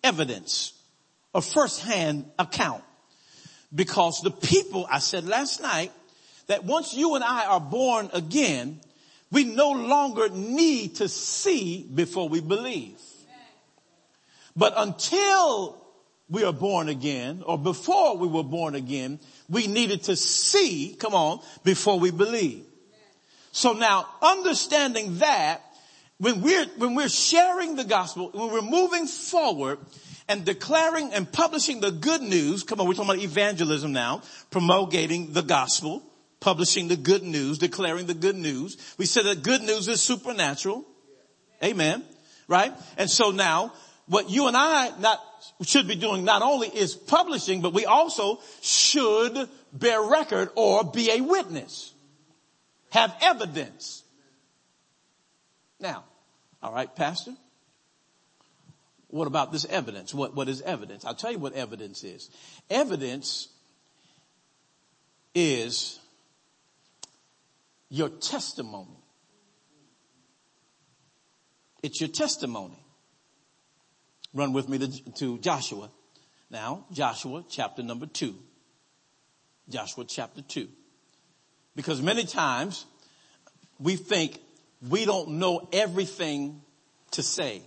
evidence, 0.05 0.72
a 1.34 1.42
firsthand 1.42 2.30
account. 2.38 2.84
Because 3.74 4.20
the 4.20 4.30
people, 4.30 4.86
I 4.88 5.00
said 5.00 5.26
last 5.26 5.61
night, 5.61 5.90
that 6.46 6.62
once 6.62 6.94
you 6.94 7.16
and 7.16 7.24
I 7.24 7.46
are 7.46 7.61
born 7.61 8.09
again, 8.12 8.78
we 9.32 9.42
no 9.42 9.72
longer 9.72 10.28
need 10.28 10.96
to 10.96 11.09
see 11.09 11.82
before 11.92 12.28
we 12.28 12.40
believe. 12.40 13.00
But 14.55 14.74
until 14.76 15.84
we 16.29 16.45
are 16.45 16.53
born 16.53 16.89
again, 16.89 17.43
or 17.45 17.59
before 17.59 18.16
we 18.16 18.27
were 18.27 18.43
born 18.43 18.75
again, 18.75 19.20
we 19.49 19.66
needed 19.66 20.05
to 20.05 20.16
see, 20.16 20.97
come 20.99 21.14
on, 21.14 21.41
before 21.64 21.99
we 21.99 22.11
believe. 22.11 22.64
So 23.53 23.72
now 23.72 24.07
understanding 24.22 25.18
that, 25.18 25.61
when 26.18 26.41
we're, 26.41 26.66
when 26.77 26.95
we're 26.95 27.09
sharing 27.09 27.77
the 27.77 27.85
gospel, 27.85 28.31
when 28.33 28.51
we're 28.53 28.62
moving 28.62 29.07
forward 29.07 29.79
and 30.29 30.45
declaring 30.45 31.12
and 31.12 31.31
publishing 31.31 31.81
the 31.81 31.91
good 31.91 32.22
news, 32.22 32.62
come 32.62 32.81
on, 32.81 32.89
we're 32.89 32.95
talking 32.95 33.11
about 33.11 33.22
evangelism 33.22 33.93
now, 33.93 34.22
promulgating 34.51 35.33
the 35.33 35.43
gospel, 35.43 36.03
publishing 36.41 36.89
the 36.89 36.97
good 36.97 37.22
news, 37.22 37.59
declaring 37.59 38.07
the 38.07 38.14
good 38.14 38.37
news. 38.37 38.77
We 38.97 39.07
said 39.07 39.27
that 39.27 39.43
good 39.43 39.62
news 39.62 39.89
is 39.89 40.01
supernatural. 40.01 40.85
Amen. 41.62 42.03
Right? 42.49 42.72
And 42.97 43.11
so 43.11 43.31
now, 43.31 43.72
what 44.07 44.31
you 44.31 44.49
and 44.49 44.57
I 44.57 44.99
not, 44.99 45.20
should 45.62 45.88
be 45.88 45.95
doing 45.95 46.24
not 46.24 46.42
only 46.42 46.68
is 46.68 46.95
publishing, 46.95 47.61
but 47.61 47.72
we 47.72 47.86
also 47.86 48.40
should 48.61 49.49
bear 49.72 50.03
record 50.03 50.51
or 50.55 50.84
be 50.84 51.11
a 51.11 51.20
witness. 51.20 51.92
Have 52.90 53.14
evidence. 53.20 54.03
Now, 55.80 56.05
all 56.62 56.72
right, 56.72 56.95
pastor. 56.95 57.34
What 59.09 59.26
about 59.26 59.53
this 59.53 59.64
evidence? 59.64 60.12
What, 60.12 60.34
what 60.34 60.49
is 60.49 60.61
evidence? 60.62 61.05
I'll 61.05 61.14
tell 61.14 61.30
you 61.30 61.38
what 61.38 61.53
evidence 61.53 62.03
is. 62.03 62.30
Evidence 62.68 63.49
is 65.34 66.01
your 67.90 68.09
testimony. 68.09 68.99
It's 71.82 72.01
your 72.01 72.09
testimony. 72.09 72.84
Run 74.35 74.53
with 74.53 74.68
me 74.68 74.78
to, 74.78 75.12
to 75.12 75.39
Joshua. 75.39 75.91
Now, 76.51 76.85
Joshua 76.93 77.45
chapter 77.49 77.82
number 77.82 78.07
two. 78.07 78.35
Joshua 79.68 80.05
chapter 80.05 80.43
two. 80.43 80.68
Because 81.76 82.03
many 82.03 82.24
times 82.24 82.85
we 83.78 83.97
think 83.97 84.41
we 84.89 85.05
don't 85.05 85.30
know 85.30 85.68
everything 85.72 86.61
to 87.12 87.22
say 87.22 87.62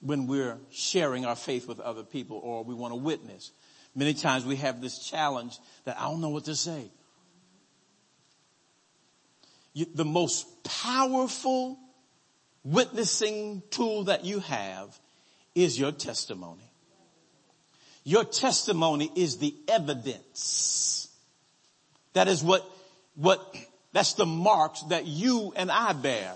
when 0.00 0.26
we're 0.26 0.58
sharing 0.70 1.24
our 1.24 1.36
faith 1.36 1.66
with 1.66 1.80
other 1.80 2.02
people 2.02 2.40
or 2.42 2.62
we 2.62 2.74
want 2.74 2.92
to 2.92 2.96
witness. 2.96 3.50
Many 3.94 4.14
times 4.14 4.44
we 4.44 4.56
have 4.56 4.80
this 4.80 4.98
challenge 4.98 5.58
that 5.84 5.98
I 5.98 6.04
don't 6.04 6.20
know 6.20 6.30
what 6.30 6.44
to 6.44 6.54
say. 6.54 6.90
The 9.94 10.04
most 10.04 10.62
powerful 10.62 11.78
witnessing 12.62 13.62
tool 13.70 14.04
that 14.04 14.24
you 14.24 14.40
have 14.40 14.98
is 15.54 15.78
your 15.78 15.92
testimony. 15.92 16.70
Your 18.04 18.24
testimony 18.24 19.10
is 19.14 19.38
the 19.38 19.54
evidence. 19.68 21.08
That 22.12 22.28
is 22.28 22.42
what, 22.42 22.68
what, 23.14 23.40
that's 23.92 24.14
the 24.14 24.26
marks 24.26 24.82
that 24.84 25.06
you 25.06 25.52
and 25.56 25.70
I 25.70 25.92
bear 25.94 26.34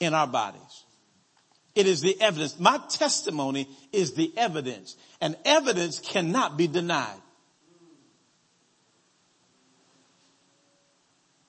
in 0.00 0.14
our 0.14 0.26
bodies. 0.26 0.84
It 1.74 1.86
is 1.86 2.00
the 2.00 2.20
evidence. 2.20 2.58
My 2.58 2.80
testimony 2.88 3.68
is 3.92 4.14
the 4.14 4.32
evidence 4.36 4.96
and 5.20 5.36
evidence 5.44 6.00
cannot 6.00 6.56
be 6.56 6.66
denied. 6.66 7.20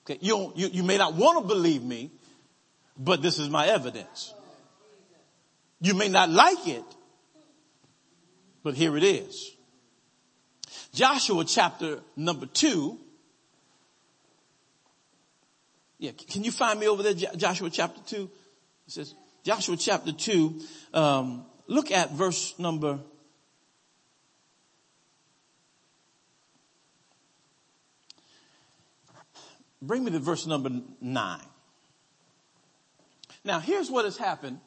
Okay. 0.04 0.18
You, 0.20 0.52
you, 0.56 0.68
you 0.68 0.82
may 0.82 0.98
not 0.98 1.14
want 1.14 1.42
to 1.42 1.48
believe 1.48 1.82
me, 1.82 2.10
but 2.98 3.22
this 3.22 3.38
is 3.38 3.48
my 3.48 3.66
evidence. 3.66 4.34
You 5.82 5.92
may 5.94 6.08
not 6.08 6.30
like 6.30 6.66
it, 6.66 6.84
but 8.62 8.74
here 8.74 8.96
it 8.96 9.04
is. 9.04 9.50
Joshua 10.94 11.44
chapter 11.44 12.00
number 12.16 12.46
two. 12.46 12.98
Yeah. 15.98 16.12
Can 16.30 16.44
you 16.44 16.50
find 16.50 16.80
me 16.80 16.88
over 16.88 17.02
there? 17.02 17.14
Joshua 17.14 17.68
chapter 17.68 18.00
two. 18.06 18.30
It 18.86 18.92
says, 18.92 19.14
Joshua 19.44 19.76
chapter 19.76 20.12
2, 20.12 20.60
um, 20.94 21.44
look 21.66 21.90
at 21.90 22.12
verse 22.12 22.54
number 22.58 23.00
Bring 29.84 30.04
me 30.04 30.12
to 30.12 30.20
verse 30.20 30.46
number 30.46 30.70
9. 31.00 31.40
Now 33.44 33.58
here's 33.58 33.90
what 33.90 34.04
has 34.04 34.16
happened 34.16 34.60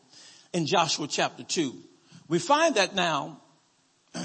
in 0.56 0.66
Joshua 0.66 1.06
chapter 1.06 1.44
2. 1.44 1.76
We 2.30 2.40
find 2.40 2.76
that 2.76 2.96
now 2.96 3.42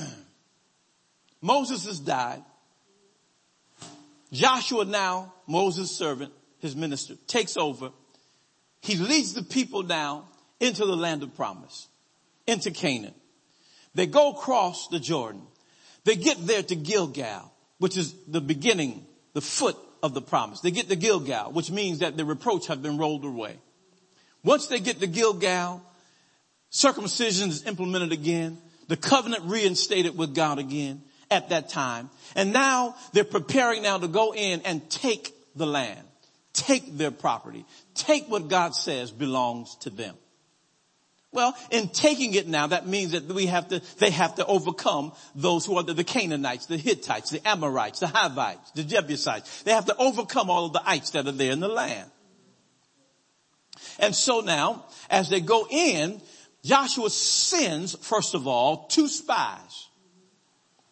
Moses 1.42 1.86
has 1.86 1.98
died. 1.98 2.44
Joshua 4.30 4.84
now, 4.84 5.34
Moses' 5.48 5.90
servant, 5.90 6.32
his 6.60 6.76
minister, 6.76 7.16
takes 7.26 7.56
over. 7.56 7.90
He 8.80 8.94
leads 8.94 9.34
the 9.34 9.42
people 9.42 9.82
now 9.82 10.28
into 10.60 10.86
the 10.86 10.94
land 10.94 11.24
of 11.24 11.34
promise, 11.34 11.88
into 12.46 12.70
Canaan. 12.70 13.14
They 13.96 14.06
go 14.06 14.30
across 14.30 14.86
the 14.86 15.00
Jordan. 15.00 15.42
They 16.04 16.14
get 16.14 16.46
there 16.46 16.62
to 16.62 16.76
Gilgal, 16.76 17.52
which 17.78 17.96
is 17.96 18.14
the 18.28 18.40
beginning, 18.40 19.04
the 19.32 19.40
foot 19.40 19.76
of 20.00 20.14
the 20.14 20.22
promise. 20.22 20.60
They 20.60 20.70
get 20.70 20.88
to 20.90 20.96
Gilgal, 20.96 21.50
which 21.50 21.72
means 21.72 21.98
that 21.98 22.16
the 22.16 22.24
reproach 22.24 22.68
have 22.68 22.82
been 22.82 22.98
rolled 22.98 23.24
away. 23.24 23.56
Once 24.44 24.68
they 24.68 24.78
get 24.78 25.00
to 25.00 25.08
Gilgal, 25.08 25.82
circumcision 26.70 27.50
is 27.50 27.66
implemented 27.66 28.12
again, 28.12 28.58
the 28.88 28.96
covenant 28.96 29.44
reinstated 29.44 30.16
with 30.16 30.34
God 30.34 30.58
again 30.58 31.02
at 31.30 31.50
that 31.50 31.68
time. 31.68 32.10
And 32.34 32.52
now 32.52 32.96
they're 33.12 33.24
preparing 33.24 33.82
now 33.82 33.98
to 33.98 34.08
go 34.08 34.34
in 34.34 34.62
and 34.62 34.88
take 34.90 35.34
the 35.54 35.66
land, 35.66 36.00
take 36.52 36.96
their 36.96 37.10
property, 37.10 37.64
take 37.94 38.28
what 38.28 38.48
God 38.48 38.74
says 38.74 39.10
belongs 39.10 39.76
to 39.82 39.90
them. 39.90 40.16
Well, 41.32 41.54
in 41.70 41.88
taking 41.88 42.34
it 42.34 42.48
now, 42.48 42.66
that 42.66 42.88
means 42.88 43.12
that 43.12 43.24
we 43.26 43.46
have 43.46 43.68
to, 43.68 43.80
they 43.98 44.10
have 44.10 44.34
to 44.36 44.46
overcome 44.46 45.12
those 45.36 45.64
who 45.64 45.76
are 45.76 45.84
the, 45.84 45.94
the 45.94 46.02
Canaanites, 46.02 46.66
the 46.66 46.76
Hittites, 46.76 47.30
the 47.30 47.46
Amorites, 47.46 48.00
the 48.00 48.08
Hivites, 48.08 48.72
the 48.72 48.82
Jebusites. 48.82 49.62
They 49.62 49.72
have 49.72 49.86
to 49.86 49.96
overcome 49.96 50.50
all 50.50 50.66
of 50.66 50.72
the 50.72 50.82
ites 50.84 51.10
that 51.10 51.28
are 51.28 51.32
there 51.32 51.52
in 51.52 51.60
the 51.60 51.68
land. 51.68 52.10
And 54.00 54.14
so 54.14 54.40
now, 54.40 54.86
as 55.08 55.28
they 55.28 55.40
go 55.40 55.68
in, 55.70 56.20
Joshua 56.64 57.10
sends, 57.10 57.94
first 57.94 58.34
of 58.34 58.46
all, 58.46 58.86
two 58.86 59.08
spies. 59.08 59.88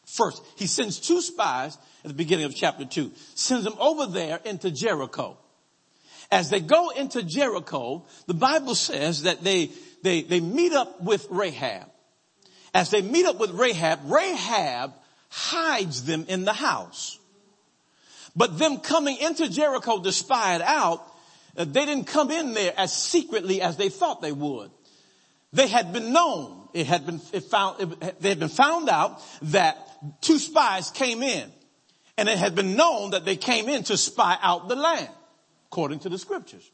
First, 0.06 0.42
he 0.56 0.66
sends 0.66 0.98
two 0.98 1.20
spies 1.20 1.76
at 2.02 2.08
the 2.08 2.14
beginning 2.14 2.46
of 2.46 2.54
chapter 2.54 2.84
two, 2.84 3.12
sends 3.34 3.64
them 3.64 3.76
over 3.78 4.06
there 4.06 4.40
into 4.44 4.70
Jericho. 4.70 5.36
As 6.30 6.50
they 6.50 6.60
go 6.60 6.90
into 6.90 7.22
Jericho, 7.22 8.06
the 8.26 8.34
Bible 8.34 8.74
says 8.74 9.22
that 9.22 9.42
they, 9.42 9.70
they, 10.02 10.22
they 10.22 10.40
meet 10.40 10.72
up 10.72 11.02
with 11.02 11.26
Rahab. 11.30 11.88
As 12.74 12.90
they 12.90 13.02
meet 13.02 13.26
up 13.26 13.38
with 13.38 13.50
Rahab, 13.50 14.00
Rahab 14.04 14.92
hides 15.30 16.04
them 16.04 16.26
in 16.28 16.44
the 16.44 16.52
house. 16.52 17.18
But 18.36 18.58
them 18.58 18.78
coming 18.78 19.16
into 19.18 19.48
Jericho 19.48 20.00
to 20.00 20.12
spy 20.12 20.54
it 20.54 20.62
out, 20.62 21.04
uh, 21.56 21.64
they 21.64 21.86
didn't 21.86 22.04
come 22.04 22.30
in 22.30 22.54
there 22.54 22.72
as 22.76 22.92
secretly 22.92 23.60
as 23.60 23.76
they 23.76 23.88
thought 23.88 24.22
they 24.22 24.32
would. 24.32 24.70
They 25.52 25.68
had 25.68 25.92
been 25.92 26.12
known. 26.12 26.68
It 26.74 26.86
had 26.86 27.06
been 27.06 27.20
it 27.32 27.44
found, 27.44 27.80
it, 27.80 28.20
they 28.20 28.28
had 28.30 28.38
been 28.38 28.48
found 28.48 28.88
out 28.88 29.22
that 29.42 29.78
two 30.20 30.38
spies 30.38 30.90
came 30.90 31.22
in 31.22 31.50
and 32.16 32.28
it 32.28 32.38
had 32.38 32.54
been 32.54 32.76
known 32.76 33.10
that 33.10 33.24
they 33.24 33.36
came 33.36 33.68
in 33.68 33.84
to 33.84 33.96
spy 33.96 34.36
out 34.42 34.68
the 34.68 34.76
land 34.76 35.08
according 35.66 36.00
to 36.00 36.08
the 36.08 36.18
scriptures. 36.18 36.70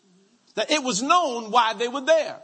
That 0.54 0.70
it 0.70 0.82
was 0.82 1.02
known 1.02 1.50
why 1.50 1.74
they 1.74 1.88
were 1.88 2.00
there. 2.00 2.40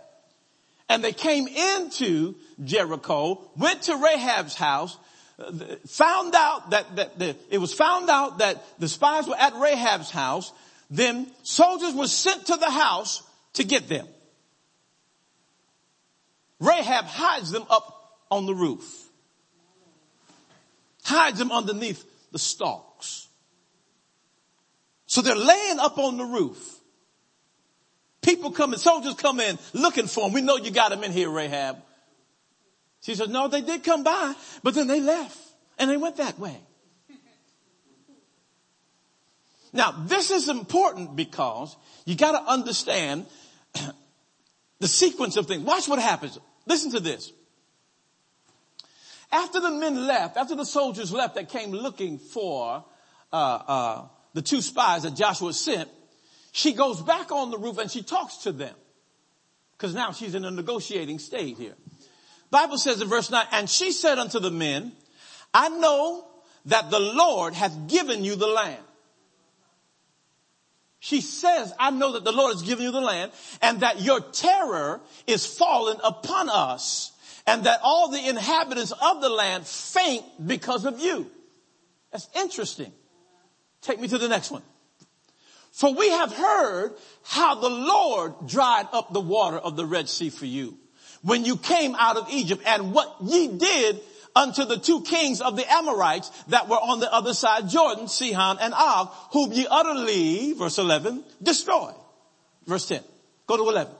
And 0.89 1.03
they 1.03 1.13
came 1.13 1.47
into 1.47 2.35
Jericho, 2.63 3.51
went 3.57 3.83
to 3.83 3.93
Rahab's 3.93 4.55
house, 4.55 4.97
found 5.87 6.35
out 6.35 6.71
that, 6.71 6.97
that, 6.97 7.19
that 7.19 7.37
it 7.51 7.59
was 7.59 7.73
found 7.73 8.11
out 8.11 8.39
that 8.39 8.63
the 8.79 8.89
spies 8.89 9.27
were 9.27 9.37
at 9.37 9.55
Rahab's 9.55 10.11
house. 10.11 10.53
Then 10.91 11.31
soldiers 11.43 11.95
were 11.95 12.09
sent 12.09 12.47
to 12.47 12.57
the 12.57 12.71
house 12.71 13.23
to 13.55 13.65
get 13.65 13.89
them. 13.89 14.09
Rahab 16.61 17.07
hides 17.07 17.51
them 17.51 17.65
up 17.69 18.19
on 18.31 18.47
the 18.47 18.55
roof. 18.55 19.09
Hides 21.05 21.39
them 21.39 21.51
underneath 21.51 22.05
the 22.31 22.39
stalks. 22.39 23.27
So 25.07 25.23
they're 25.23 25.35
laying 25.35 25.79
up 25.79 25.99
on 25.99 26.19
the 26.19 26.25
roof. 26.25 26.77
People 28.23 28.53
come 28.53 28.75
in, 28.75 28.79
soldiers 28.79 29.15
come 29.15 29.41
in 29.41 29.59
looking 29.73 30.07
for 30.07 30.25
them. 30.25 30.35
We 30.35 30.43
know 30.43 30.57
you 30.57 30.71
got 30.71 30.91
them 30.91 31.03
in 31.03 31.11
here, 31.11 31.31
Rahab. 31.31 31.79
She 33.01 33.15
says, 33.15 33.29
no, 33.29 33.49
they 33.49 33.63
did 33.63 33.83
come 33.83 34.05
by, 34.05 34.35
but 34.63 34.75
then 34.75 34.87
they 34.87 35.01
left 35.01 35.39
and 35.79 35.91
they 35.91 35.97
went 35.97 36.17
that 36.19 36.39
way. 36.39 36.57
Now, 39.73 39.93
this 40.07 40.31
is 40.31 40.49
important 40.49 41.17
because 41.17 41.75
you 42.05 42.17
got 42.17 42.33
to 42.33 42.51
understand 42.51 43.27
the 44.81 44.89
sequence 44.89 45.37
of 45.37 45.47
things. 45.47 45.63
Watch 45.63 45.89
what 45.89 46.01
happens. 46.01 46.39
Listen 46.67 46.91
to 46.93 47.01
this. 47.01 47.33
After 49.33 49.61
the 49.61 49.71
men 49.71 50.07
left, 50.07 50.37
after 50.37 50.57
the 50.57 50.65
soldiers 50.65 51.13
left 51.13 51.37
that 51.37 51.49
came 51.49 51.71
looking 51.71 52.19
for 52.19 52.85
uh, 53.33 53.37
uh, 53.37 54.09
the 54.35 54.43
two 54.43 54.61
spies 54.61 55.05
that 55.05 55.15
Joshua 55.15 55.53
sent, 55.53 55.89
she 56.53 56.73
goes 56.73 57.01
back 57.01 57.31
on 57.31 57.51
the 57.51 57.59
roof 57.59 57.79
and 57.79 57.91
she 57.91 58.03
talks 58.03 58.39
to 58.39 58.53
them. 58.53 58.75
Cause 59.79 59.95
now 59.95 60.13
she's 60.13 60.35
in 60.35 60.45
a 60.45 60.51
negotiating 60.51 61.19
state 61.19 61.57
here. 61.57 61.75
Bible 62.51 62.77
says 62.77 63.01
in 63.01 63.09
verse 63.09 63.31
9, 63.31 63.47
and 63.53 63.71
she 63.71 63.93
said 63.93 64.19
unto 64.19 64.41
the 64.41 64.51
men, 64.51 64.93
I 65.55 65.69
know 65.69 66.27
that 66.67 66.91
the 66.91 66.99
Lord 66.99 67.55
hath 67.55 67.89
given 67.89 68.25
you 68.25 68.37
the 68.37 68.49
land. 68.49 68.83
She 71.01 71.23
says, 71.23 71.73
I 71.79 71.91
know 71.91 72.13
that 72.13 72.25
the 72.25 72.33
Lord 72.33 72.53
has 72.53 72.63
given 72.63 72.85
you 72.85 72.93
the 72.93 73.01
land 73.01 73.33
and 73.63 73.81
that 73.81 74.03
your 74.03 74.21
terror 74.21 75.01
is 75.27 75.47
fallen 75.47 75.97
upon 76.05 76.51
us 76.51 77.13
and 77.47 77.65
that 77.65 77.81
all 77.83 78.11
the 78.11 78.29
inhabitants 78.29 78.93
of 78.93 79.23
the 79.23 79.31
land 79.31 79.67
faint 79.67 80.25
because 80.47 80.85
of 80.85 81.01
you. 81.01 81.31
That's 82.13 82.29
interesting. 82.37 82.93
Take 83.81 83.99
me 83.99 84.09
to 84.09 84.19
the 84.19 84.29
next 84.29 84.51
one. 84.51 84.63
For 85.73 85.95
we 85.95 86.11
have 86.11 86.35
heard 86.35 86.95
how 87.23 87.55
the 87.55 87.71
Lord 87.71 88.47
dried 88.47 88.89
up 88.93 89.13
the 89.13 89.21
water 89.21 89.57
of 89.57 89.77
the 89.77 89.87
Red 89.87 90.09
Sea 90.09 90.29
for 90.29 90.47
you 90.47 90.77
when 91.23 91.47
you 91.47 91.57
came 91.57 91.95
out 91.95 92.19
of 92.19 92.29
Egypt 92.31 92.63
and 92.67 92.93
what 92.93 93.17
ye 93.23 93.49
did 93.49 94.01
unto 94.35 94.65
the 94.65 94.79
two 94.79 95.03
kings 95.03 95.41
of 95.41 95.57
the 95.57 95.71
Amorites 95.73 96.31
that 96.49 96.69
were 96.69 96.77
on 96.77 97.01
the 97.01 97.13
other 97.13 97.35
side 97.35 97.69
Jordan, 97.69 98.09
Sihon 98.09 98.59
and 98.61 98.75
Og, 98.75 99.09
whom 99.33 99.53
ye 99.53 99.67
utterly, 99.71 100.53
verse 100.53 100.79
11, 100.79 101.25
destroyed. 101.43 101.95
Verse 102.67 102.87
10. 102.89 103.03
Go 103.47 103.57
to 103.57 103.69
11. 103.69 103.93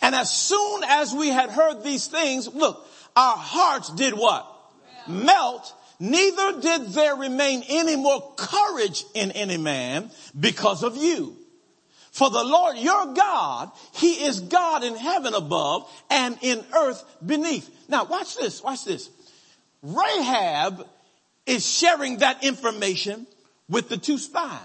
And 0.00 0.14
as 0.14 0.32
soon 0.32 0.82
as 0.84 1.12
we 1.12 1.28
had 1.28 1.50
heard 1.50 1.82
these 1.82 2.06
things, 2.06 2.48
look, 2.48 2.86
our 3.14 3.36
hearts 3.36 3.90
did 3.90 4.14
what? 4.14 4.46
Melt 5.06 5.72
neither 5.98 6.60
did 6.60 6.88
there 6.88 7.14
remain 7.14 7.62
any 7.68 7.96
more 7.96 8.32
courage 8.36 9.04
in 9.14 9.30
any 9.32 9.56
man 9.56 10.10
because 10.38 10.82
of 10.82 10.96
you. 10.96 11.36
For 12.12 12.28
the 12.28 12.44
Lord 12.44 12.76
your 12.76 13.14
God, 13.14 13.70
He 13.94 14.24
is 14.24 14.40
God 14.40 14.84
in 14.84 14.94
heaven 14.96 15.32
above 15.32 15.90
and 16.10 16.36
in 16.42 16.62
earth 16.76 17.02
beneath. 17.24 17.68
Now 17.88 18.04
watch 18.04 18.36
this, 18.36 18.62
watch 18.62 18.84
this. 18.84 19.08
Rahab 19.82 20.86
is 21.46 21.66
sharing 21.66 22.18
that 22.18 22.44
information 22.44 23.26
with 23.68 23.88
the 23.88 23.96
two 23.96 24.18
spies. 24.18 24.60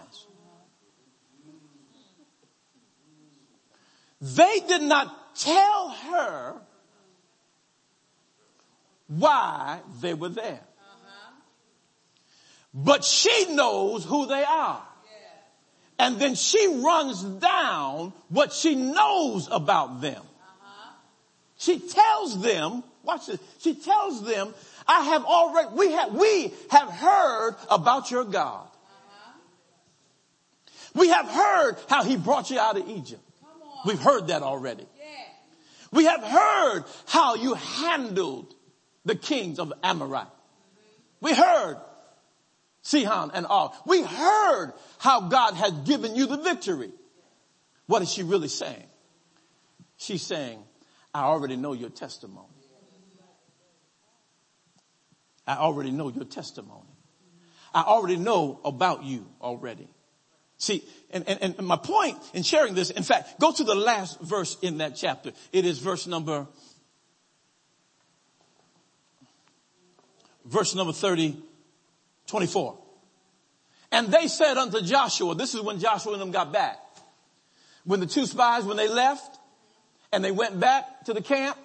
They 4.20 4.60
did 4.68 4.82
not 4.82 5.36
tell 5.38 5.90
her 5.90 6.56
why 9.08 9.80
they 10.02 10.14
were 10.14 10.30
there. 10.30 10.60
Uh-huh. 10.80 11.32
But 12.74 13.06
she 13.06 13.54
knows 13.54 14.04
who 14.04 14.26
they 14.26 14.44
are. 14.44 14.87
And 16.00 16.20
then 16.20 16.36
she 16.36 16.82
runs 16.84 17.24
down 17.24 18.14
what 18.30 18.54
she 18.54 18.76
knows 18.76 19.48
about 19.52 20.02
them. 20.02 20.22
She 21.58 21.80
tells 21.80 22.40
them, 22.42 22.84
watch 23.04 23.26
this, 23.26 23.40
she 23.60 23.74
tells 23.74 24.24
them, 24.24 24.54
I 24.88 25.02
have 25.06 25.26
already, 25.26 25.70
we 25.76 25.92
have, 25.94 26.14
we 26.14 26.54
have 26.70 26.90
heard 26.90 27.56
about 27.70 28.12
your 28.12 28.26
God. 28.26 28.68
We 30.94 31.10
have 31.10 31.28
heard 31.28 31.78
how 31.90 32.04
he 32.04 32.16
brought 32.16 32.50
you 32.52 32.60
out 32.60 32.78
of 32.78 32.88
Egypt. 32.90 33.22
We've 33.86 34.00
heard 34.00 34.28
that 34.28 34.44
already. 34.44 34.86
We 35.92 36.06
have 36.06 36.24
heard 36.24 36.84
how 37.08 37.36
you 37.36 37.54
handled 37.54 38.54
the 39.06 39.16
kings 39.16 39.58
of 39.58 39.74
Amorite. 39.84 40.28
We 41.22 41.34
heard 41.34 41.78
Sihon 42.88 43.32
and 43.34 43.46
Og. 43.50 43.74
We 43.86 44.02
heard 44.02 44.72
how 44.98 45.28
God 45.28 45.56
has 45.56 45.72
given 45.86 46.16
you 46.16 46.26
the 46.26 46.38
victory. 46.38 46.92
What 47.86 48.02
is 48.02 48.10
she 48.10 48.24
really 48.24 48.48
saying? 48.48 48.88
She's 49.98 50.22
saying, 50.22 50.64
I 51.14 51.24
already 51.24 51.58
know 51.58 51.74
your 51.74 51.90
testimony. 51.90 52.48
I 55.46 55.58
already 55.58 55.92
know 55.92 56.10
your 56.10 56.24
testimony. 56.24 56.88
I 57.74 57.82
already 57.82 58.16
know 58.16 58.62
about 58.64 59.04
you 59.04 59.28
already. 59.42 59.90
See, 60.58 60.82
and, 61.10 61.28
and, 61.28 61.56
and 61.58 61.68
my 61.68 61.76
point 61.76 62.18
in 62.34 62.44
sharing 62.44 62.74
this, 62.74 62.90
in 62.90 63.04
fact, 63.04 63.38
go 63.40 63.52
to 63.52 63.64
the 63.66 63.76
last 63.76 64.22
verse 64.22 64.58
in 64.62 64.78
that 64.78 64.96
chapter. 64.96 65.34
It 65.52 65.66
is 65.66 65.80
verse 65.80 66.08
number, 66.08 66.48
verse 70.46 70.74
number 70.74 70.94
30, 70.94 71.38
24. 72.28 72.78
And 73.92 74.08
they 74.12 74.28
said 74.28 74.58
unto 74.58 74.82
Joshua, 74.82 75.36
this 75.36 75.56
is 75.56 75.62
when 75.62 75.80
Joshua 75.80 76.14
and 76.14 76.22
them 76.22 76.32
got 76.32 76.52
back. 76.52 76.78
When 77.86 78.00
the 78.00 78.06
two 78.06 78.26
spies, 78.26 78.66
when 78.66 78.78
they 78.78 78.90
left 78.90 79.40
and 80.12 80.24
they 80.24 80.32
went 80.32 80.60
back 80.60 81.06
to 81.06 81.14
the 81.14 81.22
camp, 81.22 81.58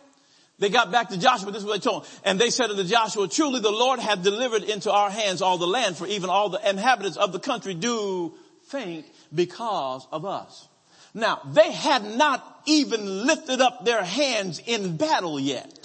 they 0.58 0.68
got 0.68 0.92
back 0.92 1.08
to 1.08 1.18
Joshua. 1.18 1.50
This 1.50 1.62
is 1.62 1.66
what 1.66 1.82
they 1.82 1.90
told 1.90 2.04
him. 2.04 2.12
And 2.24 2.38
they 2.38 2.50
said 2.50 2.70
unto 2.70 2.84
Joshua, 2.84 3.26
truly 3.26 3.58
the 3.58 3.72
Lord 3.72 3.98
hath 3.98 4.22
delivered 4.22 4.62
into 4.62 4.92
our 4.92 5.10
hands 5.10 5.42
all 5.42 5.58
the 5.58 5.66
land 5.66 5.96
for 5.96 6.06
even 6.06 6.30
all 6.30 6.48
the 6.48 6.68
inhabitants 6.68 7.16
of 7.16 7.32
the 7.32 7.40
country 7.40 7.74
do 7.74 8.32
think 8.66 9.06
because 9.34 10.06
of 10.12 10.24
us. 10.24 10.68
Now 11.14 11.40
they 11.52 11.72
had 11.72 12.04
not 12.16 12.62
even 12.66 13.26
lifted 13.26 13.60
up 13.60 13.84
their 13.84 14.04
hands 14.04 14.62
in 14.64 14.96
battle 14.96 15.40
yet. 15.40 15.81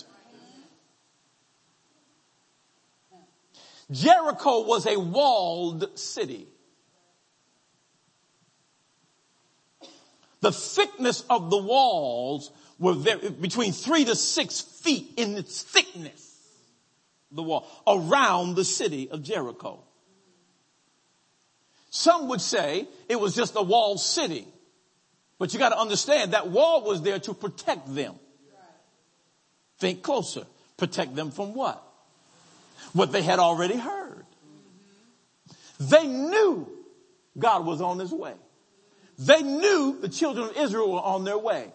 Jericho 3.91 4.65
was 4.65 4.85
a 4.85 4.97
walled 4.97 5.97
city. 5.97 6.47
The 10.41 10.51
thickness 10.51 11.23
of 11.29 11.49
the 11.49 11.57
walls 11.57 12.51
were 12.79 12.93
very, 12.93 13.29
between 13.29 13.71
three 13.71 14.05
to 14.05 14.15
six 14.15 14.61
feet 14.61 15.13
in 15.17 15.35
its 15.35 15.63
thickness, 15.63 16.37
the 17.31 17.41
wall, 17.41 17.67
around 17.87 18.55
the 18.55 18.65
city 18.65 19.09
of 19.09 19.23
Jericho. 19.23 19.79
Some 21.89 22.27
would 22.27 22.41
say 22.41 22.87
it 23.09 23.19
was 23.19 23.33
just 23.33 23.55
a 23.55 23.61
walled 23.61 23.99
city. 23.99 24.47
But 25.39 25.53
you 25.53 25.59
got 25.59 25.69
to 25.69 25.79
understand 25.79 26.33
that 26.33 26.49
wall 26.49 26.83
was 26.83 27.01
there 27.01 27.19
to 27.19 27.33
protect 27.33 27.93
them. 27.93 28.15
Think 29.79 30.03
closer. 30.03 30.45
Protect 30.77 31.15
them 31.15 31.31
from 31.31 31.53
what? 31.53 31.83
What 32.93 33.11
they 33.11 33.21
had 33.21 33.39
already 33.39 33.77
heard. 33.77 34.25
They 35.79 36.07
knew 36.07 36.67
God 37.37 37.65
was 37.65 37.81
on 37.81 37.99
his 37.99 38.11
way. 38.11 38.33
They 39.19 39.41
knew 39.41 39.97
the 39.99 40.09
children 40.09 40.49
of 40.49 40.57
Israel 40.57 40.93
were 40.93 41.01
on 41.01 41.23
their 41.23 41.37
way. 41.37 41.71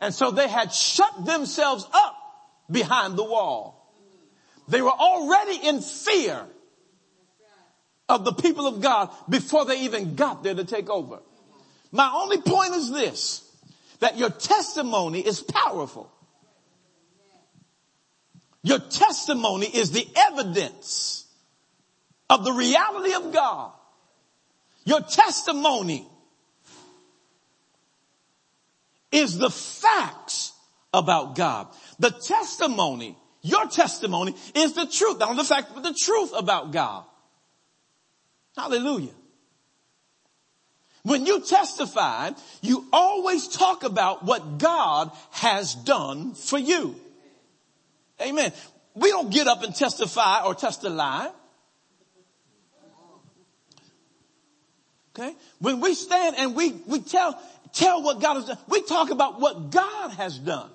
And 0.00 0.12
so 0.12 0.30
they 0.30 0.48
had 0.48 0.72
shut 0.72 1.24
themselves 1.24 1.86
up 1.92 2.16
behind 2.70 3.16
the 3.16 3.24
wall. 3.24 3.78
They 4.68 4.82
were 4.82 4.90
already 4.90 5.66
in 5.66 5.80
fear 5.80 6.46
of 8.08 8.24
the 8.24 8.32
people 8.32 8.66
of 8.66 8.80
God 8.80 9.10
before 9.28 9.64
they 9.64 9.82
even 9.82 10.14
got 10.14 10.42
there 10.42 10.54
to 10.54 10.64
take 10.64 10.90
over. 10.90 11.20
My 11.90 12.10
only 12.14 12.40
point 12.40 12.74
is 12.74 12.90
this, 12.90 13.48
that 14.00 14.18
your 14.18 14.30
testimony 14.30 15.20
is 15.20 15.40
powerful. 15.42 16.10
Your 18.62 18.78
testimony 18.78 19.66
is 19.66 19.90
the 19.90 20.06
evidence 20.14 21.26
of 22.30 22.44
the 22.44 22.52
reality 22.52 23.14
of 23.14 23.32
God. 23.32 23.72
Your 24.84 25.00
testimony 25.00 26.06
is 29.10 29.38
the 29.38 29.50
facts 29.50 30.52
about 30.94 31.34
God. 31.34 31.68
The 31.98 32.10
testimony, 32.10 33.16
your 33.42 33.66
testimony 33.66 34.34
is 34.54 34.74
the 34.74 34.86
truth. 34.86 35.18
Not 35.18 35.36
the 35.36 35.44
fact, 35.44 35.72
but 35.74 35.82
the 35.82 35.94
truth 35.94 36.32
about 36.34 36.72
God. 36.72 37.04
Hallelujah. 38.56 39.12
When 41.04 41.26
you 41.26 41.40
testify, 41.40 42.30
you 42.60 42.86
always 42.92 43.48
talk 43.48 43.82
about 43.82 44.24
what 44.24 44.58
God 44.58 45.10
has 45.32 45.74
done 45.74 46.34
for 46.34 46.58
you. 46.58 46.94
Amen. 48.22 48.52
We 48.94 49.10
don't 49.10 49.30
get 49.30 49.46
up 49.46 49.62
and 49.62 49.74
testify 49.74 50.44
or 50.44 50.54
test 50.54 50.84
a 50.84 50.90
lie. 50.90 51.30
Okay? 55.14 55.34
When 55.58 55.80
we 55.80 55.94
stand 55.94 56.36
and 56.38 56.54
we, 56.54 56.72
we 56.86 57.00
tell, 57.00 57.38
tell 57.72 58.02
what 58.02 58.20
God 58.20 58.34
has 58.34 58.46
done, 58.46 58.58
we 58.68 58.82
talk 58.82 59.10
about 59.10 59.40
what 59.40 59.70
God 59.70 60.12
has 60.12 60.38
done. 60.38 60.70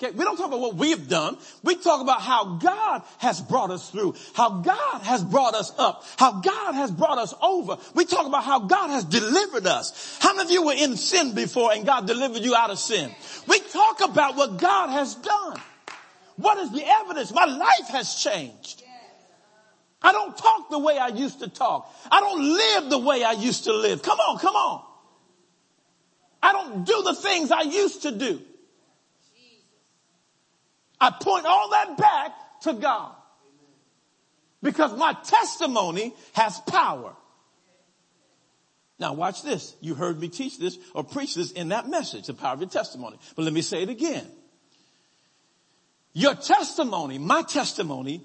Okay, 0.00 0.12
we 0.12 0.24
don't 0.24 0.36
talk 0.36 0.46
about 0.46 0.60
what 0.60 0.76
we 0.76 0.90
have 0.90 1.08
done. 1.08 1.36
We 1.64 1.74
talk 1.74 2.00
about 2.00 2.20
how 2.20 2.58
God 2.58 3.02
has 3.18 3.40
brought 3.40 3.72
us 3.72 3.90
through, 3.90 4.14
how 4.32 4.60
God 4.60 5.02
has 5.02 5.24
brought 5.24 5.54
us 5.54 5.72
up, 5.76 6.04
how 6.16 6.40
God 6.40 6.74
has 6.74 6.92
brought 6.92 7.18
us 7.18 7.34
over. 7.42 7.78
We 7.96 8.04
talk 8.04 8.24
about 8.24 8.44
how 8.44 8.60
God 8.60 8.90
has 8.90 9.02
delivered 9.02 9.66
us. 9.66 10.16
How 10.20 10.34
many 10.36 10.46
of 10.46 10.50
you 10.52 10.66
were 10.66 10.74
in 10.74 10.96
sin 10.96 11.34
before 11.34 11.72
and 11.72 11.84
God 11.84 12.06
delivered 12.06 12.42
you 12.42 12.54
out 12.54 12.70
of 12.70 12.78
sin? 12.78 13.10
We 13.48 13.58
talk 13.58 14.00
about 14.04 14.36
what 14.36 14.58
God 14.58 14.90
has 14.90 15.16
done. 15.16 15.60
What 16.38 16.58
is 16.58 16.70
the 16.70 16.84
evidence? 16.86 17.34
My 17.34 17.44
life 17.46 17.88
has 17.90 18.14
changed. 18.14 18.84
I 20.00 20.12
don't 20.12 20.38
talk 20.38 20.70
the 20.70 20.78
way 20.78 20.96
I 20.96 21.08
used 21.08 21.40
to 21.40 21.48
talk. 21.48 21.92
I 22.10 22.20
don't 22.20 22.40
live 22.40 22.90
the 22.90 22.98
way 22.98 23.24
I 23.24 23.32
used 23.32 23.64
to 23.64 23.72
live. 23.72 24.02
Come 24.02 24.20
on, 24.20 24.38
come 24.38 24.54
on. 24.54 24.84
I 26.40 26.52
don't 26.52 26.86
do 26.86 27.02
the 27.02 27.14
things 27.14 27.50
I 27.50 27.62
used 27.62 28.02
to 28.02 28.12
do. 28.12 28.40
I 31.00 31.10
point 31.10 31.44
all 31.44 31.70
that 31.70 31.96
back 31.98 32.32
to 32.62 32.74
God. 32.74 33.16
Because 34.62 34.96
my 34.96 35.14
testimony 35.24 36.14
has 36.34 36.60
power. 36.60 37.16
Now 39.00 39.12
watch 39.14 39.42
this. 39.42 39.74
You 39.80 39.94
heard 39.94 40.20
me 40.20 40.28
teach 40.28 40.56
this 40.58 40.78
or 40.94 41.02
preach 41.02 41.34
this 41.34 41.50
in 41.50 41.70
that 41.70 41.88
message, 41.88 42.28
the 42.28 42.34
power 42.34 42.54
of 42.54 42.60
your 42.60 42.68
testimony. 42.68 43.18
But 43.34 43.42
let 43.42 43.52
me 43.52 43.62
say 43.62 43.82
it 43.82 43.88
again. 43.88 44.26
Your 46.18 46.34
testimony, 46.34 47.16
my 47.16 47.42
testimony, 47.42 48.24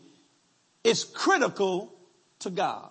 is 0.84 1.04
critical 1.04 1.94
to 2.40 2.50
God. 2.50 2.90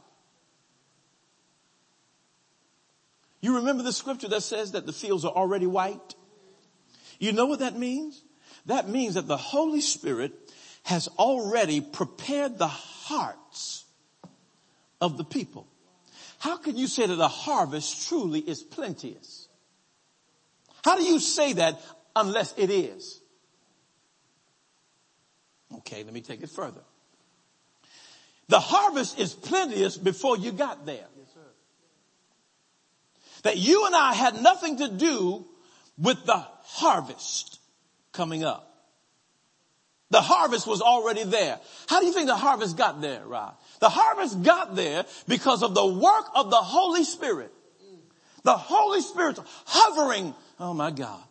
You 3.40 3.56
remember 3.56 3.82
the 3.82 3.92
scripture 3.92 4.28
that 4.28 4.42
says 4.42 4.70
that 4.72 4.86
the 4.86 4.92
fields 4.92 5.24
are 5.24 5.32
already 5.32 5.66
white? 5.66 6.14
You 7.18 7.32
know 7.32 7.46
what 7.46 7.58
that 7.58 7.76
means? 7.76 8.22
That 8.66 8.88
means 8.88 9.14
that 9.14 9.26
the 9.26 9.36
Holy 9.36 9.80
Spirit 9.80 10.34
has 10.84 11.08
already 11.18 11.80
prepared 11.80 12.58
the 12.58 12.68
hearts 12.68 13.84
of 15.00 15.16
the 15.16 15.24
people. 15.24 15.66
How 16.38 16.56
can 16.58 16.76
you 16.76 16.86
say 16.86 17.08
that 17.08 17.16
the 17.16 17.26
harvest 17.26 18.06
truly 18.06 18.38
is 18.38 18.62
plenteous? 18.62 19.48
How 20.84 20.96
do 20.96 21.02
you 21.02 21.18
say 21.18 21.54
that 21.54 21.80
unless 22.14 22.54
it 22.56 22.70
is? 22.70 23.21
Okay, 25.82 26.04
let 26.04 26.12
me 26.12 26.20
take 26.20 26.42
it 26.42 26.50
further. 26.50 26.80
The 28.48 28.60
harvest 28.60 29.18
is 29.18 29.32
plenteous 29.32 29.96
before 29.96 30.36
you 30.36 30.52
got 30.52 30.86
there. 30.86 31.06
Yes, 31.16 31.28
that 33.42 33.56
you 33.56 33.86
and 33.86 33.94
I 33.94 34.14
had 34.14 34.40
nothing 34.40 34.78
to 34.78 34.88
do 34.88 35.44
with 35.98 36.24
the 36.24 36.46
harvest 36.64 37.58
coming 38.12 38.44
up. 38.44 38.68
The 40.10 40.20
harvest 40.20 40.66
was 40.66 40.82
already 40.82 41.24
there. 41.24 41.58
How 41.88 42.00
do 42.00 42.06
you 42.06 42.12
think 42.12 42.26
the 42.26 42.36
harvest 42.36 42.76
got 42.76 43.00
there, 43.00 43.24
Rob? 43.24 43.58
The 43.80 43.88
harvest 43.88 44.42
got 44.42 44.76
there 44.76 45.06
because 45.26 45.62
of 45.62 45.74
the 45.74 45.86
work 45.86 46.26
of 46.34 46.50
the 46.50 46.56
Holy 46.56 47.04
Spirit. 47.04 47.52
The 48.44 48.56
Holy 48.56 49.00
Spirit 49.00 49.38
hovering, 49.64 50.34
oh 50.60 50.74
my 50.74 50.90
God, 50.90 51.22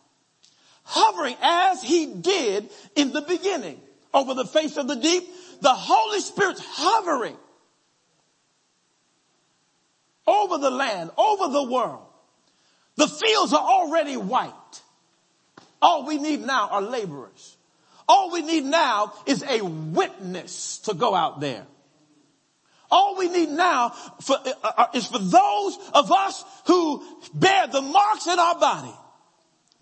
hovering 0.82 1.36
as 1.40 1.82
he 1.82 2.06
did 2.06 2.68
in 2.96 3.12
the 3.12 3.22
beginning 3.22 3.80
over 4.14 4.34
the 4.34 4.44
face 4.44 4.76
of 4.76 4.88
the 4.88 4.96
deep. 4.96 5.24
The 5.60 5.74
Holy 5.74 6.20
Spirit's 6.20 6.62
hovering 6.64 7.36
over 10.26 10.58
the 10.58 10.70
land, 10.70 11.10
over 11.16 11.52
the 11.52 11.62
world. 11.64 12.06
The 12.96 13.08
fields 13.08 13.52
are 13.52 13.62
already 13.62 14.16
white. 14.16 14.52
All 15.80 16.06
we 16.06 16.18
need 16.18 16.40
now 16.40 16.68
are 16.68 16.82
laborers. 16.82 17.56
All 18.08 18.30
we 18.30 18.42
need 18.42 18.64
now 18.64 19.12
is 19.26 19.42
a 19.42 19.62
witness 19.62 20.78
to 20.78 20.94
go 20.94 21.14
out 21.14 21.40
there. 21.40 21.66
All 22.90 23.16
we 23.16 23.28
need 23.28 23.48
now 23.48 23.90
for, 24.20 24.36
uh, 24.36 24.52
uh, 24.62 24.86
is 24.92 25.06
for 25.06 25.18
those 25.18 25.78
of 25.94 26.12
us 26.12 26.44
who 26.66 27.02
bear 27.32 27.66
the 27.66 27.80
marks 27.80 28.26
in 28.26 28.38
our 28.38 28.58
body. 28.58 28.94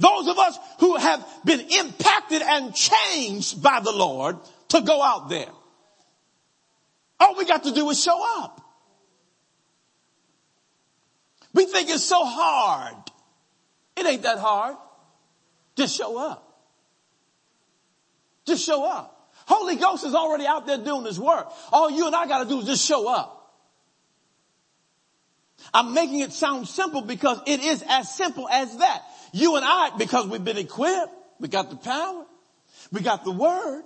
Those 0.01 0.29
of 0.29 0.39
us 0.39 0.59
who 0.79 0.97
have 0.97 1.27
been 1.45 1.61
impacted 1.61 2.41
and 2.41 2.75
changed 2.75 3.63
by 3.63 3.81
the 3.81 3.93
Lord 3.93 4.39
to 4.69 4.81
go 4.81 5.03
out 5.03 5.29
there. 5.29 5.51
All 7.21 7.37
we 7.37 7.45
got 7.45 7.65
to 7.65 7.73
do 7.73 7.89
is 7.91 8.03
show 8.03 8.19
up. 8.41 8.63
We 11.53 11.67
think 11.67 11.91
it's 11.91 12.03
so 12.03 12.25
hard. 12.25 12.95
It 13.95 14.07
ain't 14.07 14.23
that 14.23 14.39
hard. 14.39 14.77
Just 15.77 15.95
show 15.97 16.17
up. 16.17 16.47
Just 18.47 18.65
show 18.65 18.85
up. 18.85 19.35
Holy 19.47 19.77
Ghost 19.77 20.07
is 20.07 20.15
already 20.15 20.47
out 20.47 20.67
there 20.67 20.79
doing 20.79 21.05
his 21.05 21.21
work. 21.21 21.53
All 21.73 21.91
you 21.91 22.07
and 22.07 22.17
I 22.17 22.27
gotta 22.27 22.49
do 22.49 22.61
is 22.61 22.67
just 22.67 22.87
show 22.87 23.07
up. 23.07 23.37
I'm 25.75 25.93
making 25.93 26.21
it 26.21 26.33
sound 26.33 26.69
simple 26.69 27.03
because 27.03 27.39
it 27.47 27.61
is 27.61 27.85
as 27.87 28.11
simple 28.11 28.49
as 28.49 28.79
that. 28.79 29.03
You 29.33 29.57
and 29.57 29.65
I, 29.65 29.91
because 29.97 30.27
we've 30.27 30.45
been 30.45 30.59
equipped, 30.59 31.13
we 31.39 31.49
got 31.49 31.71
the 31.71 31.77
power, 31.77 32.25
we 32.93 33.01
got 33.01 33.25
the 33.25 33.33
word. 33.33 33.83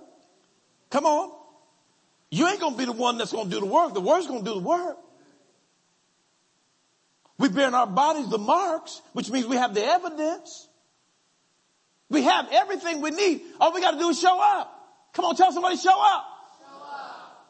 Come 0.89 1.05
on. 1.05 1.31
You 2.31 2.47
ain't 2.47 2.59
gonna 2.59 2.77
be 2.77 2.85
the 2.85 2.91
one 2.91 3.17
that's 3.17 3.31
gonna 3.31 3.49
do 3.49 3.59
the 3.59 3.65
work. 3.65 3.93
The 3.93 4.01
word's 4.01 4.27
gonna 4.27 4.43
do 4.43 4.55
the 4.55 4.59
work. 4.59 4.97
We 7.37 7.49
bear 7.49 7.67
in 7.67 7.73
our 7.73 7.87
bodies 7.87 8.29
the 8.29 8.37
marks, 8.37 9.01
which 9.13 9.29
means 9.29 9.45
we 9.45 9.57
have 9.57 9.73
the 9.73 9.83
evidence. 9.83 10.67
We 12.09 12.23
have 12.23 12.47
everything 12.51 13.01
we 13.01 13.11
need. 13.11 13.41
All 13.59 13.73
we 13.73 13.81
got 13.81 13.91
to 13.91 13.97
do 13.97 14.09
is 14.09 14.19
show 14.19 14.39
up. 14.39 14.71
Come 15.13 15.25
on, 15.25 15.35
tell 15.35 15.51
somebody 15.51 15.75
show 15.77 15.99
up. 15.99 16.25
show 16.59 16.83
up. 16.83 17.47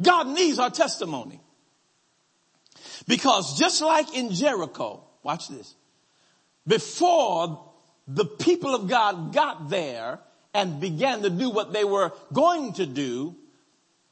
God 0.00 0.28
needs 0.28 0.58
our 0.58 0.70
testimony. 0.70 1.40
Because 3.08 3.58
just 3.58 3.82
like 3.82 4.14
in 4.14 4.30
Jericho, 4.30 5.02
watch 5.24 5.48
this, 5.48 5.74
before 6.64 7.64
the 8.06 8.24
people 8.24 8.76
of 8.76 8.88
God 8.88 9.32
got 9.32 9.68
there 9.68 10.20
and 10.54 10.80
began 10.80 11.22
to 11.22 11.30
do 11.30 11.50
what 11.50 11.72
they 11.72 11.84
were 11.84 12.12
going 12.32 12.74
to 12.74 12.86
do, 12.86 13.34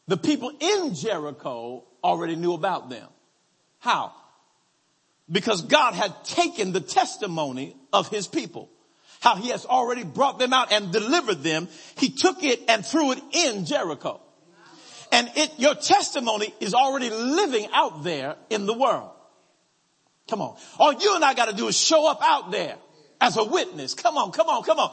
the 0.08 0.16
people 0.16 0.50
in 0.58 0.94
Jericho 0.96 1.84
already 2.02 2.34
knew 2.34 2.54
about 2.54 2.90
them. 2.90 3.08
How? 3.78 4.12
because 5.30 5.62
God 5.62 5.94
had 5.94 6.24
taken 6.24 6.72
the 6.72 6.80
testimony 6.80 7.76
of 7.92 8.08
his 8.08 8.26
people. 8.26 8.70
How 9.20 9.36
he 9.36 9.48
has 9.48 9.66
already 9.66 10.04
brought 10.04 10.38
them 10.38 10.52
out 10.52 10.72
and 10.72 10.92
delivered 10.92 11.42
them. 11.42 11.68
He 11.96 12.10
took 12.10 12.44
it 12.44 12.60
and 12.68 12.84
threw 12.84 13.12
it 13.12 13.20
in 13.32 13.64
Jericho. 13.64 14.20
And 15.12 15.30
it, 15.34 15.52
your 15.58 15.74
testimony 15.74 16.54
is 16.60 16.74
already 16.74 17.10
living 17.10 17.68
out 17.72 18.02
there 18.02 18.36
in 18.50 18.66
the 18.66 18.74
world. 18.74 19.10
Come 20.28 20.42
on. 20.42 20.56
All 20.78 20.92
you 20.92 21.14
and 21.14 21.24
I 21.24 21.34
got 21.34 21.48
to 21.48 21.56
do 21.56 21.68
is 21.68 21.78
show 21.78 22.10
up 22.10 22.18
out 22.22 22.50
there 22.50 22.76
as 23.20 23.36
a 23.36 23.44
witness. 23.44 23.94
Come 23.94 24.16
on, 24.18 24.32
come 24.32 24.48
on, 24.48 24.62
come 24.64 24.78
on. 24.78 24.92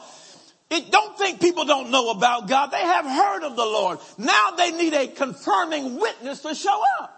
It, 0.70 0.90
don't 0.90 1.16
think 1.18 1.40
people 1.40 1.64
don't 1.64 1.90
know 1.90 2.10
about 2.10 2.48
God. 2.48 2.70
They 2.70 2.80
have 2.80 3.04
heard 3.04 3.42
of 3.44 3.56
the 3.56 3.64
Lord. 3.64 3.98
Now 4.16 4.52
they 4.56 4.70
need 4.70 4.94
a 4.94 5.08
confirming 5.08 6.00
witness 6.00 6.40
to 6.40 6.54
show 6.54 6.80
up. 7.00 7.10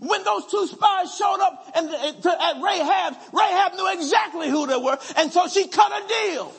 When 0.00 0.24
those 0.24 0.46
two 0.46 0.66
spies 0.66 1.14
showed 1.14 1.38
up 1.40 1.70
and, 1.76 1.88
at 1.88 2.62
Rahab, 2.62 3.14
Rahab 3.32 3.74
knew 3.74 3.92
exactly 3.92 4.50
who 4.50 4.66
they 4.66 4.76
were, 4.76 4.98
and 5.16 5.32
so 5.32 5.46
she 5.46 5.68
cut 5.68 5.92
a 5.92 6.08
deal 6.08 6.52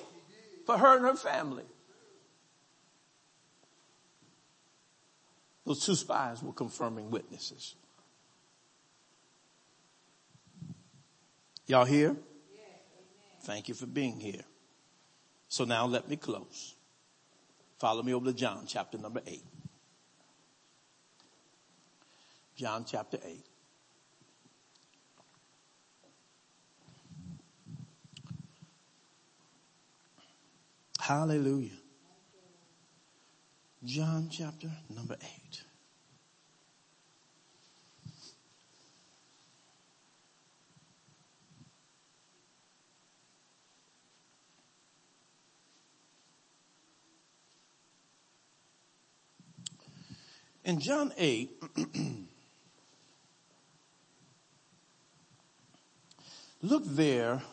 for 0.66 0.78
her 0.78 0.96
and 0.96 1.06
her 1.06 1.16
family. 1.16 1.64
Those 5.66 5.86
two 5.86 5.96
spies 5.96 6.44
were 6.44 6.54
confirming 6.54 7.10
witnesses. 7.10 7.76
Y'all 11.68 11.86
here? 11.86 12.16
Thank 13.44 13.68
you 13.68 13.74
for 13.74 13.88
being 13.88 14.20
here. 14.20 14.44
So 15.48 15.66
now 15.66 15.86
let 15.86 16.08
me 16.08 16.16
close. 16.16 16.76
Follow 17.80 18.04
me 18.04 18.14
over 18.14 18.26
to 18.26 18.34
John 18.34 18.66
chapter 18.68 18.98
number 18.98 19.22
eight. 19.26 19.44
John 22.56 22.86
chapter 22.88 23.20
8. 23.24 23.46
Hallelujah. 31.00 31.70
John 33.84 34.30
chapter 34.32 34.72
number 34.90 35.18
8. 35.22 35.45
In 50.66 50.80
John 50.80 51.14
8, 51.16 51.64
Look 56.64 56.84
there. 56.84 57.44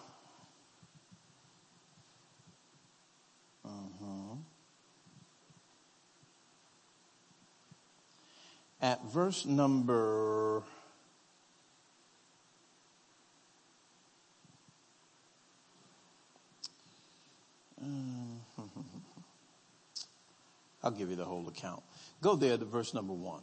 Uh-huh. 3.62 4.36
At 8.80 9.04
verse 9.04 9.44
number 9.44 10.62
I'll 20.82 20.90
give 20.90 21.10
you 21.10 21.16
the 21.16 21.24
whole 21.26 21.46
account. 21.48 21.82
Go 22.22 22.36
there 22.36 22.56
to 22.56 22.64
verse 22.64 22.94
number 22.94 23.12
one. 23.12 23.42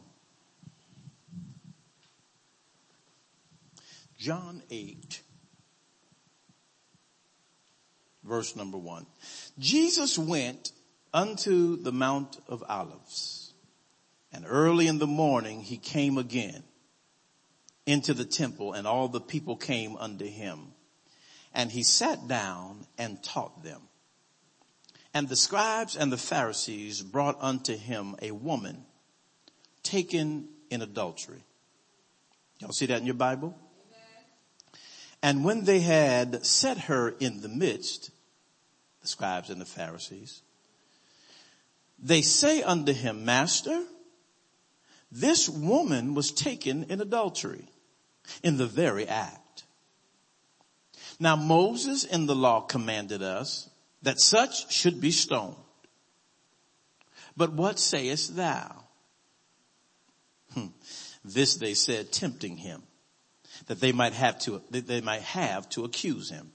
John 4.18 4.62
8 4.70 5.22
verse 8.24 8.56
number 8.56 8.78
one. 8.78 9.06
Jesus 9.58 10.18
went 10.18 10.72
unto 11.12 11.76
the 11.76 11.92
Mount 11.92 12.38
of 12.48 12.64
Olives 12.68 13.52
and 14.32 14.44
early 14.48 14.86
in 14.86 14.98
the 14.98 15.06
morning 15.06 15.60
he 15.60 15.76
came 15.76 16.16
again 16.16 16.62
into 17.84 18.14
the 18.14 18.24
temple 18.24 18.72
and 18.72 18.86
all 18.86 19.08
the 19.08 19.20
people 19.20 19.56
came 19.56 19.96
unto 19.96 20.26
him 20.26 20.72
and 21.52 21.70
he 21.70 21.82
sat 21.82 22.28
down 22.28 22.86
and 22.96 23.22
taught 23.22 23.62
them. 23.62 23.82
And 25.12 25.28
the 25.28 25.36
scribes 25.36 25.96
and 25.96 26.12
the 26.12 26.16
Pharisees 26.16 27.02
brought 27.02 27.36
unto 27.40 27.76
him 27.76 28.16
a 28.22 28.30
woman 28.30 28.84
taken 29.82 30.48
in 30.70 30.82
adultery. 30.82 31.42
Y'all 32.58 32.72
see 32.72 32.86
that 32.86 33.00
in 33.00 33.06
your 33.06 33.14
Bible? 33.14 33.56
And 35.22 35.44
when 35.44 35.64
they 35.64 35.80
had 35.80 36.44
set 36.46 36.78
her 36.78 37.08
in 37.08 37.40
the 37.40 37.48
midst, 37.48 38.10
the 39.02 39.08
scribes 39.08 39.50
and 39.50 39.60
the 39.60 39.66
Pharisees, 39.66 40.42
they 41.98 42.22
say 42.22 42.62
unto 42.62 42.92
him, 42.92 43.24
Master, 43.24 43.84
this 45.12 45.48
woman 45.48 46.14
was 46.14 46.30
taken 46.30 46.84
in 46.84 47.00
adultery 47.00 47.68
in 48.42 48.56
the 48.56 48.66
very 48.66 49.08
act. 49.08 49.64
Now 51.18 51.36
Moses 51.36 52.04
in 52.04 52.26
the 52.26 52.36
law 52.36 52.60
commanded 52.60 53.22
us 53.22 53.69
that 54.02 54.20
such 54.20 54.72
should 54.72 55.00
be 55.00 55.10
stoned. 55.10 55.56
But 57.36 57.52
what 57.52 57.78
sayest 57.78 58.36
thou? 58.36 58.84
Hmm. 60.54 60.66
This 61.24 61.56
they 61.56 61.74
said, 61.74 62.12
tempting 62.12 62.56
him 62.56 62.82
that 63.66 63.80
they 63.80 63.92
might 63.92 64.14
have 64.14 64.38
to, 64.40 64.62
that 64.70 64.86
they 64.86 65.00
might 65.00 65.22
have 65.22 65.68
to 65.70 65.84
accuse 65.84 66.30
him. 66.30 66.52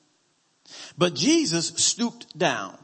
But 0.98 1.14
Jesus 1.14 1.68
stooped 1.68 2.38
down 2.38 2.78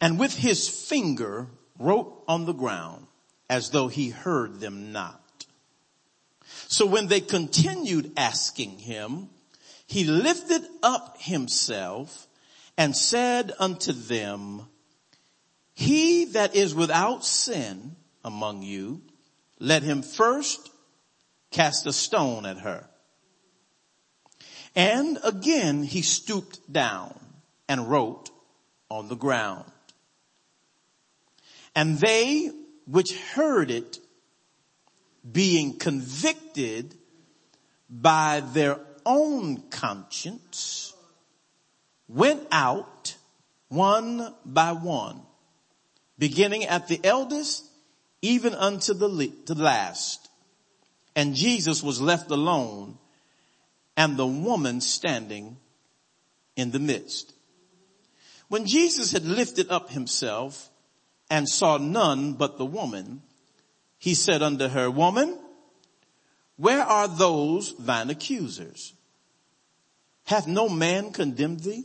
and 0.00 0.18
with 0.18 0.36
his 0.36 0.68
finger 0.68 1.48
wrote 1.78 2.24
on 2.28 2.44
the 2.44 2.52
ground 2.52 3.06
as 3.48 3.70
though 3.70 3.88
he 3.88 4.10
heard 4.10 4.60
them 4.60 4.92
not. 4.92 5.20
So 6.68 6.86
when 6.86 7.08
they 7.08 7.20
continued 7.20 8.12
asking 8.16 8.78
him, 8.78 9.28
he 9.86 10.04
lifted 10.04 10.62
up 10.82 11.20
himself 11.20 12.28
and 12.80 12.96
said 12.96 13.52
unto 13.58 13.92
them, 13.92 14.62
he 15.74 16.24
that 16.24 16.56
is 16.56 16.74
without 16.74 17.26
sin 17.26 17.94
among 18.24 18.62
you, 18.62 19.02
let 19.58 19.82
him 19.82 20.00
first 20.00 20.70
cast 21.50 21.84
a 21.84 21.92
stone 21.92 22.46
at 22.46 22.56
her. 22.56 22.88
And 24.74 25.18
again 25.22 25.82
he 25.82 26.00
stooped 26.00 26.72
down 26.72 27.20
and 27.68 27.90
wrote 27.90 28.30
on 28.88 29.08
the 29.08 29.14
ground. 29.14 29.70
And 31.76 31.98
they 31.98 32.50
which 32.86 33.14
heard 33.34 33.70
it 33.70 33.98
being 35.30 35.76
convicted 35.76 36.94
by 37.90 38.40
their 38.40 38.80
own 39.04 39.68
conscience 39.68 40.89
went 42.12 42.46
out 42.50 43.16
one 43.68 44.34
by 44.44 44.72
one, 44.72 45.20
beginning 46.18 46.64
at 46.64 46.88
the 46.88 47.00
eldest 47.04 47.64
even 48.22 48.54
unto 48.54 48.92
the, 48.92 49.32
the 49.46 49.54
last 49.54 50.30
and 51.16 51.34
Jesus 51.34 51.82
was 51.82 52.00
left 52.00 52.30
alone 52.30 52.98
and 53.96 54.16
the 54.16 54.26
woman 54.26 54.80
standing 54.80 55.56
in 56.56 56.70
the 56.70 56.78
midst. 56.78 57.32
When 58.48 58.66
Jesus 58.66 59.12
had 59.12 59.24
lifted 59.24 59.70
up 59.70 59.90
himself 59.90 60.70
and 61.30 61.48
saw 61.48 61.78
none 61.78 62.34
but 62.34 62.58
the 62.58 62.66
woman, 62.66 63.22
he 63.98 64.14
said 64.14 64.42
unto 64.42 64.68
her, 64.68 64.90
woman, 64.90 65.38
where 66.56 66.82
are 66.82 67.08
those 67.08 67.76
thine 67.76 68.10
accusers? 68.10 68.94
Hath 70.24 70.46
no 70.46 70.68
man 70.68 71.12
condemned 71.12 71.60
thee? 71.60 71.84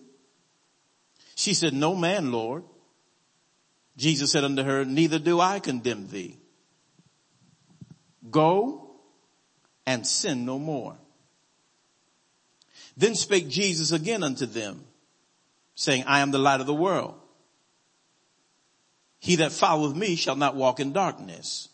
She 1.36 1.54
said, 1.54 1.74
no 1.74 1.96
man, 1.96 2.32
Lord. 2.32 2.64
Jesus 3.98 4.32
said 4.32 4.44
unto 4.44 4.64
her, 4.64 4.84
neither 4.84 5.20
do 5.20 5.40
I 5.40 5.60
condemn 5.60 6.08
thee. 6.08 6.38
Go 8.30 8.92
and 9.86 10.06
sin 10.06 10.46
no 10.46 10.58
more. 10.58 10.98
Then 12.98 13.16
spake 13.16 13.50
Jesus 13.50 13.92
again 13.92 14.24
unto 14.24 14.46
them, 14.46 14.84
saying, 15.76 16.06
I 16.08 16.22
am 16.22 16.32
the 16.32 16.40
light 16.40 16.62
of 16.62 16.68
the 16.68 16.74
world. 16.74 17.16
He 19.20 19.38
that 19.38 19.52
followeth 19.52 19.96
me 19.96 20.16
shall 20.16 20.36
not 20.36 20.56
walk 20.56 20.80
in 20.80 20.94
darkness, 20.94 21.70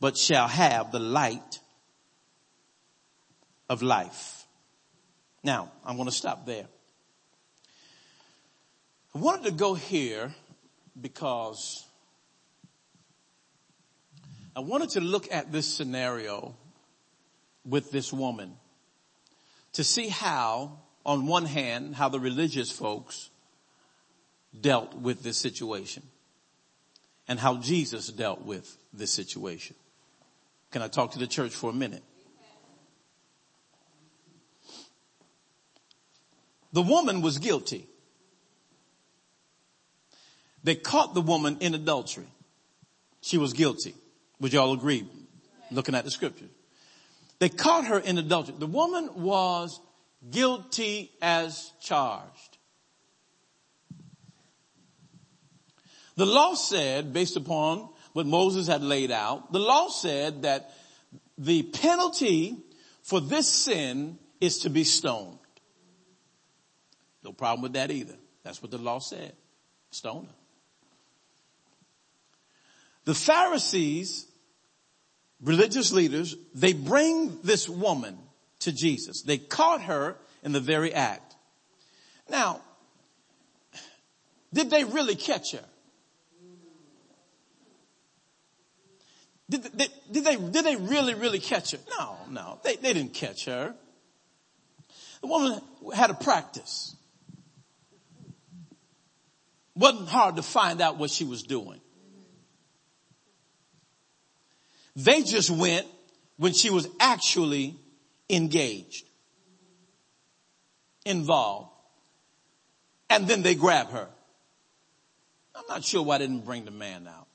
but 0.00 0.16
shall 0.16 0.48
have 0.48 0.92
the 0.92 0.98
light 0.98 1.60
of 3.68 3.82
life. 3.82 4.44
Now, 5.42 5.70
I'm 5.84 5.96
going 5.96 6.08
to 6.08 6.14
stop 6.14 6.44
there. 6.44 6.66
I 9.14 9.18
wanted 9.18 9.44
to 9.46 9.50
go 9.50 9.74
here 9.74 10.32
because 11.00 11.84
I 14.54 14.60
wanted 14.60 14.90
to 14.90 15.00
look 15.00 15.32
at 15.32 15.50
this 15.50 15.66
scenario 15.66 16.54
with 17.64 17.90
this 17.90 18.12
woman 18.12 18.54
to 19.72 19.82
see 19.82 20.08
how, 20.08 20.78
on 21.04 21.26
one 21.26 21.44
hand, 21.44 21.96
how 21.96 22.08
the 22.08 22.20
religious 22.20 22.70
folks 22.70 23.30
dealt 24.58 24.94
with 24.94 25.22
this 25.22 25.36
situation 25.36 26.04
and 27.26 27.38
how 27.38 27.56
Jesus 27.56 28.08
dealt 28.08 28.42
with 28.42 28.76
this 28.92 29.12
situation. 29.12 29.74
Can 30.70 30.82
I 30.82 30.88
talk 30.88 31.12
to 31.12 31.18
the 31.18 31.26
church 31.26 31.54
for 31.54 31.70
a 31.70 31.74
minute? 31.74 32.04
The 36.72 36.82
woman 36.82 37.22
was 37.22 37.38
guilty. 37.38 37.88
They 40.70 40.76
caught 40.76 41.14
the 41.14 41.20
woman 41.20 41.56
in 41.58 41.74
adultery. 41.74 42.28
She 43.22 43.38
was 43.38 43.54
guilty. 43.54 43.92
Would 44.38 44.52
y'all 44.52 44.72
agree? 44.72 45.04
Looking 45.72 45.96
at 45.96 46.04
the 46.04 46.12
scripture. 46.12 46.46
They 47.40 47.48
caught 47.48 47.86
her 47.86 47.98
in 47.98 48.18
adultery. 48.18 48.54
The 48.56 48.68
woman 48.68 49.10
was 49.16 49.80
guilty 50.30 51.10
as 51.20 51.72
charged. 51.82 52.58
The 56.14 56.24
law 56.24 56.54
said, 56.54 57.12
based 57.12 57.34
upon 57.36 57.88
what 58.12 58.26
Moses 58.26 58.68
had 58.68 58.84
laid 58.84 59.10
out, 59.10 59.52
the 59.52 59.58
law 59.58 59.88
said 59.88 60.42
that 60.42 60.72
the 61.36 61.64
penalty 61.64 62.58
for 63.02 63.20
this 63.20 63.48
sin 63.52 64.20
is 64.40 64.58
to 64.58 64.70
be 64.70 64.84
stoned. 64.84 65.36
No 67.24 67.32
problem 67.32 67.62
with 67.62 67.72
that 67.72 67.90
either. 67.90 68.14
That's 68.44 68.62
what 68.62 68.70
the 68.70 68.78
law 68.78 69.00
said. 69.00 69.32
Stone 69.90 70.26
her. 70.26 70.39
The 73.04 73.14
Pharisees, 73.14 74.26
religious 75.42 75.92
leaders, 75.92 76.36
they 76.54 76.72
bring 76.72 77.40
this 77.42 77.68
woman 77.68 78.18
to 78.60 78.72
Jesus. 78.72 79.22
They 79.22 79.38
caught 79.38 79.82
her 79.82 80.16
in 80.42 80.52
the 80.52 80.60
very 80.60 80.92
act. 80.92 81.34
Now, 82.28 82.60
did 84.52 84.70
they 84.70 84.84
really 84.84 85.14
catch 85.14 85.52
her? 85.52 85.64
Did 89.48 89.64
they, 89.64 89.88
did 90.12 90.24
they, 90.24 90.36
did 90.36 90.64
they 90.64 90.76
really, 90.76 91.14
really 91.14 91.40
catch 91.40 91.72
her? 91.72 91.78
No, 91.98 92.16
no, 92.30 92.60
they, 92.62 92.76
they 92.76 92.92
didn't 92.92 93.14
catch 93.14 93.46
her. 93.46 93.74
The 95.22 95.26
woman 95.26 95.60
had 95.92 96.10
a 96.10 96.14
practice. 96.14 96.94
Wasn't 99.74 100.08
hard 100.08 100.36
to 100.36 100.42
find 100.42 100.80
out 100.80 100.98
what 100.98 101.10
she 101.10 101.24
was 101.24 101.42
doing. 101.42 101.80
They 104.96 105.22
just 105.22 105.50
went 105.50 105.86
when 106.36 106.52
she 106.52 106.70
was 106.70 106.88
actually 106.98 107.76
engaged, 108.28 109.06
involved, 111.04 111.70
and 113.08 113.26
then 113.26 113.42
they 113.42 113.54
grab 113.54 113.90
her. 113.90 114.08
I'm 115.54 115.64
not 115.68 115.84
sure 115.84 116.02
why 116.02 116.18
they 116.18 116.26
didn't 116.26 116.44
bring 116.44 116.64
the 116.64 116.70
man 116.70 117.06
out. 117.06 117.26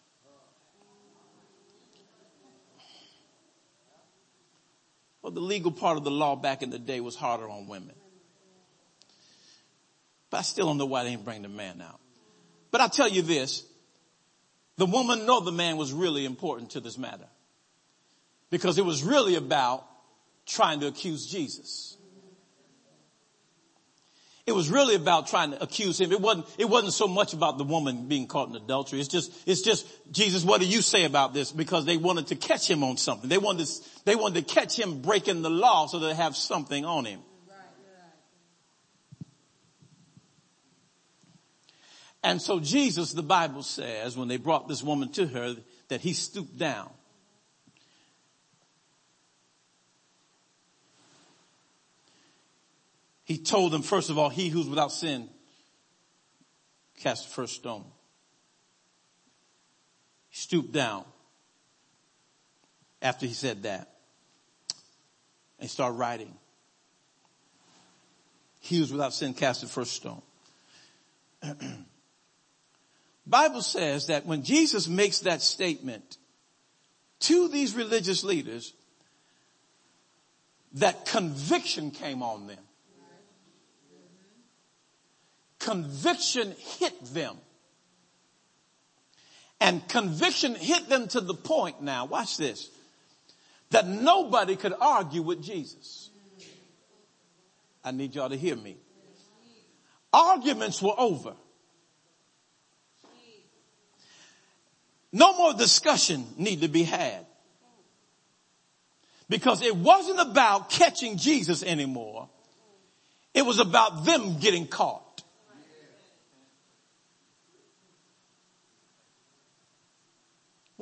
Well, 5.21 5.31
the 5.31 5.41
legal 5.41 5.71
part 5.71 5.97
of 5.97 6.03
the 6.03 6.11
law 6.11 6.35
back 6.35 6.61
in 6.61 6.69
the 6.69 6.79
day 6.79 6.99
was 6.99 7.15
harder 7.15 7.49
on 7.49 7.67
women. 7.67 7.95
But 10.29 10.37
I 10.37 10.41
still 10.43 10.67
don't 10.67 10.77
know 10.77 10.85
why 10.85 11.03
they 11.03 11.11
didn't 11.11 11.25
bring 11.25 11.41
the 11.41 11.49
man 11.49 11.81
out. 11.81 11.99
But 12.69 12.81
I 12.81 12.87
tell 12.87 13.07
you 13.07 13.21
this, 13.21 13.63
the 14.77 14.85
woman 14.85 15.25
nor 15.25 15.41
the 15.41 15.51
man 15.51 15.77
was 15.77 15.93
really 15.93 16.25
important 16.25 16.71
to 16.71 16.79
this 16.79 16.97
matter 16.97 17.27
because 18.49 18.77
it 18.77 18.85
was 18.85 19.03
really 19.03 19.35
about 19.35 19.85
trying 20.45 20.79
to 20.81 20.87
accuse 20.87 21.25
Jesus. 21.25 21.97
It 24.45 24.53
was 24.53 24.69
really 24.69 24.93
about 24.93 25.25
trying 25.25 25.51
to 25.51 25.63
accuse 25.63 25.99
him. 25.99 26.11
It 26.11 26.21
wasn't, 26.21 26.45
it 26.59 26.65
wasn't 26.65 26.93
so 26.93 27.07
much 27.07 27.33
about 27.33 27.57
the 27.57 27.63
woman 27.63 28.07
being 28.07 28.27
caught 28.27 28.47
in 28.47 28.55
adultery. 28.55 28.99
It's 28.99 29.07
just, 29.07 29.33
it's 29.47 29.61
just, 29.61 29.87
Jesus, 30.11 30.43
what 30.43 30.61
do 30.61 30.67
you 30.67 30.83
say 30.83 31.05
about 31.05 31.33
this? 31.33 31.51
Because 31.51 31.85
they 31.85 31.97
wanted 31.97 32.27
to 32.27 32.35
catch 32.35 32.69
him 32.69 32.83
on 32.83 32.97
something. 32.97 33.27
They 33.27 33.39
wanted 33.39 33.65
to, 33.65 33.81
they 34.05 34.15
wanted 34.15 34.47
to 34.47 34.53
catch 34.53 34.77
him 34.77 35.01
breaking 35.01 35.41
the 35.41 35.49
law 35.49 35.87
so 35.87 35.97
they 35.97 36.13
have 36.13 36.35
something 36.35 36.85
on 36.85 37.05
him. 37.05 37.21
And 42.23 42.41
so 42.41 42.59
Jesus, 42.59 43.13
the 43.13 43.23
Bible 43.23 43.63
says, 43.63 44.17
when 44.17 44.27
they 44.27 44.37
brought 44.37 44.67
this 44.67 44.83
woman 44.83 45.11
to 45.13 45.27
her, 45.27 45.55
that 45.89 46.01
he 46.01 46.13
stooped 46.13 46.57
down 46.57 46.89
he 53.25 53.39
told 53.39 53.71
them, 53.71 53.81
first 53.81 54.09
of 54.11 54.17
all, 54.19 54.29
he 54.29 54.49
who's 54.49 54.69
without 54.69 54.91
sin 54.91 55.27
cast 57.01 57.27
the 57.27 57.33
first 57.33 57.55
stone. 57.55 57.83
He 60.29 60.37
stooped 60.37 60.71
down 60.71 61.03
after 63.01 63.25
he 63.25 63.33
said 63.33 63.63
that 63.63 63.89
and 65.59 65.69
started 65.69 65.97
writing. 65.97 66.33
He 68.59 68.77
who's 68.77 68.91
without 68.91 69.13
sin 69.13 69.33
cast 69.33 69.61
the 69.61 69.67
first 69.67 69.93
stone. 69.93 70.21
Bible 73.27 73.63
says 73.63 74.07
that 74.07 74.27
when 74.27 74.43
Jesus 74.43 74.87
makes 74.87 75.19
that 75.21 75.41
statement 75.41 76.17
to 77.21 77.47
these 77.47 77.73
religious 77.73 78.23
leaders, 78.23 78.73
that 80.73 81.07
conviction 81.07 81.89
came 81.89 82.21
on 82.21 82.45
them 82.45 82.64
conviction 85.65 86.55
hit 86.79 86.93
them. 87.05 87.35
And 89.59 89.87
conviction 89.87 90.53
hit 90.53 90.87
them 90.89 91.07
to 91.09 91.21
the 91.21 91.33
point 91.33 91.81
now, 91.81 92.05
watch 92.05 92.37
this, 92.37 92.69
that 93.71 93.87
nobody 93.87 94.55
could 94.55 94.73
argue 94.79 95.23
with 95.23 95.43
Jesus. 95.43 96.09
I 97.83 97.91
need 97.91 98.13
y'all 98.13 98.29
to 98.29 98.37
hear 98.37 98.55
me. 98.55 98.77
Arguments 100.13 100.81
were 100.81 100.93
over. 100.97 101.33
No 105.11 105.35
more 105.37 105.53
discussion 105.53 106.25
need 106.37 106.61
to 106.61 106.67
be 106.67 106.83
had. 106.83 107.25
Because 109.29 109.63
it 109.63 109.75
wasn't 109.75 110.19
about 110.19 110.69
catching 110.69 111.17
Jesus 111.17 111.63
anymore. 111.63 112.29
It 113.33 113.43
was 113.43 113.59
about 113.59 114.05
them 114.05 114.37
getting 114.39 114.67
caught. 114.67 115.04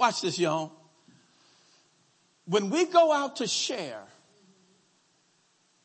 Watch 0.03 0.19
this, 0.19 0.37
y'all. 0.37 0.73
When 2.43 2.69
we 2.69 2.83
go 2.87 3.13
out 3.13 3.37
to 3.37 3.47
share 3.47 4.03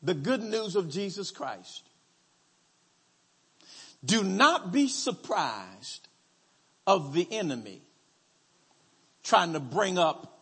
the 0.03 0.13
good 0.13 0.43
news 0.43 0.75
of 0.75 0.89
Jesus 0.89 1.31
Christ, 1.31 1.87
do 4.03 4.21
not 4.21 4.73
be 4.73 4.89
surprised 4.89 6.09
of 6.85 7.13
the 7.13 7.25
enemy 7.31 7.81
trying 9.23 9.53
to 9.53 9.61
bring 9.61 9.97
up 9.97 10.37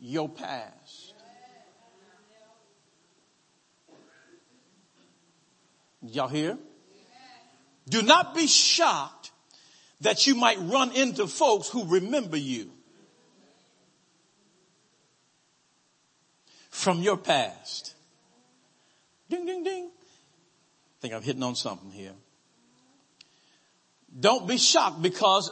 your 0.00 0.28
past. 0.28 1.14
Y'all 6.02 6.28
hear? 6.28 6.56
Do 7.88 8.02
not 8.02 8.32
be 8.32 8.46
shocked 8.46 9.32
that 10.02 10.28
you 10.28 10.36
might 10.36 10.60
run 10.60 10.92
into 10.92 11.26
folks 11.26 11.68
who 11.68 11.84
remember 11.86 12.36
you 12.36 12.70
from 16.76 17.00
your 17.00 17.16
past. 17.16 17.94
Ding, 19.30 19.46
ding, 19.46 19.64
ding. 19.64 19.84
I 19.86 21.00
think 21.00 21.14
I'm 21.14 21.22
hitting 21.22 21.42
on 21.42 21.56
something 21.56 21.90
here. 21.90 22.12
Don't 24.20 24.46
be 24.46 24.58
shocked 24.58 25.00
because 25.00 25.50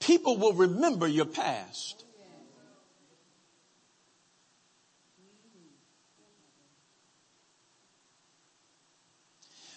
people 0.00 0.38
will 0.38 0.54
remember 0.54 1.06
your 1.06 1.26
past. 1.26 2.02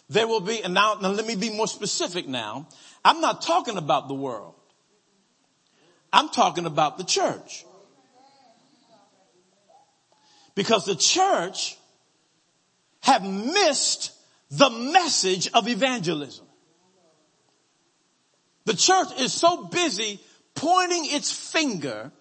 There 0.09 0.25
will 0.25 0.39
be, 0.39 0.63
and 0.63 0.73
now, 0.73 0.97
now 1.01 1.09
let 1.09 1.27
me 1.27 1.35
be 1.35 1.49
more 1.49 1.67
specific 1.67 2.29
now. 2.29 2.69
I'm 3.03 3.19
not 3.19 3.41
talking 3.41 3.75
about 3.75 4.07
the 4.07 4.15
world. 4.15 4.55
I'm 6.13 6.29
talking 6.29 6.65
about 6.65 6.97
the 6.97 7.03
church. 7.03 7.65
Because 10.57 10.85
the 10.85 10.95
church 10.95 11.77
have 13.01 13.23
missed 13.23 14.11
the 14.49 14.71
message 14.71 15.47
of 15.53 15.67
evangelism. 15.67 16.47
The 18.65 18.73
church 18.73 19.09
is 19.19 19.31
so 19.31 19.65
busy 19.65 20.19
pointing 20.55 21.05
its 21.11 21.31
finger 21.31 22.11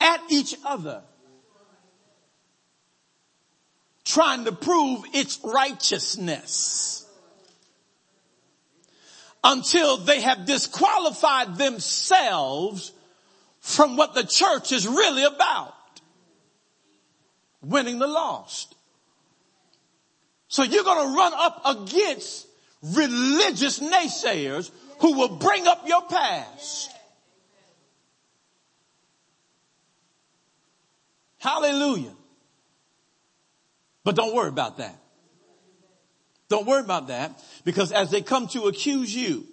at 0.00 0.20
each 0.30 0.54
other 0.64 1.02
trying 4.04 4.44
to 4.44 4.52
prove 4.52 5.02
its 5.12 5.40
righteousness 5.42 7.04
until 9.42 9.96
they 9.96 10.20
have 10.20 10.44
disqualified 10.46 11.56
themselves 11.56 12.92
from 13.58 13.96
what 13.96 14.14
the 14.14 14.22
church 14.22 14.70
is 14.70 14.86
really 14.86 15.24
about. 15.24 15.73
Winning 17.64 17.98
the 17.98 18.06
lost. 18.06 18.74
So 20.48 20.62
you're 20.62 20.84
going 20.84 21.08
to 21.08 21.16
run 21.16 21.32
up 21.34 21.62
against 21.64 22.46
religious 22.82 23.80
naysayers 23.80 24.70
who 25.00 25.14
will 25.14 25.36
bring 25.36 25.66
up 25.66 25.86
your 25.86 26.02
past. 26.02 26.90
Hallelujah. 31.38 32.14
But 34.04 34.16
don't 34.16 34.34
worry 34.34 34.48
about 34.48 34.78
that. 34.78 34.98
Don't 36.48 36.66
worry 36.66 36.80
about 36.80 37.08
that 37.08 37.42
because 37.64 37.90
as 37.90 38.10
they 38.10 38.22
come 38.22 38.48
to 38.48 38.68
accuse 38.68 39.14
you, 39.14 39.46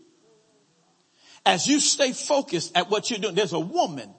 as 1.46 1.68
you 1.68 1.80
stay 1.80 2.12
focused 2.12 2.78
at 2.78 2.90
what 2.90 3.10
you're 3.10 3.20
doing, 3.20 3.36
there's 3.36 3.54
a 3.54 3.60
woman 3.60 4.10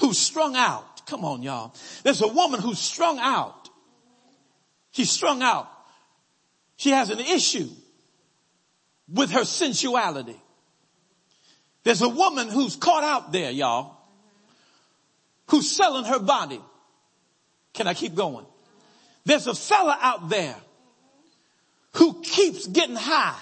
who's 0.00 0.18
strung 0.18 0.56
out. 0.56 0.95
Come 1.06 1.24
on, 1.24 1.42
y'all. 1.42 1.72
There's 2.02 2.20
a 2.20 2.28
woman 2.28 2.60
who's 2.60 2.78
strung 2.78 3.18
out. 3.18 3.70
She's 4.90 5.10
strung 5.10 5.42
out. 5.42 5.68
She 6.76 6.90
has 6.90 7.10
an 7.10 7.20
issue 7.20 7.68
with 9.12 9.30
her 9.30 9.44
sensuality. 9.44 10.40
There's 11.84 12.02
a 12.02 12.08
woman 12.08 12.48
who's 12.48 12.74
caught 12.74 13.04
out 13.04 13.30
there, 13.30 13.52
y'all, 13.52 13.96
who's 15.48 15.70
selling 15.70 16.04
her 16.04 16.18
body. 16.18 16.60
Can 17.72 17.86
I 17.86 17.94
keep 17.94 18.14
going? 18.14 18.46
There's 19.24 19.46
a 19.46 19.54
fella 19.54 19.96
out 20.00 20.28
there 20.28 20.56
who 21.94 22.20
keeps 22.22 22.66
getting 22.66 22.96
high, 22.96 23.38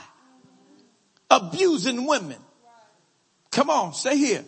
abusing 1.30 2.06
women. 2.06 2.38
Come 3.50 3.70
on, 3.70 3.94
stay 3.94 4.18
here. 4.18 4.44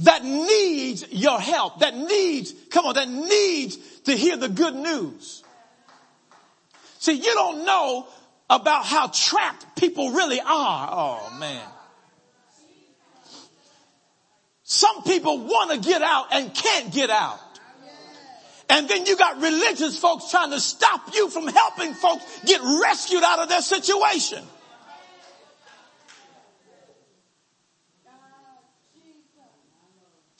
That 0.00 0.24
needs 0.24 1.04
your 1.12 1.40
help. 1.40 1.80
That 1.80 1.96
needs, 1.96 2.52
come 2.70 2.86
on, 2.86 2.94
that 2.94 3.08
needs 3.08 3.76
to 4.04 4.16
hear 4.16 4.36
the 4.36 4.48
good 4.48 4.74
news. 4.74 5.42
See, 6.98 7.12
you 7.12 7.34
don't 7.34 7.64
know 7.64 8.06
about 8.50 8.84
how 8.84 9.08
trapped 9.08 9.76
people 9.76 10.10
really 10.10 10.40
are. 10.40 10.88
Oh 10.90 11.36
man. 11.38 11.62
Some 14.64 15.02
people 15.02 15.38
want 15.38 15.70
to 15.70 15.88
get 15.88 16.02
out 16.02 16.28
and 16.32 16.52
can't 16.52 16.92
get 16.92 17.10
out. 17.10 17.38
And 18.70 18.88
then 18.88 19.04
you 19.04 19.16
got 19.16 19.40
religious 19.40 19.98
folks 19.98 20.30
trying 20.30 20.50
to 20.50 20.58
stop 20.58 21.14
you 21.14 21.28
from 21.28 21.46
helping 21.46 21.92
folks 21.92 22.24
get 22.46 22.60
rescued 22.82 23.22
out 23.22 23.40
of 23.40 23.48
their 23.48 23.60
situation. 23.60 24.42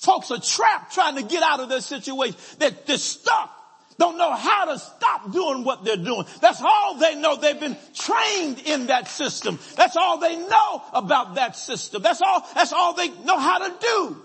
Folks 0.05 0.31
are 0.31 0.39
trapped 0.39 0.93
trying 0.93 1.17
to 1.17 1.23
get 1.23 1.43
out 1.43 1.61
of 1.61 1.71
their 1.71 1.81
situation. 1.81 2.37
They're, 2.59 2.77
they're 2.87 2.99
stuck. 2.99 3.51
Don't 3.99 4.19
know 4.19 4.35
how 4.35 4.67
to 4.67 4.79
stop 4.79 5.33
doing 5.33 5.65
what 5.65 5.83
they're 5.85 5.97
doing. 5.97 6.27
That's 6.43 6.61
all 6.61 6.97
they 6.99 7.15
know. 7.15 7.37
They've 7.37 7.59
been 7.59 7.77
trained 7.95 8.61
in 8.67 8.87
that 8.89 9.09
system. 9.09 9.59
That's 9.77 9.97
all 9.97 10.19
they 10.19 10.37
know 10.37 10.83
about 10.93 11.37
that 11.37 11.57
system. 11.57 12.03
That's 12.03 12.21
all, 12.21 12.47
that's 12.55 12.75
all 12.75 12.93
they 12.93 13.09
know 13.09 13.39
how 13.39 13.67
to 13.67 13.75
do. 13.81 14.17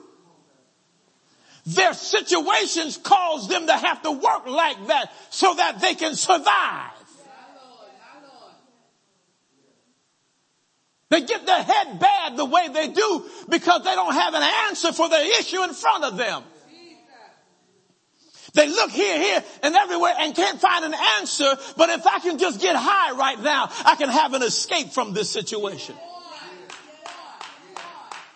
Their 1.68 1.94
situations 1.94 2.98
cause 2.98 3.48
them 3.48 3.68
to 3.68 3.74
have 3.74 4.02
to 4.02 4.12
work 4.12 4.48
like 4.48 4.88
that 4.88 5.14
so 5.30 5.54
that 5.54 5.80
they 5.80 5.96
can 5.96 6.16
survive. 6.16 6.92
They 11.10 11.22
get 11.22 11.46
their 11.46 11.64
head 11.64 12.00
bad 12.00 12.38
the 12.38 12.46
way 12.46 12.68
they 12.70 12.88
do 12.88 13.26
because 13.50 13.84
they 13.84 13.96
don't 13.96 14.14
have 14.14 14.34
an 14.36 14.44
answer 14.68 14.94
for 14.94 15.10
the 15.10 15.20
issue 15.40 15.64
in 15.64 15.74
front 15.74 16.04
of 16.04 16.18
them. 16.18 16.44
They 18.54 18.68
look 18.68 18.92
here, 18.92 19.18
here, 19.18 19.44
and 19.62 19.76
everywhere 19.76 20.14
and 20.20 20.36
can't 20.36 20.60
find 20.60 20.86
an 20.86 20.94
answer, 21.20 21.56
but 21.78 21.90
if 21.90 22.06
I 22.06 22.20
can 22.20 22.38
just 22.38 22.60
get 22.60 22.76
high 22.76 23.16
right 23.16 23.40
now, 23.40 23.70
I 23.86 23.96
can 23.96 24.10
have 24.10 24.34
an 24.34 24.44
escape 24.44 24.92
from 24.92 25.14
this 25.14 25.30
situation. 25.30 25.96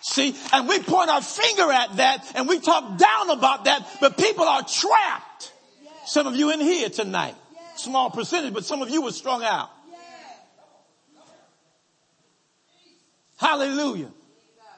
See, 0.02 0.36
and 0.52 0.68
we 0.68 0.80
point 0.80 1.10
our 1.10 1.22
finger 1.22 1.70
at 1.72 1.96
that 1.96 2.32
and 2.34 2.48
we 2.48 2.60
talk 2.60 2.98
down 2.98 3.30
about 3.30 3.64
that, 3.64 3.88
but 4.00 4.18
people 4.18 4.44
are 4.44 4.62
trapped. 4.62 5.52
Some 6.06 6.26
of 6.26 6.36
you 6.36 6.52
in 6.52 6.60
here 6.60 6.90
tonight, 6.90 7.34
small 7.76 8.10
percentage, 8.10 8.52
but 8.52 8.64
some 8.64 8.82
of 8.82 8.90
you 8.90 9.02
were 9.02 9.12
strung 9.12 9.42
out. 9.42 9.70
Hallelujah. 13.44 14.10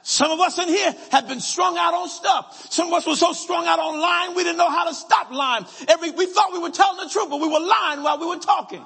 Some 0.03 0.33
of 0.33 0.41
us 0.41 0.59
in 0.59 0.67
here 0.67 0.93
have 1.13 1.29
been 1.29 1.39
strung 1.39 1.79
out 1.79 1.95
on 1.95 2.09
stuff. 2.09 2.67
Some 2.73 2.89
of 2.89 2.95
us 2.95 3.07
were 3.07 3.15
so 3.15 3.33
strung 3.33 3.65
out 3.65 3.79
on 3.79 4.01
lying, 4.01 4.35
we 4.35 4.43
didn't 4.43 4.59
know 4.59 4.69
how 4.69 4.89
to 4.89 4.95
stop 4.95 5.31
lying. 5.31 5.65
Every, 5.87 6.11
we 6.11 6.27
thought 6.27 6.53
we 6.53 6.59
were 6.59 6.71
telling 6.71 7.05
the 7.05 7.09
truth, 7.09 7.31
but 7.31 7.41
we 7.41 7.47
were 7.47 7.61
lying 7.61 8.03
while 8.03 8.19
we 8.19 8.27
were 8.27 8.41
talking. 8.41 8.85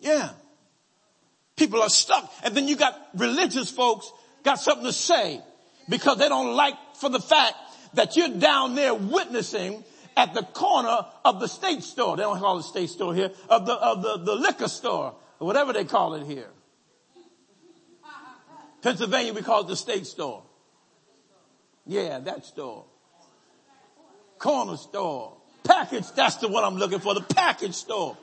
Yeah. 0.00 0.30
People 1.56 1.80
are 1.80 1.88
stuck. 1.88 2.30
And 2.42 2.54
then 2.54 2.68
you 2.68 2.76
got 2.76 3.00
religious 3.16 3.70
folks 3.70 4.12
got 4.42 4.56
something 4.56 4.84
to 4.84 4.92
say 4.92 5.40
because 5.88 6.18
they 6.18 6.28
don't 6.28 6.54
like 6.54 6.74
for 6.96 7.08
the 7.08 7.20
fact 7.20 7.54
that 7.94 8.16
you're 8.16 8.28
down 8.28 8.74
there 8.74 8.92
witnessing 8.92 9.82
at 10.16 10.34
the 10.34 10.42
corner 10.42 11.06
of 11.24 11.40
the 11.40 11.46
state 11.46 11.82
store. 11.82 12.16
They 12.16 12.22
don't 12.22 12.38
call 12.38 12.58
it 12.58 12.62
the 12.62 12.68
state 12.68 12.90
store 12.90 13.14
here, 13.14 13.30
of 13.48 13.66
the, 13.66 13.72
of 13.72 14.02
the, 14.02 14.18
the 14.18 14.34
liquor 14.34 14.68
store, 14.68 15.14
or 15.40 15.46
whatever 15.46 15.72
they 15.72 15.84
call 15.84 16.14
it 16.14 16.26
here. 16.26 16.50
Pennsylvania, 18.82 19.32
we 19.32 19.42
call 19.42 19.62
it 19.62 19.68
the 19.68 19.76
state 19.76 20.06
store. 20.06 20.42
Yeah, 21.86 22.18
that 22.20 22.44
store. 22.44 22.84
Corner 24.38 24.76
store. 24.76 25.36
Package, 25.62 26.10
that's 26.12 26.36
the 26.36 26.48
one 26.48 26.64
I'm 26.64 26.76
looking 26.76 26.98
for, 26.98 27.14
the 27.14 27.20
package 27.20 27.74
store. 27.74 28.16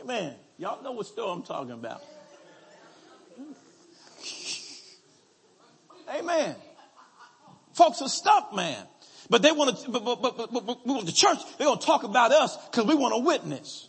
Amen. 0.00 0.34
Y'all 0.58 0.82
know 0.82 0.92
what 0.92 1.06
store 1.06 1.32
I'm 1.32 1.42
talking 1.42 1.72
about. 1.72 2.02
Amen. 6.08 6.56
Folks 7.74 8.02
are 8.02 8.08
stuck, 8.08 8.54
man. 8.54 8.84
But 9.30 9.42
they 9.42 9.52
want 9.52 9.78
to, 9.78 9.90
but, 9.90 10.04
but, 10.04 10.22
but, 10.22 10.52
but, 10.52 10.66
but 10.66 11.06
the 11.06 11.12
church, 11.12 11.38
they're 11.58 11.66
going 11.66 11.78
to 11.78 11.84
talk 11.84 12.02
about 12.02 12.32
us 12.32 12.56
because 12.66 12.86
we 12.86 12.94
want 12.94 13.14
to 13.14 13.20
witness. 13.20 13.88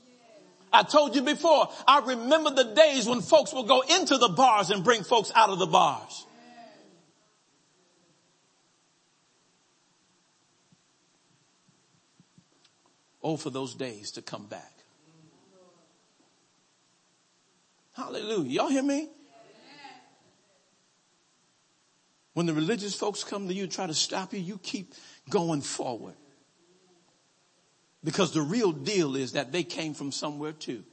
I 0.72 0.84
told 0.84 1.16
you 1.16 1.22
before, 1.22 1.70
I 1.88 1.99
remember 1.99 2.52
the 2.52 2.76
days 2.76 3.07
when 3.07 3.22
folks 3.22 3.53
will 3.53 3.64
go 3.64 3.82
into 3.82 4.18
the 4.18 4.30
bars 4.30 4.70
and 4.70 4.84
bring 4.84 5.03
folks 5.03 5.32
out 5.36 5.49
of 5.49 5.57
the 5.57 5.66
bars. 5.66 6.26
Oh, 13.22 13.36
for 13.38 13.49
those 13.49 13.76
days 13.76 14.11
to 14.11 14.22
come 14.22 14.45
back. 14.45 14.74
Hallelujah. 17.94 18.49
Y'all 18.49 18.70
hear 18.70 18.84
me? 18.84 19.10
When 22.34 22.45
the 22.45 22.53
religious 22.53 22.95
folks 22.95 23.24
come 23.26 23.49
to 23.49 23.53
you 23.53 23.64
and 23.64 23.72
try 23.72 23.88
to 23.88 23.94
stop 23.94 24.34
you, 24.34 24.40
you 24.40 24.57
keep 24.60 24.94
going 25.30 25.61
forward. 25.61 26.15
Because 28.03 28.31
the 28.31 28.41
real 28.41 28.72
deal 28.72 29.15
is 29.15 29.34
that 29.34 29.51
they 29.51 29.64
came 29.64 29.93
from 29.93 30.11
somewhere 30.11 30.53
too. 30.53 30.84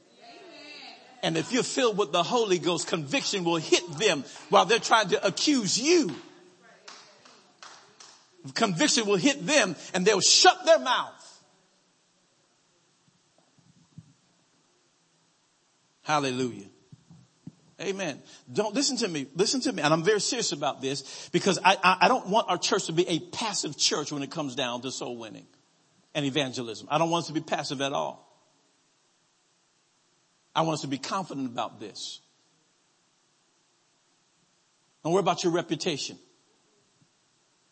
And 1.23 1.35
if 1.37 1.51
you're 1.51 1.63
filled 1.63 1.97
with 1.97 2.11
the 2.11 2.23
Holy 2.23 2.59
Ghost, 2.59 2.87
conviction 2.87 3.43
will 3.43 3.57
hit 3.57 3.97
them 3.97 4.23
while 4.49 4.65
they're 4.65 4.79
trying 4.79 5.09
to 5.09 5.25
accuse 5.25 5.79
you. 5.79 6.13
Conviction 8.53 9.05
will 9.07 9.15
hit 9.17 9.45
them 9.45 9.75
and 9.93 10.05
they'll 10.05 10.21
shut 10.21 10.63
their 10.65 10.79
mouth. 10.79 11.13
Hallelujah. 16.03 16.67
Amen. 17.79 18.19
Don't 18.51 18.73
listen 18.73 18.97
to 18.97 19.07
me. 19.07 19.27
Listen 19.35 19.61
to 19.61 19.71
me. 19.71 19.83
And 19.83 19.93
I'm 19.93 20.03
very 20.03 20.19
serious 20.19 20.51
about 20.51 20.81
this 20.81 21.29
because 21.31 21.59
I, 21.63 21.77
I, 21.83 21.97
I, 22.01 22.07
don't 22.07 22.27
want 22.27 22.49
our 22.49 22.57
church 22.57 22.87
to 22.87 22.91
be 22.91 23.07
a 23.07 23.19
passive 23.19 23.77
church 23.77 24.11
when 24.11 24.23
it 24.23 24.31
comes 24.31 24.55
down 24.55 24.81
to 24.81 24.91
soul 24.91 25.15
winning 25.15 25.45
and 26.15 26.25
evangelism. 26.25 26.87
I 26.89 26.97
don't 26.97 27.11
want 27.11 27.23
us 27.23 27.27
to 27.27 27.33
be 27.33 27.41
passive 27.41 27.81
at 27.81 27.93
all. 27.93 28.27
I 30.55 30.61
want 30.61 30.73
us 30.73 30.81
to 30.81 30.87
be 30.87 30.97
confident 30.97 31.45
about 31.45 31.79
this. 31.79 32.19
Don't 35.03 35.13
worry 35.13 35.19
about 35.19 35.43
your 35.43 35.53
reputation. 35.53 36.17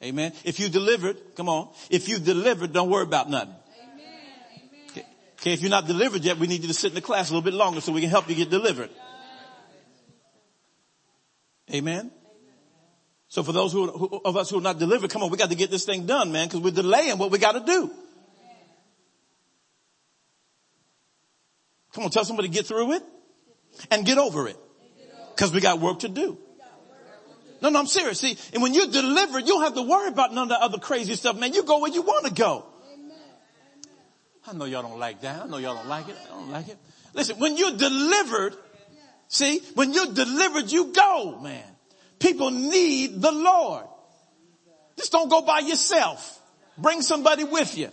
Amen. 0.04 0.34
If 0.44 0.60
you 0.60 0.70
delivered, 0.70 1.18
come 1.36 1.50
on. 1.50 1.74
If 1.90 2.08
you 2.08 2.20
delivered, 2.20 2.74
don't 2.74 2.92
worry 2.92 3.04
about 3.04 3.28
nothing. 3.28 3.56
Okay. 4.92 5.06
okay. 5.40 5.54
If 5.54 5.62
you're 5.62 5.72
not 5.72 5.88
delivered 5.88 6.24
yet, 6.24 6.38
we 6.38 6.46
need 6.46 6.62
you 6.62 6.68
to 6.68 6.76
sit 6.76 6.92
in 6.92 6.96
the 6.96 7.02
class 7.02 7.32
a 7.32 7.34
little 7.34 7.44
bit 7.44 7.56
longer 7.56 7.82
so 7.82 7.92
we 7.92 8.02
can 8.02 8.12
help 8.12 8.30
you 8.30 8.36
get 8.36 8.52
delivered. 8.52 8.92
Amen? 11.74 12.12
So 13.28 13.44
for 13.44 13.52
those 13.52 13.74
who, 13.74 13.88
who, 13.88 14.22
of 14.24 14.38
us 14.38 14.50
who 14.50 14.60
are 14.60 14.62
not 14.62 14.80
delivered, 14.80 15.10
come 15.10 15.24
on, 15.24 15.30
we 15.30 15.38
got 15.38 15.50
to 15.50 15.56
get 15.56 15.72
this 15.72 15.86
thing 15.86 16.06
done, 16.06 16.32
man, 16.32 16.48
because 16.48 16.62
we're 16.62 16.72
delaying 16.72 17.18
what 17.18 17.32
we 17.32 17.38
got 17.38 17.54
to 17.54 17.60
do. 17.60 17.92
Come 21.94 22.04
on, 22.04 22.10
tell 22.12 22.26
somebody 22.26 22.50
get 22.50 22.66
through 22.66 22.94
it 22.94 23.04
and 23.90 24.06
get 24.06 24.18
over 24.18 24.48
it. 24.48 24.58
Cause 25.38 25.54
we 25.54 25.60
got 25.60 25.82
work 25.82 26.00
to 26.00 26.10
do. 26.10 26.38
No, 27.62 27.70
no, 27.70 27.80
I'm 27.80 27.88
serious. 27.88 28.20
See, 28.20 28.38
and 28.54 28.62
when 28.62 28.74
you're 28.74 28.88
delivered, 28.88 29.40
you 29.40 29.48
don't 29.48 29.64
have 29.64 29.76
to 29.76 29.82
worry 29.82 30.10
about 30.10 30.34
none 30.34 30.44
of 30.44 30.50
the 30.50 30.62
other 30.62 30.78
crazy 30.78 31.16
stuff, 31.16 31.38
man. 31.38 31.54
You 31.54 31.64
go 31.64 31.80
where 31.80 31.92
you 31.92 32.02
want 32.02 32.26
to 32.28 32.34
go. 32.34 32.66
I 34.48 34.54
know 34.54 34.66
y'all 34.66 34.84
don't 34.84 35.00
like 35.00 35.22
that. 35.22 35.44
I 35.44 35.48
know 35.48 35.58
y'all 35.58 35.76
don't 35.76 35.88
like 35.88 36.08
it. 36.08 36.16
I 36.26 36.36
don't 36.36 36.52
like 36.52 36.68
it. 36.68 36.78
Listen, 37.14 37.40
when 37.40 37.58
you're 37.58 37.76
delivered, 37.76 38.56
see, 39.36 39.60
when 39.76 39.94
you're 39.94 40.14
delivered, 40.14 40.72
you 40.72 40.94
go, 40.94 41.40
man. 41.42 41.64
People 42.20 42.52
need 42.52 43.22
the 43.22 43.32
Lord. 43.32 43.86
Just 44.98 45.12
don't 45.12 45.30
go 45.30 45.42
by 45.42 45.60
yourself. 45.60 46.42
Bring 46.78 47.02
somebody 47.02 47.44
with 47.44 47.78
you. 47.78 47.90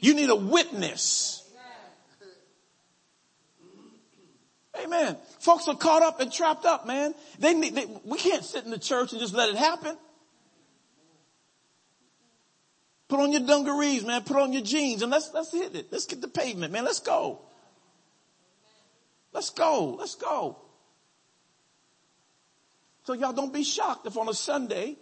You 0.00 0.14
need 0.14 0.30
a 0.30 0.36
witness. 0.36 1.38
Amen. 4.82 5.16
Folks 5.38 5.68
are 5.68 5.76
caught 5.76 6.02
up 6.02 6.20
and 6.20 6.32
trapped 6.32 6.64
up, 6.64 6.86
man. 6.86 7.14
They 7.38 7.54
need, 7.54 7.74
they, 7.74 7.86
we 8.04 8.18
can't 8.18 8.44
sit 8.44 8.64
in 8.64 8.70
the 8.70 8.78
church 8.78 9.12
and 9.12 9.20
just 9.20 9.34
let 9.34 9.48
it 9.50 9.56
happen. 9.56 9.96
Put 13.08 13.20
on 13.20 13.30
your 13.30 13.42
dungarees, 13.42 14.04
man. 14.04 14.22
Put 14.22 14.38
on 14.38 14.52
your 14.52 14.62
jeans 14.62 15.02
and 15.02 15.10
let's, 15.10 15.30
let's 15.34 15.52
hit 15.52 15.76
it. 15.76 15.88
Let's 15.92 16.06
get 16.06 16.20
the 16.20 16.28
pavement, 16.28 16.72
man. 16.72 16.84
Let's 16.84 17.00
go. 17.00 17.40
Let's 19.32 19.50
go. 19.50 19.96
Let's 19.98 20.14
go. 20.14 20.58
So 23.04 23.14
y'all 23.14 23.32
don't 23.32 23.52
be 23.52 23.64
shocked 23.64 24.06
if 24.06 24.16
on 24.16 24.28
a 24.28 24.34
Sunday, 24.34 24.96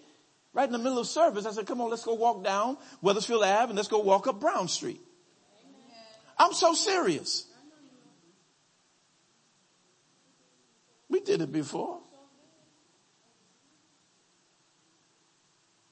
right 0.53 0.67
in 0.67 0.73
the 0.73 0.79
middle 0.79 0.99
of 0.99 1.07
service, 1.07 1.45
I 1.45 1.53
said, 1.53 1.67
come 1.67 1.81
on, 1.81 1.91
let's 1.91 2.05
go 2.05 2.15
walk 2.15 2.43
down 2.43 2.79
Wethersfield 3.03 3.43
Ave 3.43 3.71
and 3.71 3.77
let's 3.77 3.89
go 3.89 3.99
walk 3.99 4.27
up 4.27 4.41
Brown 4.41 4.69
Street. 4.69 5.01
I'm 6.39 6.55
so 6.55 6.73
serious. 6.73 7.47
We 11.11 11.21
did 11.21 11.43
it 11.43 11.53
before. 11.53 11.99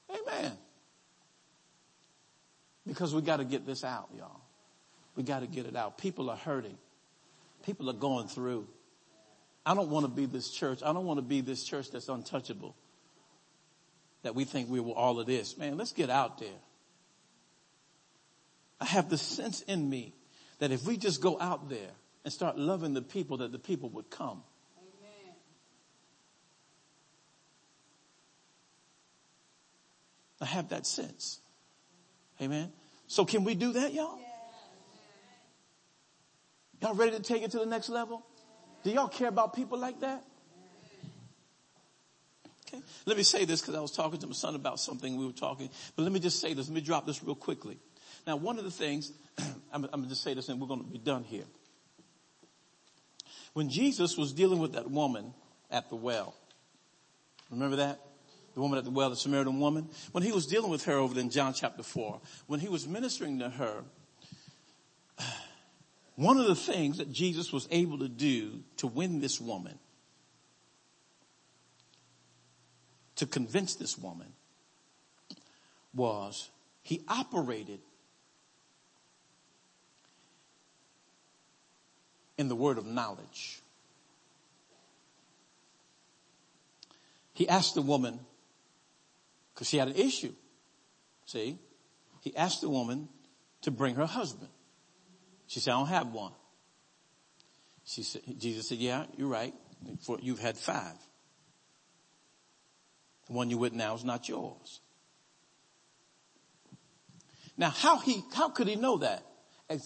Amen. 0.09 0.53
Because 2.87 3.13
we 3.13 3.21
got 3.21 3.37
to 3.37 3.43
get 3.43 3.67
this 3.67 3.83
out, 3.83 4.09
y'all. 4.17 4.41
We 5.15 5.21
got 5.21 5.41
to 5.41 5.47
get 5.47 5.67
it 5.67 5.75
out. 5.75 5.99
People 5.99 6.29
are 6.31 6.37
hurting. 6.37 6.77
People 7.65 7.89
are 7.89 7.93
going 7.93 8.27
through. 8.27 8.67
I 9.65 9.75
don't 9.75 9.89
want 9.89 10.05
to 10.05 10.11
be 10.11 10.25
this 10.25 10.49
church. 10.49 10.81
I 10.83 10.93
don't 10.93 11.05
want 11.05 11.17
to 11.17 11.25
be 11.25 11.41
this 11.41 11.63
church 11.63 11.91
that's 11.91 12.09
untouchable. 12.09 12.75
That 14.23 14.35
we 14.35 14.45
think 14.45 14.69
we 14.69 14.79
were 14.79 14.93
all 14.93 15.19
of 15.19 15.27
this. 15.27 15.57
Man, 15.57 15.77
let's 15.77 15.93
get 15.93 16.09
out 16.09 16.39
there. 16.39 16.49
I 18.81 18.85
have 18.85 19.09
the 19.09 19.17
sense 19.17 19.61
in 19.61 19.89
me 19.89 20.13
that 20.59 20.71
if 20.71 20.85
we 20.85 20.97
just 20.97 21.21
go 21.21 21.39
out 21.39 21.69
there 21.69 21.91
and 22.23 22.33
start 22.33 22.57
loving 22.57 22.93
the 22.93 23.01
people, 23.01 23.37
that 23.37 23.51
the 23.51 23.59
people 23.59 23.89
would 23.89 24.09
come. 24.09 24.43
Amen. 24.77 25.35
I 30.41 30.45
have 30.45 30.69
that 30.69 30.85
sense. 30.85 31.39
Amen. 32.41 32.71
So 33.07 33.25
can 33.25 33.43
we 33.43 33.55
do 33.55 33.73
that, 33.73 33.93
y'all? 33.93 34.19
Y'all 36.81 36.93
ready 36.93 37.11
to 37.11 37.21
take 37.21 37.43
it 37.43 37.51
to 37.51 37.59
the 37.59 37.65
next 37.65 37.89
level? 37.89 38.25
Do 38.83 38.91
y'all 38.91 39.09
care 39.09 39.27
about 39.27 39.53
people 39.53 39.77
like 39.77 39.99
that? 39.99 40.23
Okay. 42.67 42.81
Let 43.05 43.17
me 43.17 43.23
say 43.23 43.45
this 43.45 43.61
because 43.61 43.75
I 43.75 43.79
was 43.79 43.91
talking 43.91 44.19
to 44.19 44.27
my 44.27 44.33
son 44.33 44.55
about 44.55 44.79
something 44.79 45.17
we 45.17 45.25
were 45.25 45.31
talking, 45.31 45.69
but 45.95 46.03
let 46.03 46.11
me 46.11 46.19
just 46.19 46.39
say 46.39 46.53
this. 46.53 46.67
Let 46.67 46.75
me 46.75 46.81
drop 46.81 47.05
this 47.05 47.23
real 47.23 47.35
quickly. 47.35 47.77
Now, 48.25 48.35
one 48.35 48.57
of 48.59 48.63
the 48.63 48.71
things, 48.71 49.11
I'm, 49.37 49.83
I'm 49.85 49.89
going 49.89 50.03
to 50.03 50.09
just 50.09 50.23
say 50.23 50.33
this 50.33 50.49
and 50.49 50.61
we're 50.61 50.67
going 50.67 50.83
to 50.83 50.89
be 50.89 50.99
done 50.99 51.23
here. 51.23 51.45
When 53.53 53.69
Jesus 53.69 54.17
was 54.17 54.31
dealing 54.31 54.59
with 54.59 54.73
that 54.73 54.89
woman 54.89 55.33
at 55.71 55.89
the 55.89 55.95
well, 55.95 56.35
remember 57.49 57.77
that? 57.77 57.99
The 58.53 58.61
woman 58.61 58.77
at 58.77 58.85
the 58.85 58.91
well, 58.91 59.09
the 59.09 59.15
Samaritan 59.15 59.59
woman? 59.59 59.89
When 60.11 60.23
he 60.23 60.31
was 60.31 60.45
dealing 60.45 60.69
with 60.69 60.85
her 60.85 60.93
over 60.93 61.19
in 61.19 61.29
John 61.29 61.53
chapter 61.53 61.83
4, 61.83 62.21
when 62.47 62.59
he 62.59 62.69
was 62.69 62.87
ministering 62.87 63.39
to 63.39 63.49
her, 63.49 63.83
one 66.19 66.37
of 66.37 66.47
the 66.47 66.55
things 66.55 66.97
that 66.97 67.09
Jesus 67.09 67.53
was 67.53 67.65
able 67.71 67.99
to 67.99 68.09
do 68.09 68.59
to 68.75 68.87
win 68.87 69.21
this 69.21 69.39
woman, 69.39 69.79
to 73.15 73.25
convince 73.25 73.75
this 73.75 73.97
woman, 73.97 74.27
was 75.93 76.49
he 76.83 77.01
operated 77.07 77.79
in 82.37 82.49
the 82.49 82.55
word 82.55 82.77
of 82.77 82.85
knowledge. 82.85 83.61
He 87.33 87.47
asked 87.47 87.75
the 87.75 87.81
woman, 87.81 88.19
because 89.53 89.69
she 89.69 89.77
had 89.77 89.87
an 89.87 89.95
issue, 89.95 90.33
see, 91.25 91.57
he 92.19 92.35
asked 92.35 92.59
the 92.59 92.69
woman 92.69 93.07
to 93.61 93.71
bring 93.71 93.95
her 93.95 94.05
husband. 94.05 94.49
She 95.49 95.59
said, 95.59 95.73
I 95.73 95.77
don't 95.77 95.87
have 95.87 96.11
one. 96.13 96.31
She 97.83 98.03
said, 98.03 98.21
Jesus 98.37 98.69
said, 98.69 98.77
yeah, 98.77 99.05
you're 99.17 99.27
right. 99.27 99.53
You've 100.21 100.39
had 100.39 100.55
five. 100.55 100.93
The 103.27 103.33
one 103.33 103.49
you're 103.49 103.57
with 103.57 103.73
now 103.73 103.95
is 103.95 104.03
not 104.03 104.29
yours. 104.29 104.79
Now, 107.57 107.71
how 107.71 107.97
he, 107.97 108.23
how 108.35 108.49
could 108.49 108.67
he 108.67 108.75
know 108.75 108.99
that? 108.99 109.25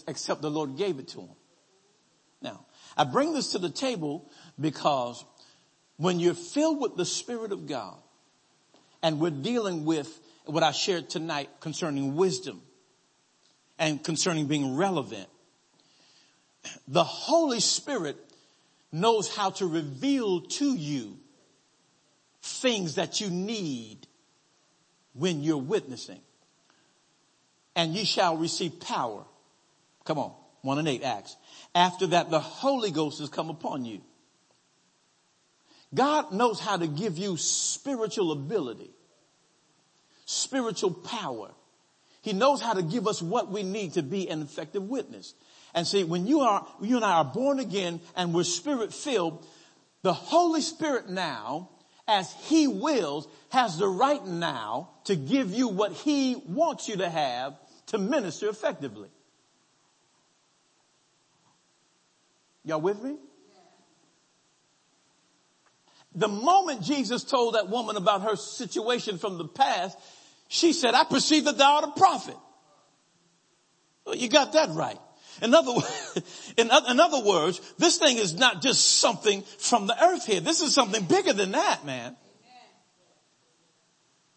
Except 0.06 0.42
the 0.42 0.52
Lord 0.52 0.78
gave 0.78 1.00
it 1.00 1.08
to 1.10 1.22
him. 1.22 1.36
Now, 2.42 2.66
I 2.98 3.06
bring 3.06 3.34
this 3.34 3.54
to 3.54 3.58
the 3.58 3.70
table 3.70 4.30
because 4.60 5.24
when 5.96 6.20
you're 6.20 6.34
filled 6.34 6.82
with 6.82 6.98
the 6.98 7.06
Spirit 7.06 7.54
of 7.54 7.68
God 7.68 7.96
and 9.02 9.18
we're 9.18 9.30
dealing 9.30 9.86
with 9.86 10.20
what 10.44 10.62
I 10.62 10.72
shared 10.72 11.10
tonight 11.10 11.50
concerning 11.62 12.18
wisdom 12.18 12.62
and 13.80 14.04
concerning 14.04 14.48
being 14.48 14.76
relevant, 14.76 15.30
the 16.88 17.04
Holy 17.04 17.60
Spirit 17.60 18.18
knows 18.92 19.34
how 19.36 19.50
to 19.52 19.66
reveal 19.66 20.42
to 20.42 20.74
you 20.74 21.18
things 22.42 22.96
that 22.96 23.22
you 23.22 23.30
need 23.30 24.08
when 25.14 25.42
you're 25.42 25.58
witnessing. 25.58 26.20
And 27.76 27.94
ye 27.94 28.06
shall 28.06 28.38
receive 28.38 28.80
power. 28.80 29.24
Come 30.06 30.20
on. 30.20 30.34
One 30.62 30.80
and 30.80 30.88
eight 30.88 31.04
Acts. 31.04 31.36
After 31.76 32.08
that, 32.08 32.30
the 32.30 32.40
Holy 32.40 32.92
Ghost 32.92 33.20
has 33.20 33.30
come 33.30 33.50
upon 33.50 33.86
you. 33.86 34.02
God 35.94 36.32
knows 36.32 36.60
how 36.60 36.78
to 36.78 36.88
give 36.88 37.18
you 37.18 37.38
spiritual 37.38 38.32
ability, 38.32 38.90
spiritual 40.26 40.92
power. 40.92 41.52
He 42.22 42.34
knows 42.34 42.62
how 42.62 42.74
to 42.74 42.82
give 42.82 43.08
us 43.08 43.22
what 43.22 43.52
we 43.52 43.64
need 43.64 43.94
to 43.94 44.02
be 44.02 44.30
an 44.30 44.42
effective 44.42 44.84
witness. 44.84 45.34
And 45.74 45.88
see, 45.88 46.04
when 46.04 46.28
you 46.28 46.42
are, 46.42 46.68
you 46.82 46.98
and 46.98 47.06
I 47.06 47.14
are 47.14 47.26
born 47.26 47.60
again 47.60 48.00
and 48.16 48.34
we're 48.34 48.44
spirit 48.44 48.94
filled, 48.94 49.46
the 50.04 50.14
Holy 50.14 50.62
Spirit 50.62 51.10
now, 51.10 51.70
as 52.08 52.32
He 52.44 52.68
wills, 52.68 53.28
has 53.50 53.78
the 53.78 53.88
right 53.88 54.24
now 54.26 54.90
to 55.06 55.16
give 55.16 55.52
you 55.52 55.70
what 55.70 55.94
He 55.94 56.36
wants 56.48 56.88
you 56.88 56.98
to 56.98 57.10
have 57.10 57.56
to 57.88 57.98
minister 57.98 58.50
effectively. 58.50 59.10
Y'all 62.66 62.82
with 62.82 63.02
me? 63.02 63.18
The 66.16 66.28
moment 66.28 66.84
Jesus 66.84 67.24
told 67.24 67.56
that 67.56 67.70
woman 67.70 67.98
about 67.98 68.22
her 68.22 68.36
situation 68.36 69.18
from 69.18 69.38
the 69.38 69.48
past, 69.48 69.98
she 70.48 70.72
said, 70.72 70.94
I 70.94 71.04
perceive 71.04 71.46
that 71.46 71.58
thou 71.58 71.78
art 71.78 71.86
a 71.86 72.00
prophet. 72.00 72.38
Well, 74.06 74.16
you 74.16 74.30
got 74.30 74.54
that 74.54 74.70
right. 74.70 75.00
In 75.42 75.54
other, 75.54 75.74
in, 76.58 76.70
in 76.90 77.00
other 77.00 77.24
words, 77.24 77.60
this 77.78 77.98
thing 77.98 78.18
is 78.18 78.34
not 78.34 78.62
just 78.62 79.00
something 79.00 79.42
from 79.42 79.88
the 79.88 80.04
earth 80.04 80.26
here. 80.26 80.40
This 80.40 80.62
is 80.62 80.74
something 80.74 81.04
bigger 81.06 81.34
than 81.34 81.52
that, 81.52 81.86
man. 81.86 82.16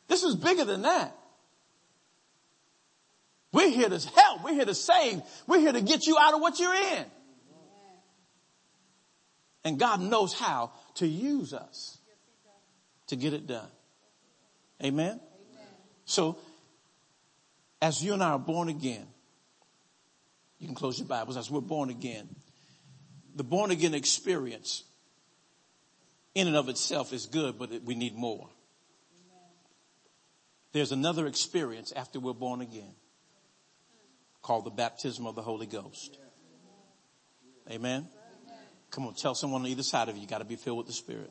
This 0.09 0.23
is 0.23 0.36
bigger 0.36 0.64
than 0.64 0.82
that. 0.82 1.16
We're 3.52 3.70
here 3.70 3.89
to 3.89 4.10
help. 4.14 4.44
We're 4.44 4.55
here 4.55 4.64
to 4.64 4.74
save. 4.74 5.23
We're 5.47 5.60
here 5.60 5.73
to 5.73 5.81
get 5.81 6.06
you 6.06 6.16
out 6.18 6.35
of 6.35 6.40
what 6.40 6.59
you're 6.59 6.74
in. 6.74 7.05
And 9.64 9.78
God 9.78 10.01
knows 10.01 10.32
how 10.32 10.73
to 10.97 11.06
use 11.06 11.52
us 11.52 11.98
to 13.09 13.16
get 13.16 13.32
it 13.32 13.47
done. 13.47 13.68
Amen. 14.85 15.20
So 16.05 16.39
as 17.81 18.02
you 18.02 18.12
and 18.12 18.23
I 18.23 18.31
are 18.31 18.39
born 18.39 18.68
again, 18.68 19.06
you 20.59 20.66
can 20.66 20.74
close 20.74 20.99
your 20.99 21.09
Bibles 21.09 21.37
as 21.37 21.51
we're 21.51 21.61
born 21.61 21.91
again. 21.91 22.28
The 23.35 23.45
born 23.45 23.70
again 23.70 23.95
experience 23.95 24.85
in 26.35 26.47
and 26.47 26.57
of 26.57 26.69
itself 26.69 27.12
is 27.12 27.27
good, 27.27 27.59
but 27.59 27.70
we 27.85 27.95
need 27.95 28.15
more. 28.15 28.49
There's 30.73 30.93
another 30.93 31.27
experience 31.27 31.93
after 31.93 32.20
we're 32.20 32.35
born 32.35 32.61
again 32.61 32.95
called 34.43 34.65
the 34.65 34.70
baptism 34.70 35.27
of 35.27 35.35
the 35.35 35.43
Holy 35.43 35.66
Ghost. 35.66 36.19
Amen. 37.70 38.09
Come 38.91 39.07
on, 39.07 39.15
tell 39.15 39.35
someone 39.35 39.62
on 39.62 39.66
either 39.66 39.83
side 39.83 40.09
of 40.09 40.15
you, 40.15 40.23
you 40.23 40.28
got 40.28 40.39
to 40.39 40.45
be 40.45 40.57
filled 40.57 40.78
with 40.78 40.87
the 40.87 40.93
Spirit. 40.93 41.31